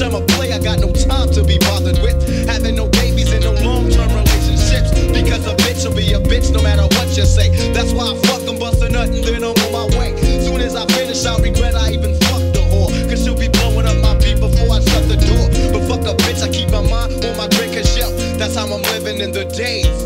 i'm 0.02 0.14
a 0.14 0.22
play, 0.38 0.52
I 0.52 0.60
got 0.60 0.80
no 0.80 0.92
time 0.92 1.32
to 1.34 1.44
be 1.44 1.58
bothered 1.58 1.98
with. 2.04 2.18
Having 2.48 2.76
no 2.76 2.88
babies 2.90 3.32
and 3.32 3.44
no 3.44 3.54
long 3.66 3.90
term 3.90 4.10
relationships. 4.10 4.94
Because 5.10 5.46
a 5.48 5.56
bitch 5.66 5.88
will 5.88 5.96
be 5.96 6.14
a 6.14 6.20
bitch 6.20 6.54
no 6.54 6.62
matter 6.62 6.84
what 6.84 7.18
you 7.18 7.26
say. 7.26 7.50
That's 7.74 7.94
why 7.94 8.14
I 8.14 8.16
fuck 8.28 8.42
them, 8.46 8.60
bust 8.60 8.84
a 8.84 8.90
nut, 8.90 9.10
and 9.10 9.24
then 9.24 9.44
I'm 9.44 9.58
on 9.58 9.72
my 9.72 9.98
way. 9.98 10.14
Soon 10.44 10.62
as 10.62 10.76
I 10.76 10.86
finish, 10.88 11.26
I'll 11.26 11.40
regret 11.40 11.74
I 11.74 11.92
even 11.92 12.14
fucked 12.30 12.54
the 12.54 12.62
whore. 12.70 12.92
Cause 13.10 13.24
she'll 13.24 13.38
be 13.38 13.48
blowing 13.50 13.88
up 13.88 13.98
my 13.98 14.14
beat 14.20 14.40
before 14.40 14.70
I 14.70 14.80
shut 14.86 15.10
the 15.10 15.18
door. 15.18 15.46
But 15.74 15.88
fuck 15.90 16.06
a 16.06 16.14
bitch, 16.24 16.44
I 16.44 16.50
keep 16.50 16.70
my 16.70 16.82
mind 16.82 17.24
on 17.26 17.38
my 17.38 17.48
drink 17.48 17.76
and 17.76 17.88
shelf. 17.88 18.14
That's 18.38 18.56
how 18.56 18.70
I'm 18.70 18.84
living 18.94 19.18
in 19.18 19.32
the 19.32 19.46
days 19.46 19.98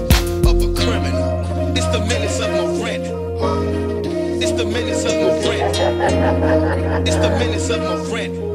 of 0.47 0.55
a 0.55 0.69
criminal. 0.71 1.43
It's 1.75 1.87
the 1.91 1.99
minutes 2.07 2.39
of 2.39 2.49
my 2.51 2.63
rent. 2.79 3.05
It's 4.41 4.53
the 4.53 4.65
minutes 4.65 5.03
of 5.03 5.15
my 5.19 5.41
friend. 5.43 7.07
It's 7.07 7.17
the 7.17 7.29
minutes 7.39 7.69
of 7.69 7.79
my 7.81 7.95
rent. 8.13 8.50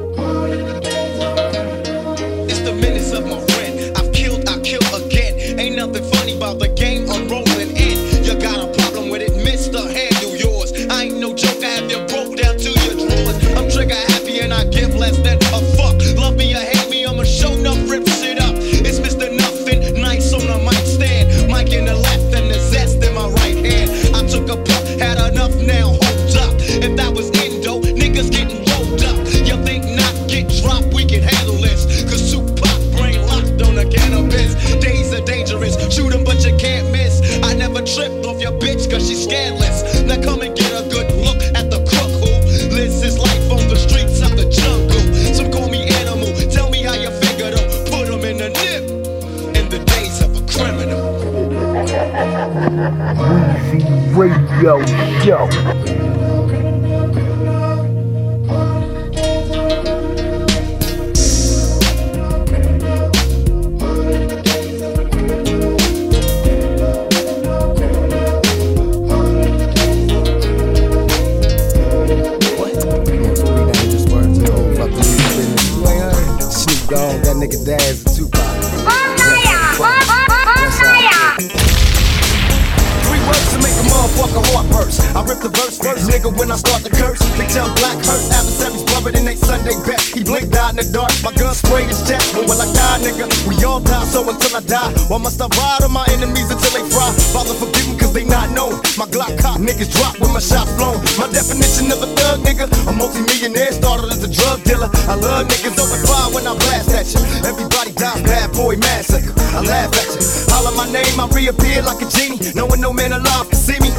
reappear 111.46 111.82
like 111.82 112.02
a 112.02 112.08
genie, 112.10 112.38
knowing 112.54 112.80
no 112.80 112.92
man 112.92 113.12
alive 113.12 113.48
can 113.48 113.54
see 113.54 113.78
me. 113.78 113.90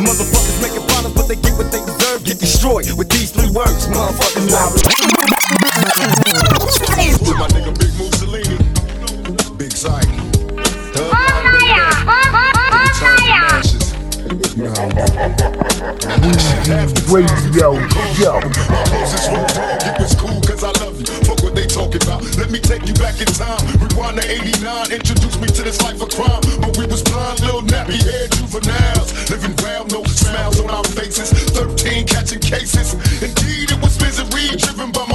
Motherfuckers 0.00 0.62
making 0.62 0.86
problems, 0.88 1.14
but 1.14 1.28
they 1.28 1.36
get 1.36 1.52
what 1.58 1.70
they 1.70 1.84
deserve. 1.84 2.24
Get 2.24 2.38
destroyed 2.38 2.90
with 2.96 3.10
these 3.10 3.30
three 3.30 3.50
words, 3.50 3.86
motherfucking 3.88 4.50
love. 4.50 4.72
my 7.36 7.48
nigga 7.48 7.72
Big 7.78 7.92
Mussolini, 7.98 8.56
Big 9.58 9.72
Syke. 9.72 10.08
Oh, 10.96 11.12
oh, 11.12 11.38
Radio, 17.08 17.72
oh, 17.74 18.14
yo. 18.18 19.47
take 22.78 22.88
you 22.88 22.94
back 22.94 23.20
in 23.20 23.26
time. 23.26 23.60
Rewind 23.78 24.20
to 24.20 24.30
89, 24.30 24.92
Introduce 24.92 25.40
me 25.40 25.46
to 25.48 25.62
this 25.62 25.80
life 25.82 26.00
of 26.00 26.10
crime. 26.10 26.40
But 26.60 26.76
we 26.76 26.86
was 26.86 27.02
blind, 27.02 27.40
little 27.40 27.62
nappy 27.62 27.98
head 28.02 28.30
juveniles. 28.32 29.30
Living 29.30 29.54
round, 29.64 29.92
no 29.92 30.04
smiles 30.04 30.60
on 30.60 30.70
our 30.70 30.84
faces. 30.84 31.32
13 31.32 32.06
catching 32.06 32.40
cases. 32.40 32.94
Indeed, 33.22 33.72
it 33.72 33.80
was 33.82 33.98
misery 34.00 34.56
driven 34.56 34.92
by 34.92 35.07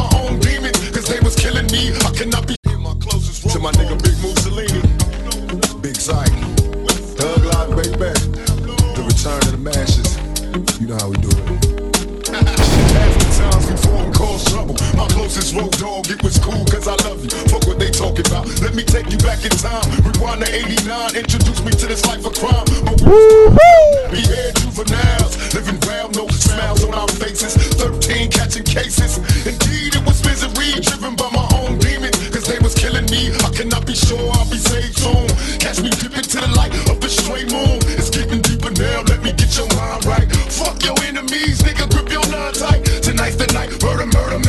take 19.03 19.11
you 19.11 19.17
back 19.19 19.43
in 19.43 19.51
time. 19.51 19.83
Rewind 20.03 20.45
to 20.45 20.55
89, 20.55 21.15
introduce 21.15 21.63
me 21.63 21.71
to 21.71 21.87
this 21.87 22.05
life 22.05 22.25
of 22.25 22.33
crime. 22.33 22.65
Woo-hoo! 23.03 24.11
Be 24.11 24.21
head 24.21 24.55
juveniles, 24.55 25.53
living 25.53 25.79
well, 25.87 26.09
no 26.11 26.27
smiles 26.27 26.83
on 26.83 26.93
our 26.93 27.07
faces. 27.07 27.55
13 27.75 28.31
catching 28.31 28.63
cases. 28.63 29.17
Indeed, 29.45 29.95
it 29.95 30.05
was 30.05 30.23
misery 30.23 30.79
driven 30.81 31.15
by 31.15 31.29
my 31.31 31.47
own 31.59 31.77
demons, 31.79 32.17
cause 32.29 32.45
they 32.45 32.59
was 32.59 32.73
killing 32.75 33.05
me. 33.11 33.33
I 33.43 33.49
cannot 33.51 33.85
be 33.85 33.95
sure 33.95 34.31
I'll 34.33 34.49
be 34.49 34.57
saved 34.57 34.97
soon. 34.99 35.27
Catch 35.59 35.81
me 35.81 35.89
dipping 35.89 36.27
to 36.33 36.37
the 36.39 36.51
light 36.55 36.73
of 36.89 36.99
the 37.01 37.09
stray 37.09 37.45
moon. 37.45 37.79
It's 37.97 38.09
getting 38.09 38.41
deeper 38.41 38.71
now, 38.71 39.03
let 39.09 39.21
me 39.21 39.33
get 39.33 39.55
your 39.57 39.67
mind 39.75 40.05
right. 40.05 40.29
Fuck 40.51 40.83
your 40.83 40.97
enemies, 41.03 41.61
nigga, 41.61 41.89
grip 41.91 42.09
your 42.11 42.25
nine 42.29 42.53
tight. 42.53 42.83
Tonight's 43.01 43.35
the 43.35 43.47
night, 43.53 43.71
murder, 43.81 44.05
murder, 44.05 44.39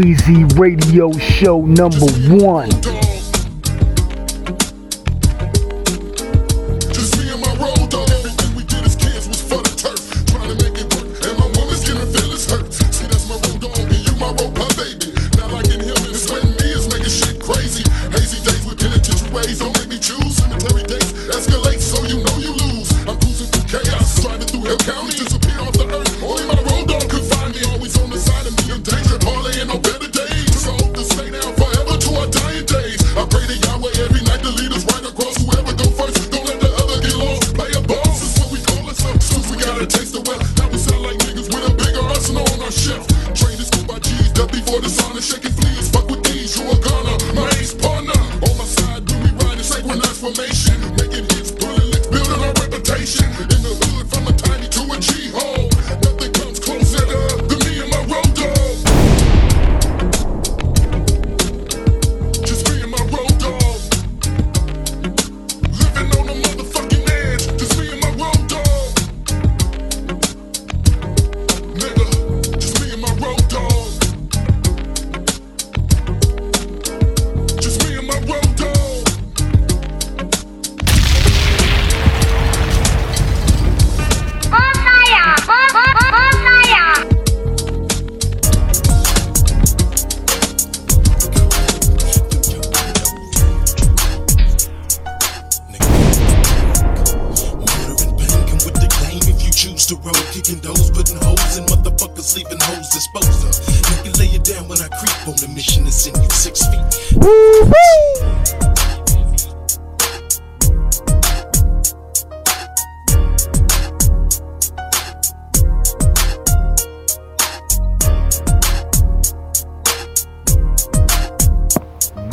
Weezy 0.00 0.46
Radio 0.58 1.12
Show 1.18 1.60
number 1.66 2.06
one. 2.42 3.09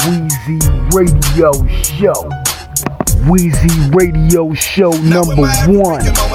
Wheezy 0.07 0.59
Radio 0.95 1.51
Show. 1.83 2.29
Wheezy 3.29 3.89
Radio 3.91 4.53
Show 4.53 4.91
number 4.91 5.35
one. 5.35 6.26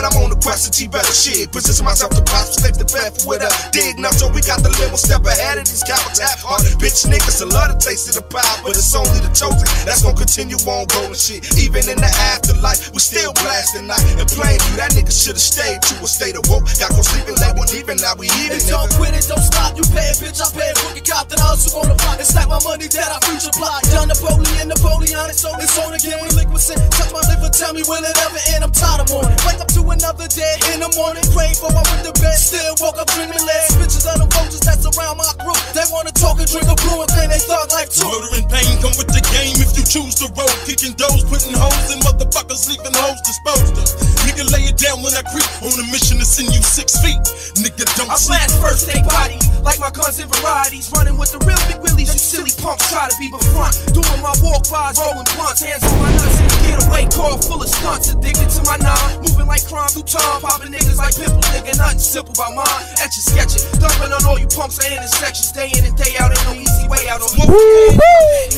Moment 0.44 0.52
I'm 0.52 0.58
on 0.58 0.58
the 0.58 0.72
quest 0.72 0.74
to 0.74 0.88
better 0.88 1.12
shit. 1.12 1.52
Position 1.52 1.84
myself 1.84 2.10
to 2.14 2.22
prosper, 2.22 2.60
slip 2.60 2.76
the 2.76 2.86
path 2.86 3.26
with 3.26 3.42
a 3.42 3.50
dig. 3.72 3.98
Now 3.98 4.10
so 4.10 4.28
we 4.28 4.40
got 4.42 4.62
the 4.62 4.70
little 4.80 4.98
step 4.98 5.24
ahead 5.24 5.58
of 5.58 5.66
these 5.66 5.82
cowards 5.82 6.18
half 6.18 6.42
hearted 6.42 6.78
bitch 6.78 7.06
niggas. 7.06 7.42
A 7.42 7.48
lot 7.48 7.70
of 7.70 7.78
taste 7.78 8.08
of 8.10 8.18
the 8.18 8.24
power, 8.26 8.58
but 8.62 8.76
it's 8.76 8.94
only 8.94 9.20
the 9.22 9.30
chosen 9.34 9.66
that's 9.86 10.02
gonna 10.02 10.16
continue 10.16 10.58
on 10.66 10.86
going 10.90 11.14
shit. 11.14 11.46
Even 11.58 11.86
in 11.88 11.98
the 11.98 12.12
afterlife, 12.34 12.90
we 12.92 13.00
still 13.00 13.32
blasting 13.42 13.86
night 13.86 14.02
and 14.18 14.28
playing 14.28 14.60
you. 14.70 14.74
That 14.78 14.92
nigga 14.94 15.12
should've 15.12 15.42
stayed 15.42 15.82
to 15.90 15.94
a 16.02 16.08
state 16.08 16.36
of 16.36 16.44
woke. 16.50 16.66
Got 16.78 16.94
go 16.94 17.02
sleeping 17.02 17.38
late, 17.38 17.54
but 17.54 17.70
even 17.74 17.96
now 18.02 18.14
we 18.18 18.26
eating. 18.42 18.58
They 18.58 18.72
don't 18.74 18.90
quit 18.98 19.14
it, 19.14 19.26
don't 19.28 19.42
stop. 19.42 19.76
You 19.76 19.84
pay 19.94 20.10
a 20.10 20.14
bitch, 20.16 20.40
I 20.40 20.48
pay 20.52 20.70
a 20.70 20.74
fucking 20.76 21.06
cop. 21.06 21.28
Then 21.28 21.40
I 21.42 21.54
also 21.54 21.78
on 21.78 21.88
the 21.90 21.96
block 21.98 22.18
and 22.18 22.28
stack 22.28 22.48
my 22.48 22.60
money 22.62 22.88
that 22.88 23.10
I 23.10 23.18
future 23.26 23.54
plot. 23.54 23.82
Done 23.90 24.08
Napoleon, 24.08 24.68
Napoleon, 24.68 25.28
it's 25.30 25.44
on, 25.44 25.56
it's 25.60 25.76
on 25.78 25.94
again. 25.94 26.18
When 26.20 26.30
liquid 26.34 26.62
sin, 26.62 26.78
touch 26.94 27.12
my 27.12 27.22
liver, 27.30 27.50
tell 27.52 27.72
me 27.72 27.82
will 27.86 28.02
it 28.02 28.16
ever 28.18 28.42
end? 28.54 28.64
I'm 28.64 28.72
tired 28.72 29.04
of 29.04 29.08
mourning. 29.12 29.36
Wake 29.46 29.60
up 29.60 29.70
to 29.76 29.82
another 29.86 30.31
day 30.36 30.56
in 30.72 30.80
the 30.80 30.90
morning. 30.96 31.24
Pray 31.32 31.52
for 31.52 31.68
I 31.68 31.82
went 31.92 32.04
to 32.08 32.14
bed, 32.20 32.36
still 32.36 32.74
woke 32.80 32.96
up 32.96 33.08
dreaming 33.12 33.42
legs. 33.44 33.76
Bitches 33.76 34.06
of 34.08 34.20
the 34.20 34.28
vultures 34.32 34.64
that's 34.64 34.84
around 34.88 35.20
my 35.20 35.28
group. 35.40 35.58
They 35.76 35.84
wanna 35.92 36.12
talk 36.12 36.40
and 36.40 36.48
drink 36.48 36.68
a 36.68 36.76
brew 36.78 37.00
and 37.00 37.10
claim 37.12 37.28
they 37.28 37.42
thug 37.42 37.68
life 37.72 37.92
too. 37.92 38.08
Murder 38.08 38.40
and 38.40 38.46
pain 38.48 38.72
come 38.80 38.94
with 38.96 39.10
the 39.12 39.22
game 39.32 39.56
if 39.60 39.76
you 39.76 39.84
choose 39.84 40.16
to 40.24 40.26
roll. 40.32 40.52
Kicking 40.64 40.96
doors, 40.96 41.24
putting 41.28 41.56
holes 41.56 41.88
in 41.92 42.00
motherfuckers, 42.04 42.68
leaving 42.68 42.96
hoes 42.96 43.20
disposed 43.24 43.76
of. 43.76 43.88
Nigga, 44.24 44.44
lay 44.52 44.70
it 44.70 44.78
down 44.78 45.02
when 45.04 45.12
I 45.12 45.22
creep 45.26 45.48
on 45.64 45.74
a 45.76 45.86
mission 45.92 46.18
to 46.18 46.26
send 46.26 46.48
you 46.52 46.62
six 46.62 46.96
feet. 47.02 47.20
Nigga, 47.60 47.84
don't 47.98 48.08
I 48.08 48.16
sleep. 48.16 48.40
blast 48.40 48.56
first 48.62 48.82
they 48.88 49.00
body 49.04 49.38
like 49.62 49.78
my 49.78 49.90
guns 49.90 50.18
in 50.18 50.28
varieties. 50.28 50.90
Running 50.92 51.16
with 51.18 51.32
the 51.32 51.40
real 51.46 51.58
big 51.68 51.78
willies. 51.82 52.10
You 52.12 52.20
silly 52.20 52.52
punks 52.58 52.90
try 52.90 53.08
to 53.08 53.16
be 53.18 53.30
befront. 53.30 53.74
Doing 53.94 54.22
my 54.22 54.34
walk 54.42 54.66
bys, 54.70 54.98
rolling 54.98 55.26
blunts, 55.34 55.62
hands 55.62 55.84
on 55.84 55.94
my 56.02 56.10
nuts 56.14 56.36
in 56.40 56.46
the 56.48 56.58
getaway 56.66 57.04
car 57.10 57.38
full 57.38 57.62
of 57.62 57.70
stunts. 57.70 58.10
Addicted 58.12 58.50
to 58.58 58.62
my 58.66 58.76
nine, 58.78 59.22
moving 59.22 59.46
like 59.46 59.64
crime 59.66 59.88
through 59.88 60.08
time. 60.08 60.21
Popping 60.42 60.72
niggas 60.72 60.98
like 60.98 61.14
pimples, 61.14 61.44
nigga, 61.50 61.76
nothing 61.78 61.98
simple 61.98 62.34
about 62.34 62.54
mine. 62.54 62.84
Etch 63.02 63.18
and 63.18 63.26
sketch 63.26 63.52
it, 63.58 63.62
dumping 63.78 64.12
on 64.12 64.24
all 64.24 64.38
you 64.38 64.46
punks 64.46 64.78
at 64.78 64.92
intersections. 64.92 65.50
Day 65.52 65.70
in 65.74 65.84
and 65.84 65.96
day 65.96 66.14
out, 66.18 66.30
ain't 66.30 66.46
no 66.46 66.54
easy 66.54 66.86
way 66.88 67.08
out 67.08 67.22
on 67.22 67.30
you. 67.34 67.46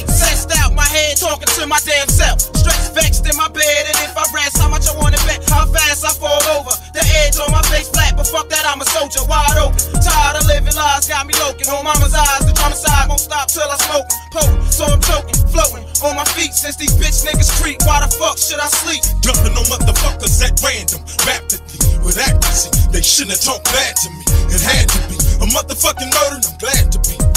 Sensed 0.09 0.53
out 0.61 0.75
my 0.75 0.85
head, 0.85 1.17
talking 1.17 1.49
to 1.49 1.67
my 1.67 1.81
damn 1.85 2.09
self. 2.09 2.41
Stress 2.57 2.84
vexed 2.95 3.27
in 3.27 3.37
my 3.37 3.51
bed, 3.51 3.83
and 3.91 3.97
if 4.07 4.15
I 4.15 4.25
rest, 4.31 4.57
how 4.57 4.71
much 4.71 4.87
I 4.87 4.95
wanna 4.95 5.19
bet, 5.27 5.43
how 5.51 5.67
fast 5.67 6.07
I 6.07 6.15
fall 6.15 6.41
over. 6.55 6.71
The 6.95 7.03
edge 7.27 7.37
on 7.43 7.51
my 7.51 7.61
face 7.67 7.91
flat, 7.91 8.17
but 8.17 8.27
fuck 8.31 8.49
that, 8.49 8.65
I'm 8.65 8.81
a 8.81 8.87
soldier, 8.87 9.27
wide 9.27 9.59
open. 9.59 9.83
Tired 9.99 10.39
of 10.39 10.47
living 10.47 10.79
lies, 10.79 11.11
got 11.11 11.27
me 11.27 11.35
loking. 11.43 11.67
On 11.69 11.83
mama's 11.83 12.15
eyes, 12.15 12.47
the 12.47 12.55
drama 12.55 12.79
side 12.79 13.11
won't 13.11 13.21
stop 13.21 13.51
till 13.51 13.67
I 13.67 13.77
smoke. 13.83 14.09
Potent, 14.31 14.63
so 14.71 14.87
I'm 14.87 15.03
choking, 15.03 15.35
floating 15.51 15.85
on 16.07 16.15
my 16.17 16.25
feet 16.39 16.55
since 16.55 16.77
these 16.77 16.95
bitch 16.95 17.27
niggas 17.27 17.51
creep. 17.59 17.83
Why 17.83 18.01
the 18.01 18.11
fuck 18.15 18.39
should 18.39 18.63
I 18.63 18.71
sleep? 18.71 19.03
Dumping 19.27 19.59
on 19.59 19.67
motherfuckers 19.67 20.39
at 20.47 20.55
random, 20.63 21.03
rapidly, 21.27 21.99
with 22.07 22.17
accuracy. 22.23 22.71
They 22.95 23.03
shouldn't 23.03 23.35
have 23.35 23.43
talked 23.43 23.67
bad 23.75 23.97
to 24.07 24.09
me. 24.15 24.23
It 24.55 24.63
had 24.63 24.87
to 24.87 24.99
be 25.11 25.17
a 25.43 25.47
motherfucking 25.51 26.11
murder. 26.15 26.47
I'm 26.47 26.59
glad 26.63 26.93
to 26.95 26.99
be 27.03 27.34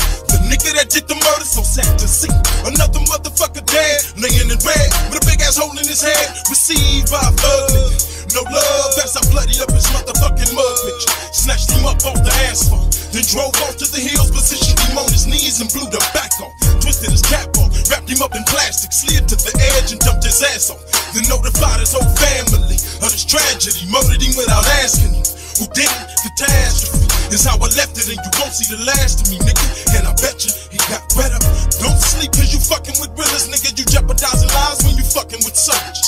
nigga 0.48 0.74
that 0.80 0.90
did 0.90 1.08
the 1.08 1.16
murder. 1.16 1.46
So 1.48 1.62
sad 1.62 2.00
to 2.00 2.08
see 2.08 2.32
another 2.66 3.04
motherfucker 3.08 3.64
dead, 3.68 4.00
laying 4.18 4.50
in 4.50 4.60
bed 4.60 4.88
with 5.12 5.20
a 5.20 5.24
big 5.28 5.44
ass 5.44 5.60
hole 5.60 5.76
in 5.76 5.86
his 5.86 6.02
head. 6.02 6.28
Received 6.50 7.12
by 7.12 7.22
a 7.22 7.32
thug. 7.36 8.18
No 8.36 8.44
love, 8.44 8.92
that's 9.00 9.16
how 9.16 9.24
bloody 9.32 9.56
up 9.64 9.72
his 9.72 9.88
motherfucking 9.96 10.52
mud 10.52 10.76
picture. 10.84 11.14
Snatched 11.32 11.72
him 11.72 11.88
up 11.88 12.00
off 12.04 12.20
the 12.22 12.34
asphalt, 12.52 12.92
then 13.16 13.24
drove 13.24 13.56
off 13.64 13.80
to 13.80 13.88
the 13.88 14.04
hills, 14.04 14.30
positioned 14.32 14.80
him 14.84 15.00
on 15.00 15.08
his 15.08 15.26
knees 15.26 15.64
and 15.64 15.72
blew 15.72 15.88
the 15.88 16.02
back 16.12 16.36
off. 16.44 16.52
Twisted 16.84 17.12
his 17.12 17.24
cap 17.24 17.50
off, 17.58 17.72
wrapped 17.88 18.12
him 18.12 18.20
up 18.22 18.36
in 18.36 18.44
plastic, 18.46 18.92
slid 18.92 19.28
to 19.32 19.36
the 19.40 19.54
edge 19.80 19.96
and 19.96 20.02
dumped 20.04 20.28
his 20.28 20.44
ass 20.44 20.70
off. 20.70 20.84
Then 21.16 21.24
notified 21.32 21.80
his 21.80 21.96
whole 21.96 22.08
family 22.20 22.76
of 23.00 23.10
this 23.10 23.24
tragedy, 23.24 23.88
murdered 23.88 24.20
him 24.20 24.36
without 24.36 24.68
asking 24.84 25.16
him. 25.16 25.37
Who 25.58 25.66
did 25.74 25.90
it? 25.90 26.08
Catastrophe 26.22 27.34
is 27.34 27.42
how 27.42 27.58
I 27.58 27.66
left 27.74 27.98
it, 27.98 28.06
and 28.14 28.22
you 28.22 28.32
won't 28.38 28.54
see 28.54 28.70
the 28.70 28.78
last 28.86 29.26
of 29.26 29.34
me, 29.34 29.42
nigga. 29.42 29.66
And 29.98 30.06
I 30.06 30.14
bet 30.22 30.38
you 30.46 30.54
he 30.70 30.78
got 30.86 31.02
better. 31.18 31.42
Don't 31.82 31.98
sleep 31.98 32.30
cause 32.38 32.54
you 32.54 32.62
fucking 32.62 32.94
with 33.02 33.10
realers, 33.18 33.50
nigga. 33.50 33.74
You 33.74 33.86
jeopardizing 33.90 34.54
fucking 35.28 35.44
with 35.44 35.56
soldiers. 35.56 36.08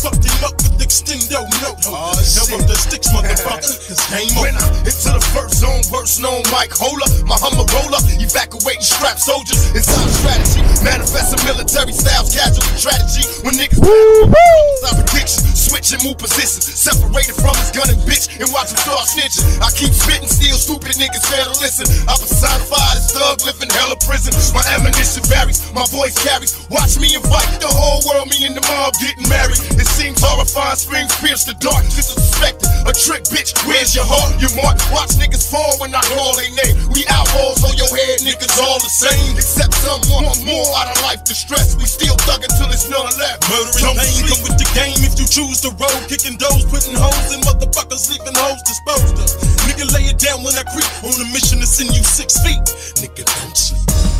Fucked 0.00 0.24
him 0.24 0.44
up 0.44 0.56
with 0.60 0.76
extendo 0.84 1.44
note 1.64 1.80
holders. 1.80 2.36
Now 2.36 2.56
I'm 2.56 2.64
the 2.68 2.76
sticks, 2.76 3.08
motherfucker. 3.08 3.72
Cause 3.88 4.00
game 4.12 4.28
over. 4.36 4.52
Winner 4.52 4.68
into 4.84 5.10
the 5.16 5.24
first 5.32 5.64
zone, 5.64 5.80
worst 5.88 6.20
known 6.20 6.44
Mike 6.52 6.72
Hola. 6.72 7.08
My 7.24 7.36
Hummer 7.40 7.64
roller, 7.72 8.00
evacuating 8.20 8.84
strap 8.84 9.16
soldiers. 9.16 9.72
Inside 9.72 10.12
strategy, 10.12 10.60
manifesting 10.84 11.40
military 11.48 11.92
styles, 11.92 12.32
casualty 12.32 12.76
strategy. 12.76 13.24
When 13.44 13.56
niggas 13.56 13.80
I 13.80 14.90
prediction, 15.00 15.44
switch 15.56 15.92
and 15.96 16.00
move 16.04 16.20
positions. 16.20 16.68
Separated 16.68 17.36
from 17.40 17.56
his 17.56 17.72
gun 17.72 17.88
and 17.88 18.00
bitch, 18.04 18.28
and 18.40 18.48
watch 18.52 18.72
him 18.72 18.80
start 18.80 19.08
snitching. 19.08 19.44
I 19.60 19.72
keep 19.72 19.92
spitting, 19.92 20.28
still 20.28 20.56
stupid 20.56 21.00
niggas 21.00 21.24
fail 21.28 21.48
to 21.48 21.56
listen. 21.60 21.88
I 22.08 22.16
personified 22.16 22.96
as 22.96 23.12
thug, 23.12 23.40
living 23.44 23.72
hell 23.72 23.92
of 23.92 24.00
prison. 24.04 24.32
My 24.52 24.64
ammunition 24.72 25.24
varies, 25.28 25.64
my 25.72 25.84
voice 25.88 26.16
carries. 26.20 26.56
Watch 26.68 27.00
me 27.00 27.16
invite 27.16 27.60
the 27.60 27.68
whole 27.68 28.04
world, 28.08 28.28
me 28.28 28.46
and 28.46 28.49
the 28.54 28.64
mob 28.66 28.94
getting 28.98 29.26
married. 29.28 29.60
It 29.76 29.86
seems 29.86 30.20
horrifying, 30.22 30.78
screams 30.78 31.14
pierce 31.20 31.44
the 31.44 31.54
dark. 31.58 31.84
Disrespected, 31.92 32.70
a 32.86 32.92
trick 32.94 33.24
bitch, 33.28 33.54
where's 33.66 33.94
your 33.94 34.06
heart? 34.06 34.36
Your 34.40 34.52
mark, 34.56 34.78
watch 34.90 35.14
niggas 35.18 35.46
fall 35.46 35.76
when 35.78 35.94
I 35.94 36.02
call 36.14 36.34
their 36.36 36.50
name. 36.64 36.76
We 36.90 37.04
outlaws 37.10 37.62
on 37.66 37.74
your 37.76 37.90
head, 37.90 38.22
niggas 38.22 38.56
all 38.60 38.78
the 38.80 38.90
same. 38.90 39.36
Except 39.36 39.74
some 39.82 40.00
want 40.10 40.40
more 40.46 40.68
out 40.78 40.90
of 40.90 40.98
life 41.04 41.22
distress. 41.24 41.76
We 41.76 41.86
still 41.86 42.16
thug 42.26 42.42
until 42.42 42.70
it's 42.72 42.88
none 42.88 43.08
left. 43.18 43.46
Murder 43.50 43.72
and 43.86 43.98
pain 43.98 44.22
come 44.26 44.42
with 44.46 44.56
the 44.58 44.68
game 44.74 44.98
if 45.04 45.18
you 45.20 45.26
choose 45.26 45.60
to 45.66 45.70
roll. 45.76 46.00
Kicking 46.10 46.36
doors, 46.40 46.64
putting 46.68 46.96
holes 46.96 47.28
in 47.34 47.40
motherfuckers, 47.44 48.08
leaving 48.10 48.36
hoes 48.36 48.60
disposed 48.66 49.16
of. 49.16 49.30
Nigga, 49.68 49.86
lay 49.94 50.10
it 50.10 50.18
down 50.18 50.42
when 50.42 50.54
I 50.56 50.64
creep 50.70 50.88
on 51.06 51.14
a 51.18 51.26
mission 51.30 51.60
to 51.60 51.68
send 51.68 51.94
you 51.94 52.02
six 52.02 52.36
feet. 52.40 52.62
Nigga, 53.00 53.24
don't 53.24 53.56
sleep. 53.56 54.19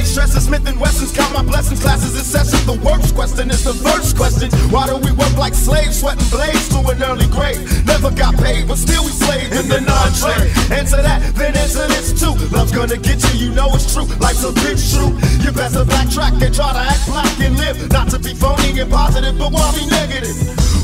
Steady 0.00 0.12
stressing 0.12 0.40
Smith 0.40 0.66
and 0.66 0.80
Wessons, 0.80 1.12
count 1.12 1.32
my 1.34 1.42
blessings. 1.42 1.80
Classes 1.80 2.16
in 2.16 2.24
session. 2.24 2.64
The 2.64 2.80
worst 2.80 3.14
question 3.14 3.50
is 3.50 3.64
the 3.64 3.74
first 3.84 4.16
question. 4.16 4.48
Why 4.72 4.86
do 4.86 4.96
we 4.96 5.12
work 5.12 5.36
like 5.36 5.52
slaves, 5.52 6.00
sweating 6.00 6.24
blades 6.30 6.68
to 6.72 6.80
an 6.88 7.02
early 7.02 7.28
grave? 7.28 7.60
Never 7.84 8.10
got 8.10 8.34
paid, 8.36 8.68
but 8.68 8.78
still 8.78 9.04
we 9.04 9.12
slaves 9.12 9.52
in 9.52 9.68
the 9.68 9.80
non-trade. 9.80 10.48
Answer 10.72 11.02
that, 11.04 11.20
then 11.36 11.54
answer 11.56 11.86
this 11.88 12.16
too. 12.16 12.32
Love's 12.48 12.72
gonna 12.72 12.96
get 12.96 13.20
you, 13.28 13.48
you 13.48 13.54
know 13.54 13.68
it's 13.74 13.92
true. 13.92 14.08
Life's 14.24 14.44
a 14.44 14.52
bitch 14.64 14.80
true. 14.96 15.12
You 15.44 15.52
better 15.52 15.84
backtrack 15.84 16.40
and 16.40 16.54
try 16.54 16.72
to 16.72 16.80
act 16.80 17.04
black 17.04 17.36
and 17.40 17.56
live. 17.60 17.76
Not 17.92 18.08
to 18.10 18.18
be 18.18 18.32
phony 18.32 18.80
and 18.80 18.90
positive, 18.90 19.36
but 19.36 19.52
why 19.52 19.68
be 19.76 19.84
negative? 19.84 20.36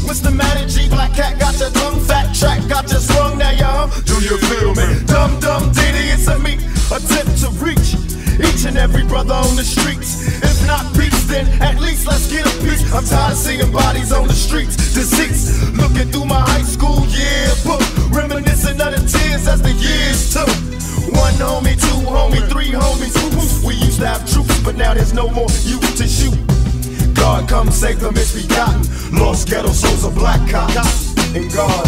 What's 0.04 0.20
the 0.20 0.30
matter, 0.30 0.68
G? 0.68 0.88
Black 0.90 1.16
cat 1.16 1.40
got 1.40 1.56
your 1.58 1.70
tongue 1.70 2.00
fat 2.04 2.36
track, 2.36 2.60
got 2.68 2.90
your 2.92 3.00
sprung 3.00 3.38
now, 3.38 3.52
y'all. 3.56 3.88
Do 4.04 4.20
you 4.20 4.36
feel 4.44 4.74
me? 4.76 5.00
Dumb, 5.06 5.40
dumb, 5.40 5.72
ditty, 5.72 6.12
it's 6.12 6.28
a 6.28 6.38
me, 6.38 6.60
attempt 6.92 7.40
to 7.40 7.48
reach. 7.64 8.15
Each 8.38 8.66
and 8.66 8.76
every 8.76 9.04
brother 9.04 9.34
on 9.34 9.56
the 9.56 9.64
streets. 9.64 10.26
If 10.42 10.66
not 10.66 10.84
peace, 10.94 11.24
then 11.26 11.46
at 11.62 11.80
least 11.80 12.06
let's 12.06 12.30
get 12.30 12.46
a 12.46 12.54
piece. 12.62 12.82
I'm 12.92 13.04
tired 13.04 13.32
of 13.32 13.38
seeing 13.38 13.72
bodies 13.72 14.12
on 14.12 14.28
the 14.28 14.34
streets, 14.34 14.76
deceased. 14.94 15.72
Looking 15.74 16.10
through 16.12 16.26
my 16.26 16.40
high 16.40 16.62
school 16.62 17.06
yearbook, 17.06 17.82
reminiscing 18.12 18.80
of 18.80 18.92
the 18.92 19.02
tears 19.08 19.48
as 19.48 19.62
the 19.62 19.72
years 19.72 20.32
took. 20.32 20.48
One 21.14 21.34
homie, 21.34 21.80
two 21.80 22.00
homie, 22.08 22.46
three 22.50 22.72
homies. 22.72 23.14
We 23.64 23.74
used 23.74 24.00
to 24.00 24.08
have 24.08 24.30
troops, 24.30 24.60
but 24.62 24.76
now 24.76 24.94
there's 24.94 25.14
no 25.14 25.28
more 25.30 25.48
youth 25.64 25.96
to 25.96 26.06
shoot. 26.06 26.36
God 27.14 27.48
come 27.48 27.70
save 27.70 28.00
the 28.00 28.12
misbegotten, 28.12 29.18
lost 29.18 29.48
ghetto 29.48 29.72
souls 29.72 30.04
of 30.04 30.14
black 30.14 30.40
cops. 30.50 31.14
And 31.34 31.52
God 31.52 31.85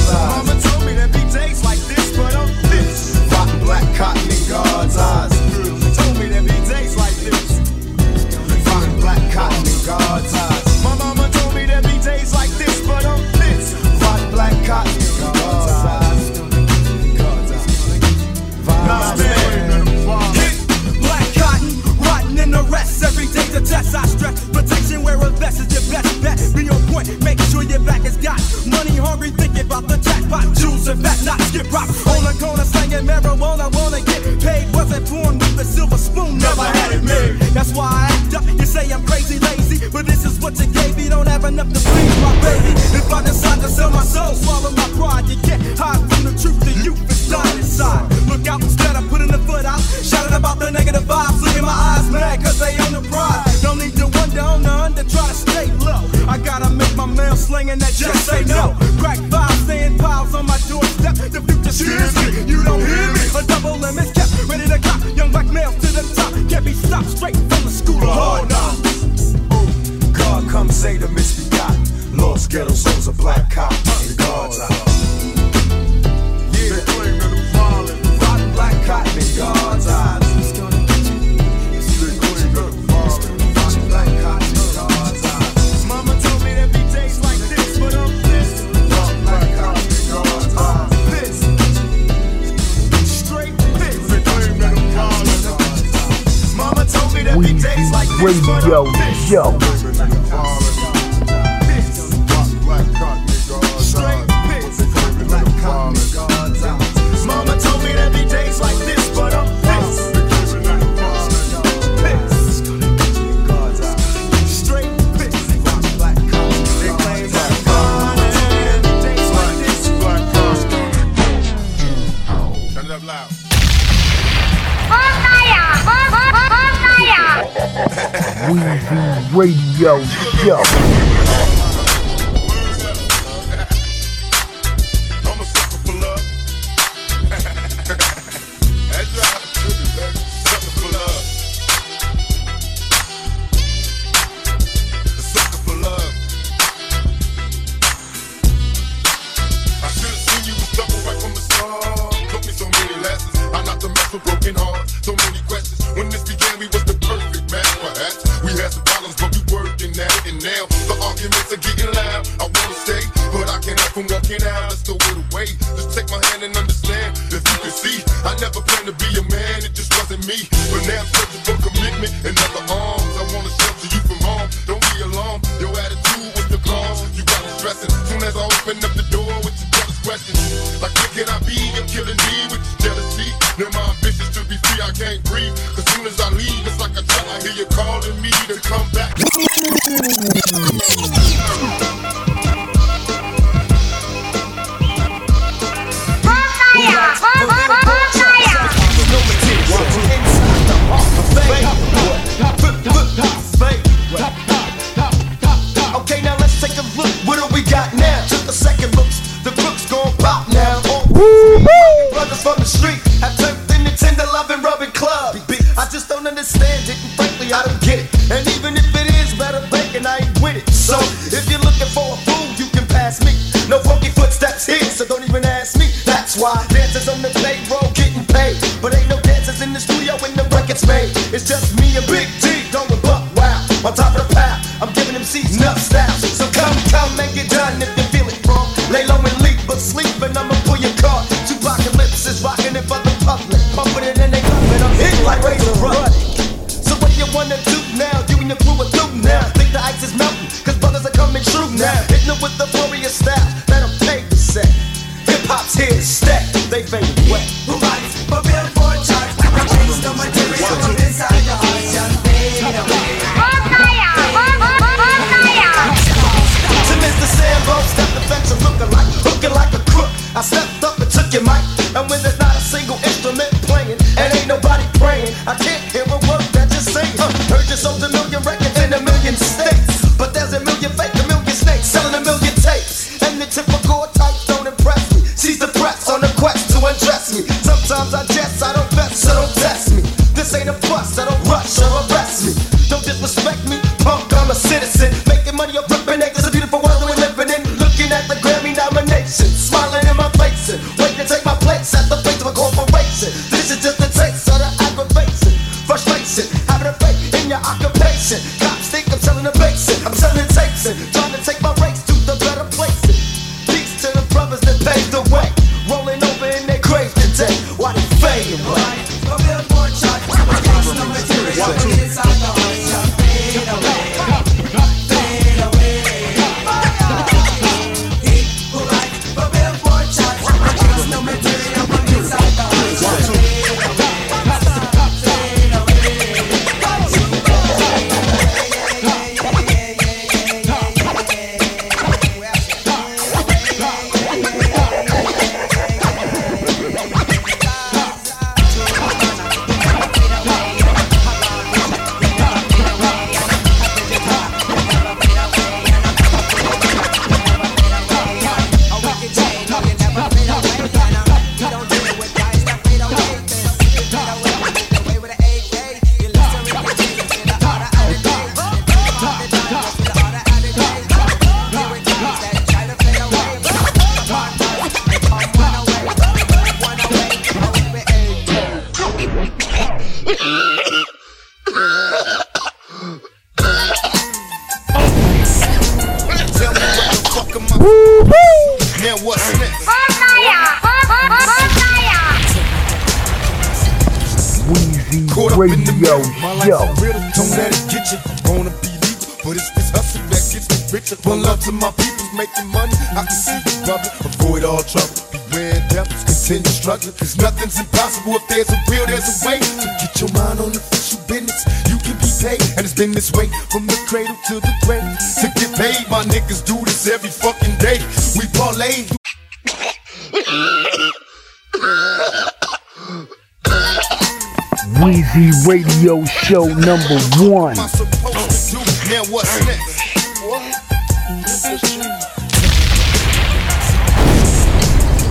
Weezy 424.97 425.52
Radio 425.66 426.24
Show 426.24 426.65
number 426.65 427.20
one. 427.44 427.77
Am 427.77 427.85
I 427.85 427.89
supposed 427.89 428.70
to 428.70 428.77
do? 428.77 429.12
Now 429.12 429.24
what's 429.28 429.52
next? 429.66 429.98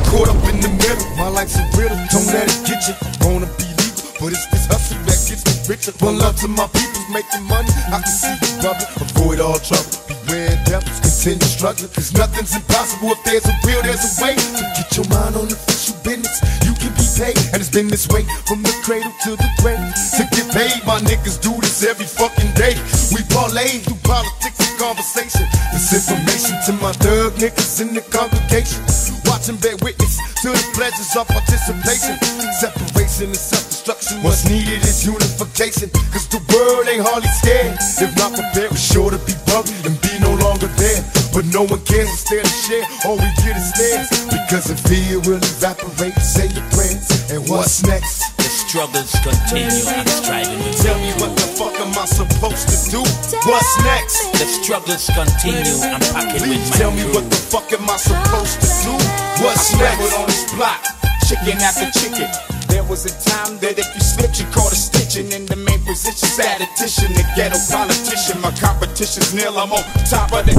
Caught 0.08 0.30
up 0.30 0.44
in 0.54 0.62
the 0.62 0.70
middle, 0.70 1.10
my 1.18 1.28
life's 1.30 1.58
a 1.58 1.66
riddle. 1.76 1.98
Don't 2.12 2.28
let 2.28 2.46
it 2.48 2.68
get 2.70 2.88
you. 2.88 2.94
Wanna 3.26 3.48
be 3.58 3.66
legal, 3.82 4.08
but 4.22 4.32
it's 4.32 4.46
this 4.48 4.66
hustle 4.68 4.98
that 5.10 5.18
gets 5.26 5.44
me 5.44 5.54
richer. 5.68 5.92
One 6.06 6.20
love 6.20 6.38
to 6.42 6.48
my 6.48 6.68
people's 6.68 7.10
making 7.12 7.44
money. 7.50 7.70
I 7.90 8.00
can 8.00 8.08
see 8.08 8.38
you, 8.38 8.62
brother. 8.62 8.86
Avoid 9.02 9.40
all 9.40 9.60
trouble. 9.60 9.90
Beware 10.08 10.54
devils. 10.66 11.00
Continue 11.02 11.48
struggling. 11.50 11.90
Cause 11.90 12.14
nothing's 12.14 12.56
impossible. 12.56 13.12
If 13.12 13.24
there's 13.26 13.46
a 13.46 13.56
will, 13.66 13.82
there's 13.82 14.06
a 14.06 14.24
way. 14.24 14.38
So 14.38 14.62
get 14.78 14.96
your 14.96 15.08
mind 15.10 15.36
on 15.36 15.50
the 15.50 15.58
official 15.58 15.98
business. 16.06 16.40
Paid. 17.18 17.34
And 17.50 17.58
it's 17.58 17.74
been 17.74 17.88
this 17.88 18.08
way 18.14 18.22
from 18.46 18.62
the 18.62 18.70
cradle 18.86 19.10
to 19.26 19.34
the 19.34 19.50
grave. 19.58 19.82
To 20.18 20.24
get 20.38 20.46
paid, 20.54 20.86
my 20.86 21.02
niggas 21.02 21.42
do 21.42 21.50
this 21.66 21.82
every 21.82 22.06
fucking 22.06 22.54
day. 22.54 22.78
We 23.10 23.26
parlay 23.34 23.82
through 23.82 23.98
politics 24.06 24.62
and 24.62 24.78
conversation. 24.78 25.50
This 25.74 25.98
information 25.98 26.62
to 26.70 26.74
my 26.78 26.94
thug 27.02 27.34
niggas 27.42 27.82
in 27.82 27.98
the 27.98 28.06
congregation. 28.14 28.86
Watching 29.26 29.58
bear 29.58 29.82
witness 29.82 30.22
to 30.46 30.54
the 30.54 30.66
pleasures 30.78 31.10
of 31.18 31.26
participation. 31.26 32.22
Separation 32.62 33.34
and 33.34 33.42
self-destruction. 33.50 34.22
What's 34.22 34.46
needed 34.46 34.86
is 34.86 35.02
unification. 35.02 35.90
Cause 36.14 36.30
the 36.30 36.38
world 36.54 36.86
ain't 36.86 37.02
hardly 37.02 37.34
scared. 37.42 37.82
If 37.98 38.14
not 38.22 38.38
prepared, 38.38 38.70
we're 38.70 38.78
sure 38.78 39.10
to 39.10 39.18
be 39.26 39.34
buried 39.50 39.86
and 39.90 39.98
be. 40.02 40.07
But 41.38 41.46
no 41.54 41.70
one 41.70 41.86
cares 41.86 42.10
instead 42.10 42.42
of 42.42 42.50
share. 42.50 42.82
All 43.06 43.14
we 43.14 43.30
get 43.46 43.54
is 43.54 43.70
stares. 43.70 44.10
Because 44.26 44.74
if 44.74 44.82
fear 44.90 45.22
will 45.22 45.38
evaporate, 45.38 46.18
say 46.18 46.50
your 46.50 46.66
prayers. 46.74 47.06
And 47.30 47.46
what's 47.46 47.86
next? 47.86 48.34
The 48.42 48.50
struggles 48.50 49.14
continue. 49.22 49.70
I'm 49.70 50.10
striving 50.10 50.58
with 50.66 50.82
Tell 50.82 50.98
me 50.98 51.14
what 51.22 51.38
the 51.38 51.46
fuck 51.54 51.78
am 51.78 51.94
I 51.94 52.10
supposed 52.10 52.66
to 52.74 52.78
do? 52.90 53.02
What's 53.46 53.70
next? 53.86 54.18
The 54.34 54.50
struggles 54.50 55.06
continue. 55.14 55.78
I'm 55.86 56.02
packing 56.10 56.50
with 56.50 56.58
my 56.58 56.74
tell 56.74 56.90
me 56.90 57.06
crew. 57.06 57.22
what 57.22 57.30
the 57.30 57.38
fuck 57.38 57.70
am 57.70 57.86
I 57.86 57.98
supposed 58.02 58.58
to 58.58 58.70
do? 58.82 58.94
What's 59.46 59.78
I 59.78 59.94
next? 59.94 60.18
on 60.18 60.26
this 60.26 60.42
block, 60.58 60.82
chicken 61.30 61.62
after 61.62 61.86
chicken. 62.02 62.34
There 62.66 62.84
was 62.90 63.06
a 63.06 63.14
time 63.30 63.62
that 63.62 63.78
if 63.78 63.86
you 63.94 64.02
slipped, 64.02 64.42
you 64.42 64.50
caught 64.50 64.74
a 64.74 64.76
stitching 64.76 65.32
in 65.32 65.46
the 65.46 65.56
position. 65.88 66.28
Statistician, 66.28 67.16
the 67.16 67.24
ghetto 67.34 67.58
politician. 67.72 68.38
My 68.44 68.52
competition's 68.60 69.34
nil. 69.34 69.58
I'm 69.58 69.72
on 69.72 69.82
top 70.06 70.36
of 70.36 70.46
the. 70.46 70.54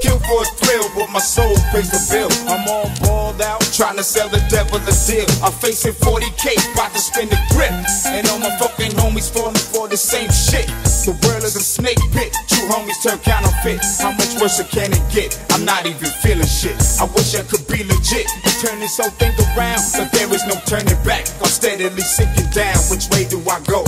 Kill 0.00 0.18
for 0.24 0.42
a 0.42 0.48
thrill, 0.58 0.88
but 0.96 1.12
my 1.12 1.20
soul 1.20 1.54
pays 1.70 1.92
the 1.92 2.00
bill. 2.10 2.32
I'm 2.48 2.66
all 2.66 2.90
balled 3.04 3.40
out, 3.40 3.60
trying 3.76 3.96
to 4.00 4.02
sell 4.02 4.28
the 4.28 4.40
devil 4.48 4.80
a 4.80 4.94
deal. 5.06 5.28
I'm 5.44 5.52
facing 5.52 5.92
40k, 5.92 6.56
about 6.72 6.92
to 6.96 6.98
spin 6.98 7.28
the 7.28 7.38
grip. 7.52 7.70
And 8.08 8.26
all 8.32 8.40
my 8.40 8.50
fucking 8.58 8.96
homies 8.96 9.30
falling 9.30 9.54
for 9.54 9.86
the 9.86 9.96
same 9.96 10.32
shit. 10.32 10.66
The 11.04 11.12
world 11.28 11.44
is 11.44 11.54
a 11.54 11.62
snake 11.62 12.00
pit. 12.10 12.32
True 12.48 12.66
homies 12.72 12.98
turn 13.04 13.18
counterfeit. 13.20 13.84
How 14.00 14.12
much 14.16 14.40
worse 14.40 14.58
can 14.72 14.90
it 14.90 15.04
get? 15.12 15.38
I'm 15.50 15.64
not 15.64 15.84
even 15.86 16.10
feeling 16.24 16.48
shit. 16.48 16.78
I 16.98 17.04
wish 17.14 17.34
I 17.36 17.42
could 17.42 17.66
be 17.68 17.84
legit 17.84 18.26
and 18.32 18.54
turn 18.64 18.80
this 18.80 18.96
whole 18.96 19.10
thing 19.20 19.34
around, 19.54 19.82
but 19.94 20.10
there 20.12 20.32
is 20.32 20.46
no 20.46 20.56
turning 20.64 20.98
back. 21.04 21.28
I'm 21.42 21.50
steadily 21.50 22.02
sinking 22.02 22.50
down. 22.50 22.78
Which 22.90 23.10
way 23.10 23.26
do 23.28 23.38
I 23.50 23.60
go? 23.66 23.84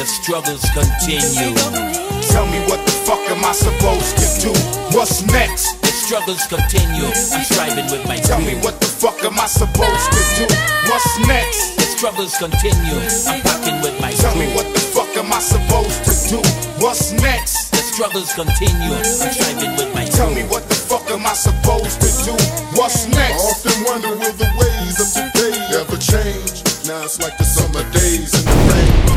The 0.00 0.08
struggles 0.08 0.64
continue. 0.72 1.52
Tell 2.32 2.48
me 2.48 2.56
what 2.72 2.80
the 2.88 2.96
fuck 3.04 3.20
am 3.28 3.44
I 3.44 3.52
supposed 3.52 4.16
to 4.16 4.48
do? 4.48 4.52
What's 4.96 5.20
next? 5.28 5.76
The 5.84 5.92
struggles 5.92 6.40
continue. 6.48 7.04
I'm 7.04 7.44
striving 7.44 7.84
with 7.92 8.08
my 8.08 8.16
Tell 8.16 8.40
me 8.40 8.56
what 8.64 8.80
the 8.80 8.88
fuck 8.88 9.20
am 9.28 9.36
I 9.36 9.44
supposed 9.44 10.08
to 10.16 10.20
do? 10.40 10.48
What's 10.88 11.04
next? 11.28 11.76
The 11.76 11.84
struggles 11.84 12.32
continue. 12.40 12.96
I'm 13.28 13.44
packing 13.44 13.76
with 13.84 13.92
my 14.00 14.16
Tell 14.16 14.32
me 14.40 14.48
what 14.56 14.64
the 14.72 14.80
fuck 14.80 15.12
am 15.20 15.28
I 15.36 15.38
supposed 15.38 16.00
to 16.08 16.12
do? 16.32 16.40
What's 16.80 17.12
next? 17.20 17.68
The 17.76 17.84
struggles 17.84 18.32
continue. 18.32 18.96
I'm 18.96 19.04
striving 19.04 19.76
with 19.76 19.92
my 19.92 20.08
Tell 20.08 20.32
me 20.32 20.48
what 20.48 20.64
the 20.72 20.80
fuck 20.80 21.04
am 21.12 21.28
I 21.28 21.36
supposed 21.36 22.00
to 22.00 22.08
do? 22.24 22.32
What's 22.72 23.04
I 23.04 23.20
next? 23.20 23.44
often 23.52 23.76
wonder 23.84 24.16
will 24.16 24.32
the 24.32 24.48
ways 24.56 24.96
of 24.96 25.12
today 25.12 25.60
ever 25.76 26.00
change. 26.00 26.64
Now 26.88 27.04
it's 27.04 27.20
like 27.20 27.36
the 27.36 27.44
summer 27.44 27.84
days 27.92 28.32
in 28.32 28.48
the 28.48 28.56
rain. 28.72 29.09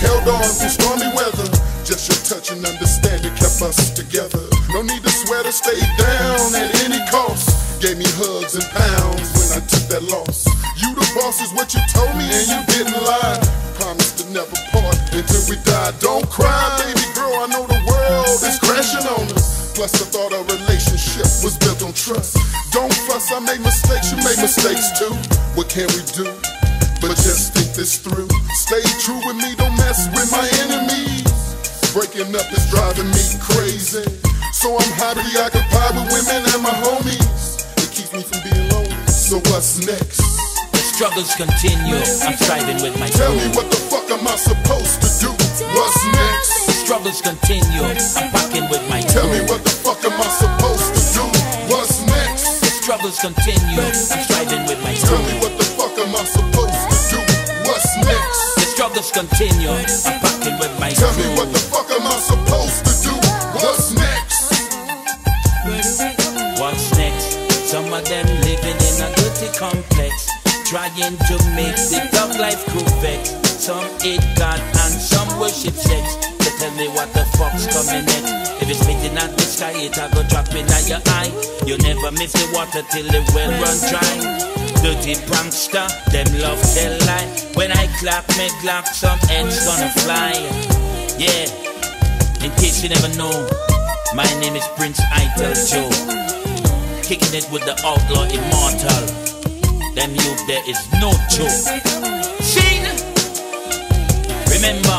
Held 0.00 0.26
on 0.28 0.42
through 0.42 0.72
stormy 0.72 1.08
weather. 1.14 1.48
Just 1.84 2.08
your 2.08 2.20
touch 2.24 2.50
and 2.50 2.64
understanding 2.64 3.34
kept 3.36 3.60
us 3.62 3.92
together. 3.92 4.42
No 4.72 4.82
need 4.82 5.02
to 5.02 5.10
swear 5.10 5.42
to 5.42 5.52
stay 5.52 5.78
down 5.98 6.54
at 6.54 6.70
any 6.84 7.00
cost. 7.10 7.80
Gave 7.80 7.98
me 7.98 8.06
hugs 8.20 8.54
and 8.54 8.66
pounds 8.70 9.28
when 9.36 9.48
I 9.56 9.60
took 9.66 9.84
that 9.92 10.04
loss. 10.08 10.46
You 10.76 10.94
the 10.94 11.06
boss 11.16 11.40
is 11.40 11.52
what 11.52 11.72
you 11.74 11.80
told 11.92 12.12
me 12.16 12.24
and 12.28 12.46
you 12.48 12.60
didn't 12.68 13.00
lie. 13.04 13.40
Promised 13.80 14.20
to 14.20 14.24
never 14.32 14.56
part 14.72 14.96
until 15.12 15.42
we 15.48 15.56
die. 15.64 15.92
Don't 16.00 16.28
cry, 16.28 16.52
baby 16.84 17.06
girl. 17.14 17.34
I 17.40 17.46
know 17.48 17.66
the 17.66 17.80
world 17.88 18.40
is 18.44 18.58
crashing 18.60 19.06
on 19.08 19.24
us. 19.32 19.72
Plus, 19.74 19.94
I 19.96 20.04
thought 20.12 20.32
our 20.32 20.44
relationship 20.44 21.24
was 21.42 21.56
built 21.56 21.82
on 21.82 21.92
trust. 21.94 22.36
Don't 22.70 22.92
fuss, 23.08 23.32
I 23.32 23.40
made 23.40 23.60
mistakes, 23.60 24.12
you 24.12 24.18
made 24.18 24.38
mistakes 24.38 24.98
too. 24.98 25.14
What 25.56 25.68
can 25.68 25.88
we 25.96 26.02
do? 26.12 26.49
Breaking 32.20 32.36
up 32.36 32.52
is 32.52 32.68
driving 32.68 33.08
me 33.16 33.24
crazy. 33.40 34.04
So 34.52 34.76
I'm 34.76 34.92
happy 35.00 35.24
occupied 35.40 35.96
with 35.96 36.12
women 36.12 36.44
and 36.52 36.60
my 36.60 36.76
homies. 36.84 37.64
It 37.80 37.88
keeps 37.96 38.12
me 38.12 38.20
from 38.20 38.44
being 38.44 38.68
lonely. 38.68 38.92
So 39.08 39.40
what's 39.48 39.80
next? 39.88 40.20
The 40.68 40.84
struggles 40.84 41.32
continue. 41.32 41.96
I'm 41.96 42.36
striving 42.36 42.76
with 42.84 42.92
my 43.00 43.08
Tell 43.08 43.32
me 43.32 43.48
what 43.56 43.72
the 43.72 43.80
fuck 43.88 44.04
am 44.12 44.28
I 44.28 44.36
supposed 44.36 45.00
to 45.00 45.08
do? 45.16 45.32
What's 45.72 45.96
next? 46.12 46.68
The 46.68 46.72
struggles 46.84 47.24
continue. 47.24 47.88
I'm 47.88 48.28
packing 48.36 48.68
with 48.68 48.84
my 48.92 49.00
Tell 49.00 49.24
crew. 49.24 49.40
me 49.40 49.40
what 49.48 49.64
the 49.64 49.72
fuck 49.80 50.04
am 50.04 50.20
I 50.20 50.28
supposed 50.28 50.92
to 50.92 51.00
do? 51.16 51.24
What's 51.72 52.04
next? 52.04 52.60
The 52.60 52.68
struggles 52.84 53.16
continue. 53.16 53.80
I'm 53.80 53.96
striving 53.96 54.68
with 54.68 54.80
my 54.84 54.92
Tell 54.92 55.16
crew. 55.16 55.24
me 55.24 55.40
what 55.40 55.56
the 55.56 55.64
fuck 55.72 55.96
am 55.96 56.12
I 56.12 56.24
supposed 56.28 56.84
to 56.84 57.16
do? 57.16 57.20
What's 57.64 57.96
next? 58.04 58.40
The 58.60 58.66
struggles 58.76 59.08
continue. 59.08 59.72
I'm 59.72 60.20
packing 60.20 60.60
with 60.60 60.74
my 60.76 60.92
Tell 60.92 61.16
me 61.16 61.24
crew. 61.32 61.39
Trying 70.70 71.18
to 71.26 71.34
make 71.58 71.74
the 71.90 71.98
thug 72.14 72.38
life 72.38 72.62
vex. 73.02 73.34
Some 73.58 73.82
hate 73.98 74.22
God 74.38 74.60
and 74.86 74.94
some 74.94 75.26
worship 75.40 75.74
sex. 75.74 76.14
So 76.38 76.50
tell 76.62 76.70
me 76.78 76.86
what 76.94 77.10
the 77.12 77.26
fuck's 77.34 77.66
coming 77.66 78.06
next. 78.06 78.62
If 78.62 78.70
it's 78.70 78.78
spitting 78.78 79.18
at 79.18 79.34
the 79.34 79.42
sky, 79.42 79.74
it'll 79.74 80.06
go 80.14 80.22
drop 80.30 80.46
in 80.54 80.70
at 80.70 80.86
your 80.86 81.02
eye. 81.18 81.34
You 81.66 81.76
never 81.78 82.12
miss 82.14 82.30
the 82.38 82.46
water 82.54 82.86
till 82.86 83.02
the 83.02 83.18
well 83.34 83.50
run 83.58 83.78
dry. 83.90 84.14
Dirty 84.78 85.18
prankster, 85.26 85.90
them 86.14 86.30
love 86.38 86.62
tell 86.62 86.94
lie. 87.02 87.26
When 87.58 87.72
I 87.72 87.90
clap, 87.98 88.28
me 88.38 88.46
glock, 88.62 88.86
some 88.86 89.18
ends 89.26 89.58
gonna 89.66 89.90
fly. 90.06 90.38
Yeah, 91.18 91.50
in 92.46 92.50
case 92.62 92.78
you 92.84 92.90
never 92.90 93.10
know, 93.18 93.34
my 94.14 94.30
name 94.38 94.54
is 94.54 94.68
Prince 94.78 95.02
Ital 95.10 95.50
Joe. 95.66 95.90
Kicking 97.02 97.34
it 97.34 97.50
with 97.50 97.66
the 97.66 97.74
outlaw 97.82 98.22
immortal. 98.30 99.29
Them 99.94 100.14
youth 100.14 100.46
there 100.46 100.62
is 100.68 100.78
no 101.00 101.10
joke. 101.28 101.50
Sing! 102.40 102.84
Remember, 104.46 104.98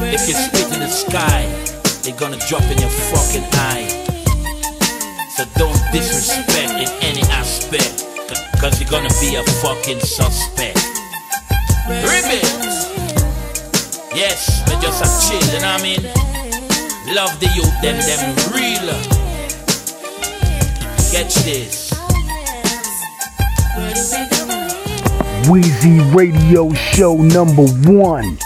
if 0.00 0.26
you 0.26 0.34
spit 0.34 0.72
in 0.72 0.80
the 0.80 0.88
sky, 0.88 1.44
they 2.02 2.12
gonna 2.12 2.38
drop 2.48 2.62
in 2.64 2.78
your 2.78 2.90
fucking 3.12 3.44
eye. 3.52 3.88
So 5.36 5.44
don't 5.56 5.78
disrespect 5.92 6.72
in 6.80 6.88
any 7.02 7.22
aspect, 7.32 8.06
cause 8.58 8.80
you're 8.80 8.90
gonna 8.90 9.12
be 9.20 9.34
a 9.34 9.42
fucking 9.60 10.00
suspect. 10.00 10.78
Ribbons! 11.88 12.88
Yes, 14.14 14.62
they 14.66 14.80
just 14.80 15.04
a 15.04 15.08
chill, 15.28 15.42
you 15.52 15.60
know 15.60 15.72
what 15.72 15.80
I 15.80 15.82
mean? 15.82 17.14
Love 17.14 17.38
the 17.40 17.48
youth, 17.54 17.76
them, 17.82 18.00
them 18.08 18.34
real. 18.54 18.88
Catch 21.12 21.34
this. 21.44 21.83
Wheezy 25.50 25.98
Radio 26.14 26.72
Show 26.74 27.16
number 27.16 27.66
one. 27.90 28.38